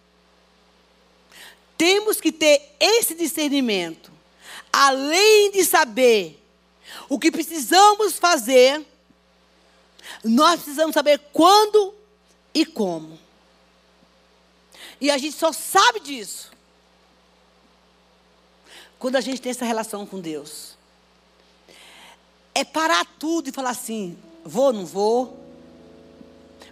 Temos 1.78 2.20
que 2.20 2.32
ter 2.32 2.74
esse 2.80 3.14
discernimento, 3.14 4.10
além 4.72 5.52
de 5.52 5.64
saber 5.64 6.44
o 7.08 7.20
que 7.20 7.30
precisamos 7.30 8.18
fazer, 8.18 8.84
nós 10.24 10.60
precisamos 10.60 10.92
saber 10.92 11.20
quando 11.32 11.94
e 12.52 12.66
como. 12.66 13.16
E 15.00 15.08
a 15.08 15.16
gente 15.16 15.36
só 15.36 15.52
sabe 15.52 16.00
disso 16.00 16.50
quando 18.98 19.14
a 19.14 19.20
gente 19.20 19.40
tem 19.40 19.50
essa 19.50 19.64
relação 19.64 20.04
com 20.04 20.20
Deus. 20.20 20.76
É 22.52 22.64
parar 22.64 23.06
tudo 23.20 23.48
e 23.48 23.52
falar 23.52 23.70
assim: 23.70 24.18
vou, 24.44 24.72
não 24.72 24.84
vou. 24.84 25.38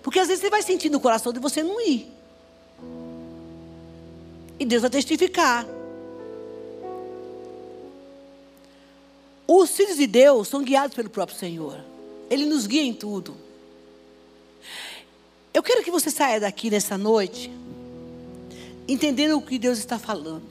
Porque 0.02 0.18
às 0.18 0.26
vezes 0.26 0.42
você 0.42 0.50
vai 0.50 0.62
sentir 0.62 0.90
no 0.90 0.98
coração 0.98 1.32
de 1.32 1.38
você 1.38 1.62
não 1.62 1.80
ir. 1.80 2.15
E 4.58 4.64
Deus 4.64 4.82
vai 4.82 4.90
testificar. 4.90 5.66
Os 9.46 9.70
filhos 9.70 9.96
de 9.96 10.06
Deus 10.06 10.48
são 10.48 10.62
guiados 10.62 10.94
pelo 10.94 11.10
próprio 11.10 11.38
Senhor. 11.38 11.80
Ele 12.28 12.46
nos 12.46 12.66
guia 12.66 12.82
em 12.82 12.94
tudo. 12.94 13.36
Eu 15.54 15.62
quero 15.62 15.82
que 15.82 15.90
você 15.90 16.10
saia 16.10 16.40
daqui 16.40 16.70
nessa 16.70 16.98
noite 16.98 17.50
entendendo 18.88 19.36
o 19.36 19.42
que 19.42 19.58
Deus 19.58 19.78
está 19.78 19.98
falando. 19.98 20.46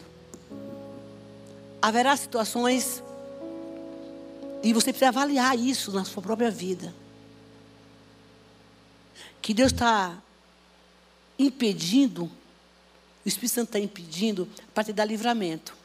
Haverá 1.81 2.15
situações 2.17 3.03
e 4.63 4.73
você 4.73 4.91
precisa 4.91 5.09
avaliar 5.09 5.57
isso 5.57 5.91
na 5.91 6.03
sua 6.03 6.21
própria 6.21 6.49
vida. 6.49 6.93
Que 9.41 9.53
Deus 9.53 9.71
está 9.71 10.17
impedindo, 11.37 12.29
o 13.25 13.27
Espírito 13.27 13.55
Santo 13.55 13.69
está 13.69 13.79
impedindo 13.79 14.47
para 14.73 14.83
te 14.83 14.93
dar 14.93 15.03
livramento. 15.03 15.75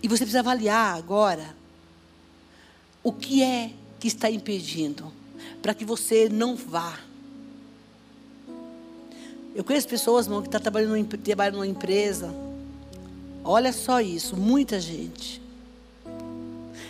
E 0.00 0.06
você 0.06 0.18
precisa 0.18 0.38
avaliar 0.38 0.96
agora 0.96 1.54
o 3.02 3.12
que 3.12 3.42
é 3.42 3.72
que 3.98 4.06
está 4.06 4.30
impedindo 4.30 5.12
para 5.60 5.74
que 5.74 5.84
você 5.84 6.28
não 6.28 6.54
vá. 6.54 6.98
Eu 9.54 9.64
conheço 9.64 9.88
pessoas, 9.88 10.26
irmão, 10.26 10.40
que 10.40 10.48
estão 10.48 10.60
tá 10.60 10.70
trabalhando, 10.70 11.06
trabalhando 11.18 11.54
numa 11.56 11.66
empresa. 11.66 12.32
Olha 13.44 13.72
só 13.72 14.00
isso, 14.00 14.36
muita 14.36 14.80
gente. 14.80 15.42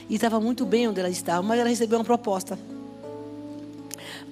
E 0.08 0.14
estava 0.14 0.38
muito 0.38 0.66
bem 0.66 0.88
onde 0.88 1.00
ela 1.00 1.08
estava, 1.08 1.42
mas 1.42 1.58
ela 1.58 1.70
recebeu 1.70 1.98
uma 1.98 2.04
proposta. 2.04 2.58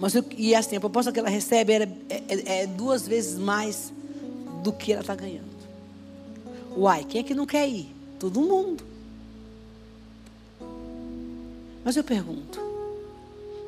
Mas 0.01 0.15
eu, 0.15 0.25
e 0.37 0.55
assim, 0.55 0.77
a 0.77 0.81
proposta 0.81 1.13
que 1.13 1.21
ela 1.21 1.29
recebe 1.29 1.75
era, 1.75 1.85
é, 2.09 2.23
é, 2.29 2.63
é 2.63 2.67
duas 2.67 3.07
vezes 3.07 3.39
mais 3.39 3.93
do 4.63 4.73
que 4.73 4.93
ela 4.93 5.03
está 5.03 5.15
ganhando. 5.15 5.51
Uai, 6.75 7.05
quem 7.05 7.21
é 7.21 7.25
que 7.25 7.35
não 7.35 7.45
quer 7.45 7.69
ir? 7.69 7.95
Todo 8.19 8.41
mundo. 8.41 8.83
Mas 11.85 11.97
eu 11.97 12.03
pergunto: 12.03 12.59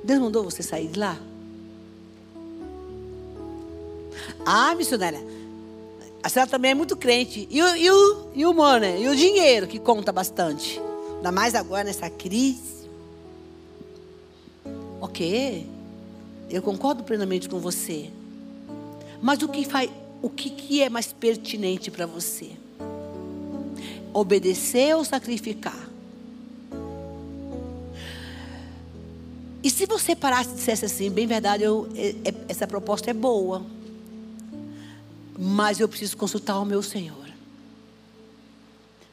Deus 0.03 0.21
mandou 0.21 0.43
você 0.43 0.63
sair 0.63 0.89
de 0.89 0.99
lá? 0.99 1.19
Ah, 4.47 4.75
missionária, 4.75 5.21
a 6.23 6.29
senhora 6.29 6.51
também 6.51 6.71
é 6.71 6.75
muito 6.75 6.97
crente. 6.97 7.47
E 7.51 7.63
o, 7.63 7.77
e 7.77 7.91
o, 7.91 8.27
e 8.35 8.47
o 8.47 8.55
money, 8.55 9.03
e 9.03 9.09
o 9.09 9.15
dinheiro, 9.15 9.67
que 9.67 9.79
conta 9.79 10.11
bastante. 10.11 10.81
Ainda 11.17 11.31
mais 11.31 11.55
agora 11.55 11.85
nessa 11.85 12.09
crise. 12.09 12.89
Ok, 15.01 15.67
eu 16.53 16.63
concordo 16.63 17.03
plenamente 17.03 17.49
com 17.49 17.59
você. 17.59 18.11
Mas 19.21 19.43
o 19.43 19.49
que, 19.49 19.65
faz, 19.65 19.91
o 20.21 20.29
que, 20.29 20.51
que 20.51 20.83
é 20.83 20.91
mais 20.91 21.13
pertinente 21.13 21.91
para 21.91 22.05
você? 22.05 22.51
Obedecer 24.13 24.95
ou 24.95 25.05
sacrificar? 25.05 25.89
E 29.63 29.71
se 29.71 29.87
você 29.87 30.15
parasse 30.15 30.51
e 30.51 30.55
dissesse 30.55 30.85
assim, 30.85 31.11
bem 31.11 31.27
verdade, 31.27 31.63
eu, 31.63 31.89
é, 31.95 32.15
é, 32.25 32.35
essa 32.49 32.67
proposta 32.67 33.11
é 33.11 33.15
boa, 33.15 33.65
mas 35.39 35.79
eu 35.81 35.89
preciso 35.89 36.17
consultar 36.17 36.59
o 36.59 36.65
meu 36.65 36.83
Senhor. 36.83 37.23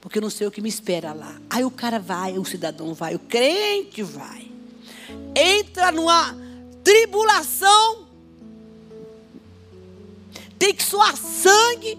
Porque 0.01 0.17
eu 0.17 0.21
não 0.21 0.29
sei 0.29 0.47
o 0.47 0.51
que 0.51 0.59
me 0.59 0.69
espera 0.69 1.13
lá. 1.13 1.39
Aí 1.49 1.63
o 1.63 1.71
cara 1.71 1.99
vai, 1.99 2.37
o 2.37 2.45
cidadão 2.45 2.93
vai, 2.93 3.15
o 3.15 3.19
crente 3.19 4.01
vai. 4.01 4.49
Entra 5.35 5.91
numa 5.91 6.48
tribulação. 6.89 8.07
Tem 10.57 10.73
que 10.73 10.83
suar 10.83 11.15
sangue 11.15 11.95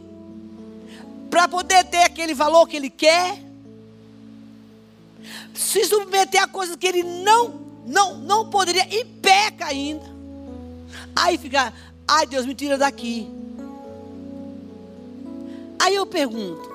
para 1.30 1.46
poder 1.46 1.84
ter 1.84 2.02
aquele 2.02 2.34
valor 2.34 2.66
que 2.66 2.76
ele 2.76 2.90
quer. 2.90 3.40
Se 5.54 5.84
submeter 5.84 6.42
a 6.42 6.48
coisas 6.48 6.74
que 6.74 6.88
ele 6.88 7.04
não 7.04 7.60
não, 7.86 8.18
não 8.18 8.50
poderia 8.50 8.86
e 8.92 9.04
peca 9.04 9.66
ainda. 9.66 10.04
Aí 11.14 11.38
fica, 11.38 11.72
ai 12.06 12.26
Deus, 12.26 12.44
me 12.44 12.54
tira 12.54 12.76
daqui. 12.76 13.30
Aí 15.78 15.94
eu 15.94 16.04
pergunto: 16.04 16.68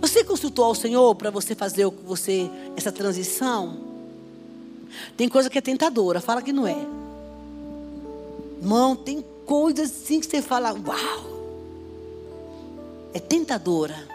você 0.00 0.24
consultou 0.24 0.64
ao 0.64 0.74
Senhor 0.74 1.14
para 1.14 1.30
você 1.30 1.54
fazer 1.54 1.84
o 1.86 1.92
que 1.92 2.04
você 2.04 2.50
essa 2.76 2.90
transição? 2.90 3.78
Tem 5.16 5.28
coisa 5.28 5.48
que 5.48 5.56
é 5.56 5.62
tentadora, 5.62 6.20
fala 6.20 6.42
que 6.42 6.52
não 6.52 6.66
é. 6.66 7.01
Irmão, 8.62 8.94
tem 8.94 9.24
coisas 9.44 9.90
assim 9.90 10.20
que 10.20 10.26
você 10.26 10.40
fala, 10.40 10.72
uau. 10.72 11.32
É 13.12 13.18
tentadora. 13.18 14.08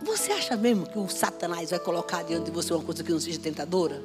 Você 0.00 0.30
acha 0.30 0.56
mesmo 0.56 0.86
que 0.86 0.96
o 0.96 1.08
Satanás 1.08 1.70
vai 1.70 1.80
colocar 1.80 2.22
diante 2.22 2.44
de 2.44 2.50
você 2.52 2.72
uma 2.72 2.84
coisa 2.84 3.02
que 3.02 3.10
não 3.10 3.18
seja 3.18 3.40
tentadora? 3.40 4.00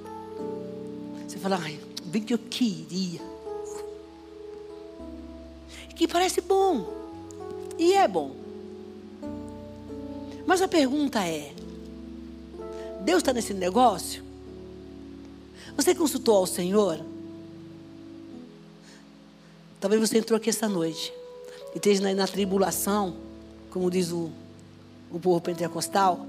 Você 1.27 1.37
fala, 1.37 1.59
ai, 1.61 1.79
bem 2.05 2.23
que 2.23 2.33
eu 2.33 2.39
queria. 2.39 3.21
Que 5.95 6.07
parece 6.07 6.41
bom. 6.41 6.91
E 7.77 7.93
é 7.93 8.07
bom. 8.07 8.31
Mas 10.47 10.63
a 10.63 10.67
pergunta 10.67 11.23
é: 11.23 11.53
Deus 13.01 13.19
está 13.19 13.31
nesse 13.31 13.53
negócio? 13.53 14.23
Você 15.77 15.93
consultou 15.93 16.37
ao 16.37 16.47
Senhor? 16.47 16.99
Talvez 19.79 20.01
você 20.01 20.17
entrou 20.17 20.37
aqui 20.37 20.49
essa 20.49 20.67
noite 20.67 21.13
e 21.73 21.77
esteja 21.77 22.01
na, 22.01 22.13
na 22.13 22.27
tribulação, 22.27 23.15
como 23.69 23.91
diz 23.91 24.11
o, 24.11 24.31
o 25.11 25.19
povo 25.19 25.41
pentecostal, 25.41 26.25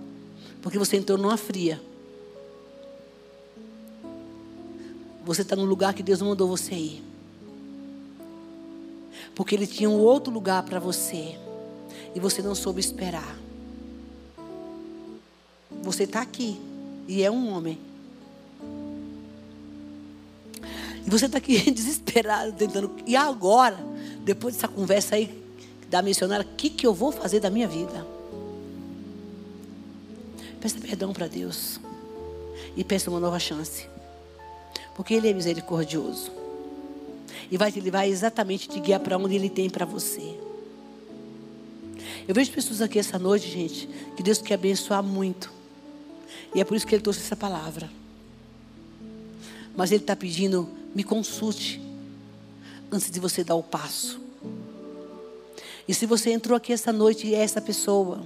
porque 0.61 0.79
você 0.79 0.97
entrou 0.97 1.17
numa 1.17 1.37
fria. 1.37 1.81
Você 5.25 5.43
está 5.43 5.57
no 5.57 5.65
lugar 5.65 5.95
que 5.95 6.03
Deus 6.03 6.23
mandou 6.23 6.49
você 6.49 6.75
ir. 6.75 7.03
Porque 9.35 9.55
Ele 9.55 9.67
tinha 9.67 9.91
um 9.91 9.99
outro 9.99 10.33
lugar 10.33 10.63
para 10.63 10.79
você. 10.79 11.37
E 12.15 12.21
você 12.21 12.41
não 12.41 12.55
soube 12.55 12.81
esperar. 12.81 13.37
Você 15.83 16.05
está 16.05 16.21
aqui. 16.21 16.61
E 17.09 17.23
é 17.23 17.31
um 17.31 17.53
homem. 17.53 17.79
Você 21.11 21.27
está 21.27 21.39
aqui 21.39 21.59
desesperado, 21.71 22.53
tentando. 22.53 22.91
E 23.07 23.17
agora, 23.17 23.79
depois 24.25 24.55
dessa 24.55 24.69
conversa 24.69 25.15
aí 25.15 25.43
da 25.89 26.03
missionária, 26.03 26.45
o 26.45 26.57
que, 26.57 26.69
que 26.69 26.87
eu 26.87 26.93
vou 26.93 27.13
fazer 27.13 27.41
da 27.41 27.51
minha 27.51 27.69
vida? 27.69 28.07
Peça 30.61 30.79
perdão 30.81 31.13
para 31.13 31.29
Deus. 31.29 31.79
E 32.77 32.83
peça 32.83 33.09
uma 33.11 33.21
nova 33.21 33.39
chance. 33.39 33.89
Porque 34.95 35.15
Ele 35.15 35.29
é 35.29 35.33
misericordioso. 35.33 36.33
E 37.51 37.57
vai 37.57 37.71
te 37.71 37.81
levar 37.81 38.07
exatamente 38.07 38.69
te 38.69 38.81
guiar 38.81 39.01
para 39.01 39.17
onde 39.17 39.35
Ele 39.35 39.49
tem 39.49 39.71
para 39.71 39.85
você. 39.85 40.37
Eu 42.27 42.35
vejo 42.35 42.51
pessoas 42.51 42.81
aqui 42.81 42.99
essa 42.99 43.19
noite, 43.19 43.49
gente, 43.49 43.89
que 44.17 44.23
Deus 44.23 44.39
quer 44.39 44.55
abençoar 44.55 45.03
muito. 45.03 45.53
E 46.55 46.61
é 46.61 46.65
por 46.65 46.77
isso 46.77 46.87
que 46.87 46.95
Ele 46.95 47.03
trouxe 47.03 47.21
essa 47.21 47.37
palavra. 47.37 47.89
Mas 49.77 49.93
Ele 49.93 50.03
está 50.03 50.17
pedindo, 50.17 50.69
me 50.97 51.05
consulte 51.05 51.79
antes 52.91 53.11
de 53.11 53.21
você 53.21 53.45
dar 53.45 53.55
o 53.55 53.63
passo. 53.63 54.19
E 55.87 55.93
se 55.93 56.07
você 56.07 56.33
entrou 56.33 56.57
aqui 56.57 56.73
essa 56.73 56.91
noite 56.91 57.27
e 57.27 57.35
é 57.35 57.43
essa 57.43 57.61
pessoa 57.61 58.25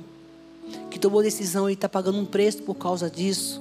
que 0.88 0.96
tomou 0.96 1.20
decisão 1.20 1.68
e 1.68 1.72
está 1.72 1.88
pagando 1.88 2.18
um 2.18 2.24
preço 2.24 2.62
por 2.62 2.76
causa 2.76 3.10
disso, 3.10 3.60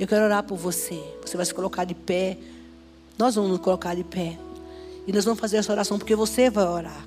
eu 0.00 0.08
quero 0.08 0.24
orar 0.24 0.42
por 0.42 0.58
você. 0.58 1.00
Você 1.24 1.36
vai 1.36 1.46
se 1.46 1.54
colocar 1.54 1.84
de 1.84 1.94
pé. 1.94 2.36
Nós 3.16 3.36
vamos 3.36 3.52
nos 3.52 3.60
colocar 3.60 3.94
de 3.94 4.02
pé. 4.02 4.36
E 5.06 5.12
nós 5.12 5.24
vamos 5.24 5.38
fazer 5.38 5.58
essa 5.58 5.70
oração 5.70 5.96
porque 5.96 6.16
você 6.16 6.50
vai 6.50 6.66
orar. 6.66 7.06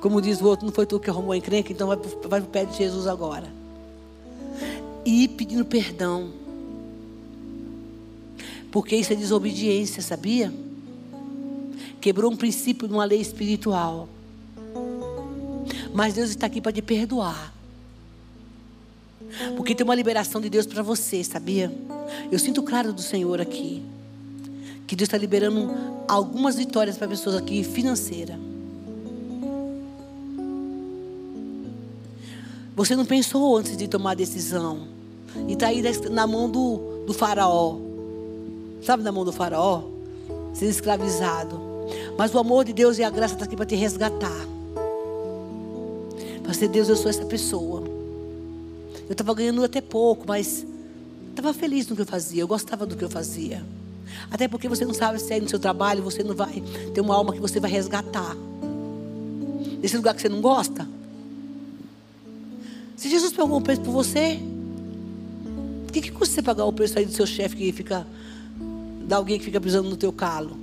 Como 0.00 0.22
diz 0.22 0.40
o 0.40 0.46
outro, 0.46 0.64
não 0.64 0.72
foi 0.72 0.86
tu 0.86 0.98
que 0.98 1.10
arrumou 1.10 1.32
a 1.32 1.36
encrenca, 1.36 1.70
então 1.70 1.88
vai, 1.88 1.98
para 1.98 2.42
o 2.42 2.46
pé 2.46 2.64
de 2.64 2.78
Jesus 2.78 3.06
agora. 3.06 3.46
E 5.04 5.28
pedindo 5.28 5.66
perdão. 5.66 6.43
Porque 8.74 8.96
isso 8.96 9.12
é 9.12 9.14
desobediência, 9.16 10.02
sabia? 10.02 10.52
Quebrou 12.00 12.32
um 12.32 12.36
princípio 12.36 12.88
de 12.88 12.92
uma 12.92 13.04
lei 13.04 13.20
espiritual. 13.20 14.08
Mas 15.92 16.14
Deus 16.14 16.30
está 16.30 16.46
aqui 16.46 16.60
para 16.60 16.72
te 16.72 16.82
perdoar. 16.82 17.54
Porque 19.56 19.76
tem 19.76 19.84
uma 19.84 19.94
liberação 19.94 20.40
de 20.40 20.50
Deus 20.50 20.66
para 20.66 20.82
você, 20.82 21.22
sabia? 21.22 21.72
Eu 22.32 22.38
sinto 22.40 22.64
claro 22.64 22.92
do 22.92 23.00
Senhor 23.00 23.40
aqui. 23.40 23.80
Que 24.88 24.96
Deus 24.96 25.06
está 25.06 25.18
liberando 25.18 25.70
algumas 26.08 26.56
vitórias 26.56 26.98
para 26.98 27.06
pessoas 27.06 27.36
aqui 27.36 27.62
financeira. 27.62 28.36
Você 32.74 32.96
não 32.96 33.06
pensou 33.06 33.56
antes 33.56 33.76
de 33.76 33.86
tomar 33.86 34.10
a 34.10 34.14
decisão. 34.14 34.88
E 35.46 35.52
está 35.52 35.68
aí 35.68 35.80
na 36.10 36.26
mão 36.26 36.50
do, 36.50 37.04
do 37.06 37.14
faraó. 37.14 37.83
Sabe 38.84 39.02
na 39.02 39.10
mão 39.10 39.24
do 39.24 39.32
faraó? 39.32 39.82
Ser 40.52 40.66
escravizado. 40.66 41.58
Mas 42.18 42.34
o 42.34 42.38
amor 42.38 42.64
de 42.64 42.72
Deus 42.72 42.98
e 42.98 43.02
a 43.02 43.08
graça 43.08 43.34
está 43.34 43.46
aqui 43.46 43.56
para 43.56 43.64
te 43.64 43.74
resgatar. 43.74 44.46
Para 46.42 46.52
ser 46.52 46.68
Deus, 46.68 46.88
eu 46.88 46.96
sou 46.96 47.08
essa 47.08 47.24
pessoa. 47.24 47.82
Eu 49.08 49.12
estava 49.12 49.32
ganhando 49.34 49.64
até 49.64 49.80
pouco, 49.80 50.24
mas 50.28 50.66
estava 51.30 51.54
feliz 51.54 51.88
no 51.88 51.96
que 51.96 52.02
eu 52.02 52.06
fazia. 52.06 52.42
Eu 52.42 52.46
gostava 52.46 52.84
do 52.84 52.94
que 52.94 53.02
eu 53.02 53.08
fazia. 53.08 53.64
Até 54.30 54.46
porque 54.46 54.68
você 54.68 54.84
não 54.84 54.92
sabe 54.92 55.18
se 55.18 55.32
aí 55.32 55.40
no 55.40 55.48
seu 55.48 55.58
trabalho 55.58 56.02
você 56.02 56.22
não 56.22 56.34
vai 56.34 56.62
ter 56.92 57.00
uma 57.00 57.14
alma 57.14 57.32
que 57.32 57.40
você 57.40 57.58
vai 57.58 57.70
resgatar. 57.70 58.36
Nesse 59.80 59.96
lugar 59.96 60.14
que 60.14 60.20
você 60.20 60.28
não 60.28 60.42
gosta. 60.42 60.86
Se 62.96 63.08
Jesus 63.08 63.32
pagou 63.32 63.58
um 63.58 63.62
preço 63.62 63.80
por 63.80 63.92
você, 63.92 64.38
o 65.88 65.92
que, 65.92 66.02
que 66.02 66.10
custa 66.10 66.34
você 66.34 66.42
pagar 66.42 66.64
o 66.66 66.72
preço 66.72 66.98
aí 66.98 67.06
do 67.06 67.12
seu 67.12 67.26
chefe 67.26 67.56
que 67.56 67.72
fica. 67.72 68.06
Da 69.06 69.16
alguém 69.16 69.38
que 69.38 69.44
fica 69.44 69.60
pisando 69.60 69.88
no 69.88 69.96
teu 69.96 70.12
calo? 70.12 70.56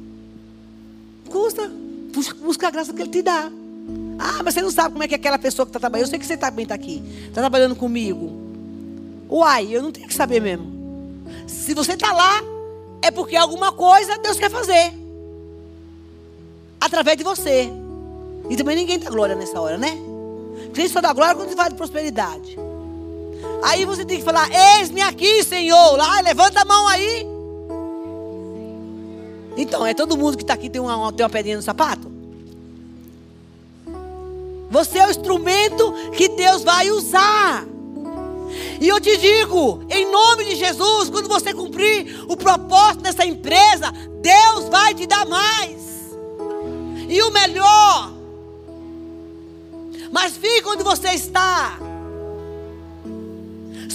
Custa. 1.29 1.71
Busca 2.43 2.67
a 2.67 2.71
graça 2.71 2.93
que 2.93 3.01
ele 3.01 3.09
te 3.09 3.21
dá. 3.21 3.49
Ah, 4.19 4.41
mas 4.43 4.53
você 4.53 4.61
não 4.61 4.69
sabe 4.69 4.91
como 4.91 5.03
é 5.03 5.07
que 5.07 5.15
é 5.15 5.17
aquela 5.17 5.39
pessoa 5.39 5.65
que 5.65 5.69
está 5.69 5.79
trabalhando. 5.79 6.07
Eu 6.07 6.09
sei 6.09 6.19
que 6.19 6.25
você 6.25 6.37
também 6.37 6.63
está 6.63 6.75
aqui. 6.75 7.01
Está 7.27 7.41
trabalhando 7.41 7.75
comigo. 7.75 8.31
Uai, 9.29 9.67
eu 9.71 9.81
não 9.81 9.91
tenho 9.91 10.07
que 10.07 10.13
saber 10.13 10.41
mesmo. 10.41 10.69
Se 11.47 11.73
você 11.73 11.93
está 11.93 12.11
lá, 12.11 12.43
é 13.01 13.09
porque 13.09 13.35
alguma 13.35 13.71
coisa 13.71 14.17
Deus 14.17 14.37
quer 14.37 14.51
fazer. 14.51 14.93
Através 16.79 17.17
de 17.17 17.23
você. 17.23 17.69
E 18.49 18.55
também 18.57 18.75
ninguém 18.75 18.99
dá 18.99 19.09
glória 19.09 19.35
nessa 19.35 19.59
hora, 19.59 19.77
né? 19.77 19.97
Cristo 20.73 20.93
só 20.93 21.01
dá 21.01 21.13
glória 21.13 21.35
quando 21.35 21.55
fala 21.55 21.69
de 21.69 21.75
prosperidade. 21.75 22.57
Aí 23.63 23.85
você 23.85 24.03
tem 24.03 24.19
que 24.19 24.23
falar: 24.23 24.49
Eis-me 24.77 25.01
aqui, 25.01 25.43
Senhor. 25.43 25.95
Lá, 25.95 26.19
levanta 26.21 26.61
a 26.61 26.65
mão 26.65 26.87
aí. 26.87 27.30
Então, 29.61 29.85
é 29.85 29.93
todo 29.93 30.17
mundo 30.17 30.37
que 30.37 30.43
está 30.43 30.55
aqui 30.55 30.71
tem 30.71 30.81
uma, 30.81 31.13
tem 31.13 31.23
uma 31.23 31.29
pedrinha 31.29 31.55
no 31.55 31.61
sapato? 31.61 32.11
Você 34.71 34.97
é 34.97 35.05
o 35.05 35.11
instrumento 35.11 35.93
que 36.17 36.29
Deus 36.29 36.63
vai 36.63 36.89
usar. 36.89 37.63
E 38.79 38.87
eu 38.87 38.99
te 38.99 39.15
digo, 39.17 39.85
em 39.87 40.09
nome 40.09 40.45
de 40.45 40.55
Jesus, 40.55 41.11
quando 41.11 41.29
você 41.29 41.53
cumprir 41.53 42.25
o 42.27 42.35
propósito 42.35 43.03
dessa 43.03 43.23
empresa, 43.23 43.91
Deus 44.21 44.67
vai 44.69 44.95
te 44.95 45.05
dar 45.05 45.27
mais. 45.27 45.79
E 47.07 47.21
o 47.21 47.29
melhor. 47.29 48.13
Mas 50.11 50.37
fique 50.37 50.67
onde 50.67 50.81
você 50.81 51.09
está. 51.09 51.77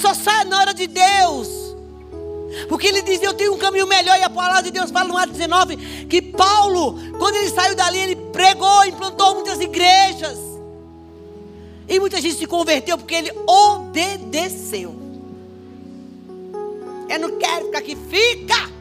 Só 0.00 0.14
saia 0.14 0.44
na 0.44 0.60
hora 0.60 0.72
de 0.72 0.86
Deus. 0.86 1.65
Porque 2.68 2.86
ele 2.86 3.02
diz: 3.02 3.22
Eu 3.22 3.34
tenho 3.34 3.54
um 3.54 3.58
caminho 3.58 3.86
melhor. 3.86 4.18
E 4.18 4.22
a 4.22 4.30
palavra 4.30 4.62
de 4.62 4.70
Deus 4.70 4.90
fala 4.90 5.08
no 5.08 5.16
Atos 5.16 5.36
19 5.36 5.76
que 6.06 6.22
Paulo, 6.22 6.98
quando 7.18 7.36
ele 7.36 7.50
saiu 7.50 7.74
dali, 7.74 7.98
ele 7.98 8.16
pregou, 8.16 8.84
implantou 8.84 9.34
muitas 9.34 9.60
igrejas. 9.60 10.38
E 11.88 12.00
muita 12.00 12.20
gente 12.20 12.36
se 12.36 12.46
converteu 12.46 12.98
porque 12.98 13.14
ele 13.14 13.32
obedeceu. 13.46 14.94
Eu 17.08 17.18
não 17.20 17.38
quero 17.38 17.66
ficar 17.66 17.78
aqui, 17.78 17.96
fica. 17.96 18.76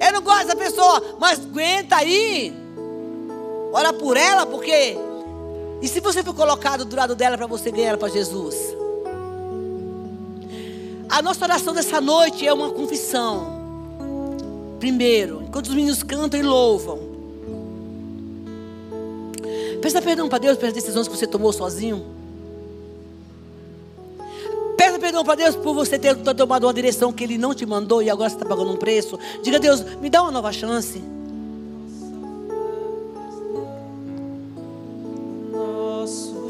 Eu 0.00 0.12
não 0.12 0.22
gosto 0.22 0.46
da 0.46 0.56
pessoa, 0.56 1.16
mas 1.20 1.38
aguenta 1.40 1.96
aí. 1.96 2.52
Ora 3.72 3.92
por 3.92 4.16
ela, 4.16 4.46
porque. 4.46 4.96
E 5.80 5.88
se 5.88 6.00
você 6.00 6.22
for 6.22 6.34
colocado 6.34 6.84
do 6.84 6.96
lado 6.96 7.14
dela 7.14 7.36
para 7.36 7.46
você 7.46 7.70
ganhar 7.70 7.90
ela 7.90 7.98
para 7.98 8.08
Jesus? 8.08 8.56
A 11.12 11.20
nossa 11.20 11.44
oração 11.44 11.74
dessa 11.74 12.00
noite 12.00 12.46
é 12.46 12.54
uma 12.54 12.70
confissão. 12.70 13.60
Primeiro, 14.80 15.42
enquanto 15.46 15.66
os 15.66 15.74
meninos 15.74 16.02
cantam 16.02 16.40
e 16.40 16.42
louvam. 16.42 17.00
Peça 19.82 20.00
perdão 20.00 20.26
para 20.26 20.38
Deus 20.38 20.56
pelas 20.56 20.72
decisões 20.72 21.06
que 21.06 21.14
você 21.14 21.26
tomou 21.26 21.52
sozinho. 21.52 22.02
Peça 24.74 24.98
perdão 24.98 25.22
para 25.22 25.34
Deus 25.34 25.54
por 25.54 25.74
você 25.74 25.98
ter 25.98 26.16
tomado 26.16 26.64
uma 26.64 26.72
direção 26.72 27.12
que 27.12 27.24
Ele 27.24 27.36
não 27.36 27.54
te 27.54 27.66
mandou 27.66 28.02
e 28.02 28.08
agora 28.08 28.30
você 28.30 28.36
está 28.36 28.48
pagando 28.48 28.72
um 28.72 28.78
preço. 28.78 29.18
Diga 29.42 29.58
a 29.58 29.60
Deus, 29.60 29.82
me 30.00 30.08
dá 30.08 30.22
uma 30.22 30.30
nova 30.30 30.50
chance. 30.50 30.98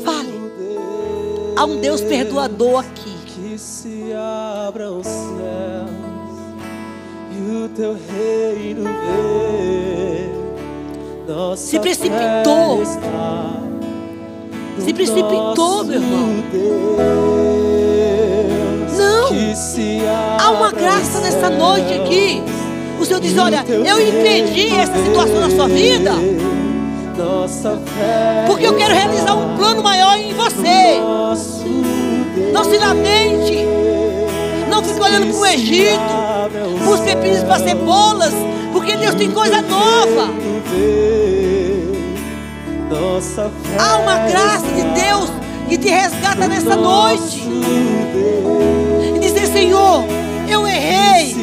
Fale. 0.04 0.32
Há 1.56 1.64
um 1.64 1.80
Deus 1.80 2.00
perdoador 2.00 2.78
aqui. 2.78 3.11
Que 3.52 3.58
se 3.58 4.14
abra 4.66 4.90
os 4.90 5.06
céus 5.06 5.90
e 7.30 7.64
o 7.64 7.68
teu 7.68 7.92
reino 7.92 8.84
venha 8.84 10.32
se 11.54 11.78
precipitou. 11.78 12.82
Se 14.78 14.94
precipitou, 14.94 15.84
meu 15.84 16.00
irmão. 16.00 16.28
Não. 18.96 19.28
Há 20.40 20.50
uma 20.50 20.72
graça 20.72 21.20
nessa 21.20 21.50
noite 21.50 21.92
aqui. 21.92 22.42
O 22.98 23.04
Senhor 23.04 23.20
diz: 23.20 23.36
Olha, 23.36 23.62
eu 23.68 24.00
impedi 24.00 24.68
essa 24.68 24.96
situação 24.96 25.40
na 25.40 25.50
sua 25.50 25.68
vida. 25.68 26.12
Porque 28.46 28.66
eu 28.66 28.74
quero 28.78 28.94
realizar 28.94 29.34
um 29.34 29.58
plano 29.58 29.82
maior 29.82 30.16
em 30.16 30.32
você. 30.32 31.02
Não 32.52 32.64
se 32.64 32.78
Não 34.68 34.82
fique 34.82 35.00
olhando 35.00 35.26
para 35.26 35.36
o 35.36 35.46
Egito. 35.46 36.00
Para 36.78 36.90
os 36.90 37.00
pepinos, 37.00 37.42
para 37.44 37.58
cebolas. 37.58 38.34
Porque 38.72 38.96
Deus 38.96 39.14
tem 39.14 39.30
coisa 39.30 39.60
nova. 39.62 40.30
Há 43.78 43.96
uma 43.98 44.18
graça 44.28 44.66
de 44.66 44.82
Deus 44.82 45.30
que 45.68 45.78
te 45.78 45.88
resgata 45.88 46.46
nessa 46.48 46.76
noite. 46.76 47.42
E 49.14 49.18
dizer, 49.18 49.46
Senhor, 49.46 50.04
eu 50.48 50.66
errei. 50.66 51.34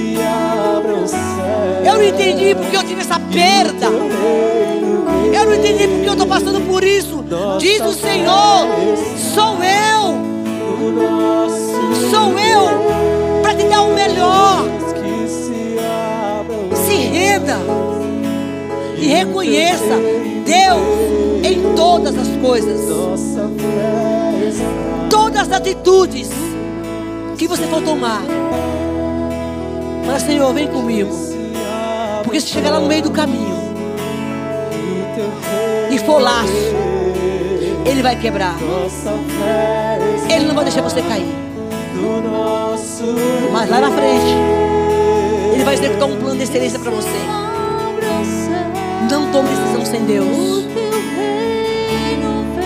Eu 1.85 1.93
não 1.95 2.03
entendi 2.03 2.55
porque 2.55 2.75
eu 2.75 2.83
tive 2.83 3.01
essa 3.01 3.19
perda. 3.19 3.87
Eu 3.87 5.45
não 5.45 5.55
entendi 5.55 5.87
porque 5.87 6.09
eu 6.09 6.13
estou 6.13 6.27
passando 6.27 6.61
por 6.67 6.83
isso. 6.83 7.23
Diz 7.59 7.81
o 7.81 7.93
Senhor, 7.93 8.67
sou 9.33 9.57
eu. 9.63 10.28
Sou 12.11 12.39
eu 12.39 13.41
para 13.41 13.55
te 13.55 13.63
dar 13.65 13.81
o 13.81 13.93
melhor. 13.93 14.63
Se 16.75 16.95
renda 16.95 17.57
e 18.97 19.07
reconheça 19.07 19.95
Deus 20.45 21.43
em 21.43 21.75
todas 21.75 22.17
as 22.17 22.27
coisas. 22.37 22.79
Todas 25.09 25.41
as 25.41 25.51
atitudes 25.51 26.29
que 27.37 27.47
você 27.47 27.63
for 27.67 27.81
tomar. 27.81 28.23
Mas 30.05 30.23
Senhor, 30.23 30.53
vem 30.53 30.67
comigo. 30.67 31.11
Porque 32.23 32.41
se 32.41 32.47
chegar 32.47 32.71
lá 32.71 32.79
no 32.79 32.87
meio 32.87 33.03
do 33.03 33.11
caminho 33.11 33.57
e 35.91 35.97
for 35.99 36.21
laço, 36.21 36.49
ele 37.89 38.03
vai 38.03 38.15
quebrar. 38.15 38.55
Ele 40.29 40.45
não 40.45 40.53
vai 40.53 40.63
deixar 40.63 40.83
você 40.83 41.01
cair. 41.01 41.25
Mas 43.51 43.67
lá 43.67 43.81
na 43.81 43.89
frente, 43.89 44.35
Ele 45.53 45.63
vai 45.63 45.73
executar 45.73 46.07
um 46.07 46.15
plano 46.17 46.37
de 46.37 46.43
excelência 46.43 46.77
para 46.77 46.91
você. 46.91 47.19
Não 49.09 49.31
tome 49.31 49.49
decisão 49.49 49.83
sem 49.83 50.05
Deus. 50.05 50.67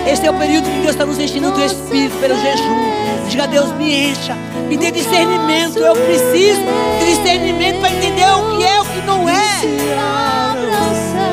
Este 0.06 0.28
é 0.28 0.30
o 0.30 0.34
período 0.34 0.66
que 0.66 0.80
Deus 0.80 0.92
está 0.92 1.06
nos 1.06 1.18
enchendo 1.18 1.52
do 1.52 1.64
Espírito 1.64 2.18
pelo 2.20 2.36
jejum. 2.36 3.30
Diga 3.30 3.44
a 3.46 3.48
Deus, 3.48 3.72
me 3.78 4.10
encha, 4.12 4.36
me 4.68 4.76
dê 4.76 4.92
discernimento. 4.92 5.80
Eu 5.80 5.96
preciso 5.96 6.60
de 7.00 7.06
discernimento 7.06 7.80
para 7.80 7.92
entender 7.92 8.26
o 8.26 8.58
que 8.58 8.64
é 8.66 8.76
e 8.76 8.80
o 8.80 8.84
que 8.84 9.02
não 9.08 9.30
é. 9.30 9.62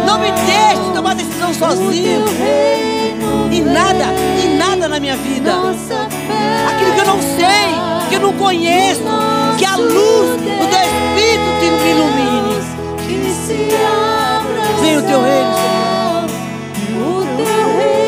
Não 0.06 0.20
me 0.20 0.30
deixe 0.30 0.92
tomar 0.94 1.16
decisão 1.16 1.52
sozinho. 1.52 2.99
Em 3.50 3.62
nada, 3.62 4.06
em 4.42 4.56
nada 4.56 4.88
na 4.88 5.00
minha 5.00 5.16
vida. 5.16 5.52
Aquilo 6.70 6.92
que 6.94 7.00
eu 7.00 7.06
não 7.06 7.20
sei, 7.20 8.08
que 8.08 8.14
eu 8.14 8.20
não 8.20 8.32
conheço, 8.34 9.02
que 9.58 9.64
a 9.64 9.76
luz 9.76 10.40
do 10.40 10.66
teu 10.68 10.80
Espírito 10.80 11.50
me 11.82 11.90
ilumine. 11.90 12.40
Venha 14.80 14.98
o 14.98 15.02
teu 15.02 15.22
reino, 15.22 15.52
Senhor. 16.86 17.26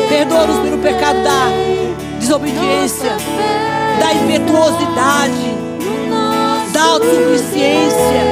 Perdoa-nos 0.09 0.59
pelo 0.59 0.77
pecado 0.79 1.21
da 1.21 1.49
desobediência, 2.19 3.15
da 3.99 4.13
impetuosidade, 4.13 5.55
da 6.71 6.81
autossuficiência. 6.83 8.23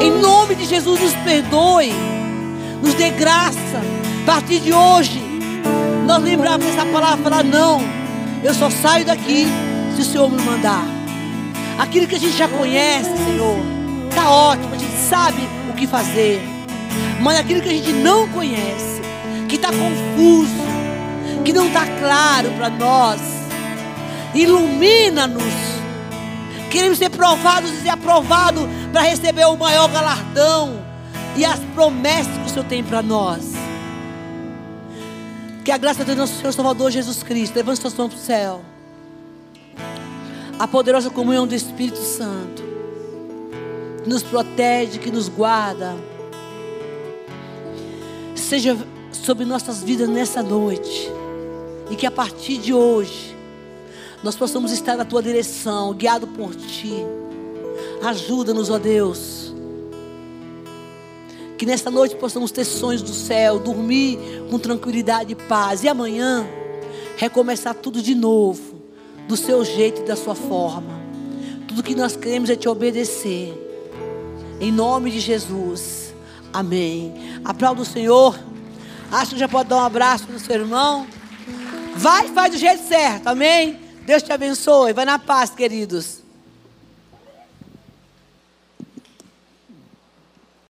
Em 0.00 0.10
nome 0.20 0.54
de 0.54 0.64
Jesus, 0.64 1.00
nos 1.00 1.14
perdoe, 1.24 1.92
nos 2.82 2.94
dê 2.94 3.10
graça. 3.10 3.56
A 4.22 4.26
partir 4.26 4.60
de 4.60 4.72
hoje, 4.72 5.22
nós 6.06 6.22
lembrarmos 6.22 6.66
essa 6.66 6.86
palavra, 6.86 7.22
falar: 7.22 7.44
não, 7.44 7.80
eu 8.42 8.54
só 8.54 8.70
saio 8.70 9.04
daqui 9.04 9.46
se 9.94 10.02
o 10.02 10.04
Senhor 10.04 10.30
me 10.30 10.40
mandar. 10.42 10.84
Aquilo 11.78 12.06
que 12.06 12.14
a 12.14 12.18
gente 12.18 12.36
já 12.36 12.48
conhece, 12.48 13.10
Senhor, 13.24 13.58
está 14.08 14.30
ótimo, 14.30 14.74
a 14.74 14.78
gente 14.78 14.96
sabe 15.08 15.46
o 15.68 15.74
que 15.74 15.86
fazer. 15.86 16.40
Mas 17.20 17.38
aquilo 17.38 17.60
que 17.60 17.68
a 17.68 17.72
gente 17.72 17.92
não 17.92 18.28
conhece, 18.28 19.02
que 19.48 19.56
está 19.56 19.68
confuso, 19.68 20.52
que 21.44 21.52
não 21.52 21.66
está 21.66 21.86
claro 22.00 22.50
para 22.52 22.70
nós, 22.70 23.20
ilumina-nos. 24.34 25.66
Queremos 26.70 26.98
ser 26.98 27.10
provados 27.10 27.70
e 27.70 27.82
ser 27.82 27.88
aprovados 27.88 28.64
para 28.92 29.02
receber 29.02 29.46
o 29.46 29.56
maior 29.56 29.88
galardão 29.88 30.78
e 31.36 31.44
as 31.44 31.58
promessas 31.74 32.32
que 32.36 32.46
o 32.46 32.48
Senhor 32.48 32.64
tem 32.64 32.82
para 32.82 33.02
nós. 33.02 33.55
Que 35.66 35.72
a 35.72 35.78
graça 35.78 36.04
do 36.04 36.14
nosso 36.14 36.38
Senhor 36.38 36.52
Salvador 36.52 36.92
Jesus 36.92 37.24
Cristo, 37.24 37.56
levante 37.56 37.80
suas 37.80 37.92
mãos 37.92 38.14
para 38.14 38.16
o 38.16 38.20
céu. 38.20 38.64
A 40.60 40.68
poderosa 40.68 41.10
comunhão 41.10 41.44
do 41.44 41.56
Espírito 41.56 41.98
Santo, 41.98 42.62
que 44.00 44.08
nos 44.08 44.22
protege, 44.22 45.00
que 45.00 45.10
nos 45.10 45.28
guarda, 45.28 45.96
seja 48.36 48.78
sobre 49.10 49.44
nossas 49.44 49.82
vidas 49.82 50.08
nessa 50.08 50.40
noite. 50.40 51.10
E 51.90 51.96
que 51.96 52.06
a 52.06 52.12
partir 52.12 52.58
de 52.58 52.72
hoje, 52.72 53.36
nós 54.22 54.36
possamos 54.36 54.70
estar 54.70 54.96
na 54.96 55.04
tua 55.04 55.20
direção, 55.20 55.92
guiado 55.94 56.28
por 56.28 56.54
ti. 56.54 56.94
Ajuda-nos, 58.04 58.70
ó 58.70 58.78
Deus 58.78 59.45
que 61.56 61.66
nesta 61.66 61.90
noite 61.90 62.16
possamos 62.16 62.50
ter 62.50 62.64
sonhos 62.64 63.02
do 63.02 63.12
céu, 63.12 63.58
dormir 63.58 64.18
com 64.50 64.58
tranquilidade 64.58 65.32
e 65.32 65.34
paz. 65.34 65.82
E 65.82 65.88
amanhã, 65.88 66.46
recomeçar 67.16 67.74
tudo 67.74 68.02
de 68.02 68.14
novo, 68.14 68.80
do 69.26 69.36
seu 69.36 69.64
jeito 69.64 70.02
e 70.02 70.04
da 70.04 70.16
sua 70.16 70.34
forma. 70.34 71.00
Tudo 71.66 71.82
que 71.82 71.94
nós 71.94 72.16
queremos 72.16 72.50
é 72.50 72.56
te 72.56 72.68
obedecer. 72.68 73.54
Em 74.60 74.70
nome 74.70 75.10
de 75.10 75.20
Jesus. 75.20 76.14
Amém. 76.52 77.40
Aplauda 77.44 77.82
o 77.82 77.84
Senhor. 77.84 78.38
Acho 79.10 79.32
que 79.32 79.38
já 79.38 79.48
pode 79.48 79.68
dar 79.68 79.76
um 79.76 79.84
abraço 79.84 80.30
no 80.30 80.38
seu 80.38 80.56
irmão. 80.56 81.06
Vai, 81.94 82.28
faz 82.28 82.52
do 82.52 82.58
jeito 82.58 82.86
certo. 82.86 83.26
Amém. 83.26 83.78
Deus 84.04 84.22
te 84.22 84.32
abençoe. 84.32 84.92
Vai 84.92 85.04
na 85.04 85.18
paz, 85.18 85.50
queridos. 85.50 86.15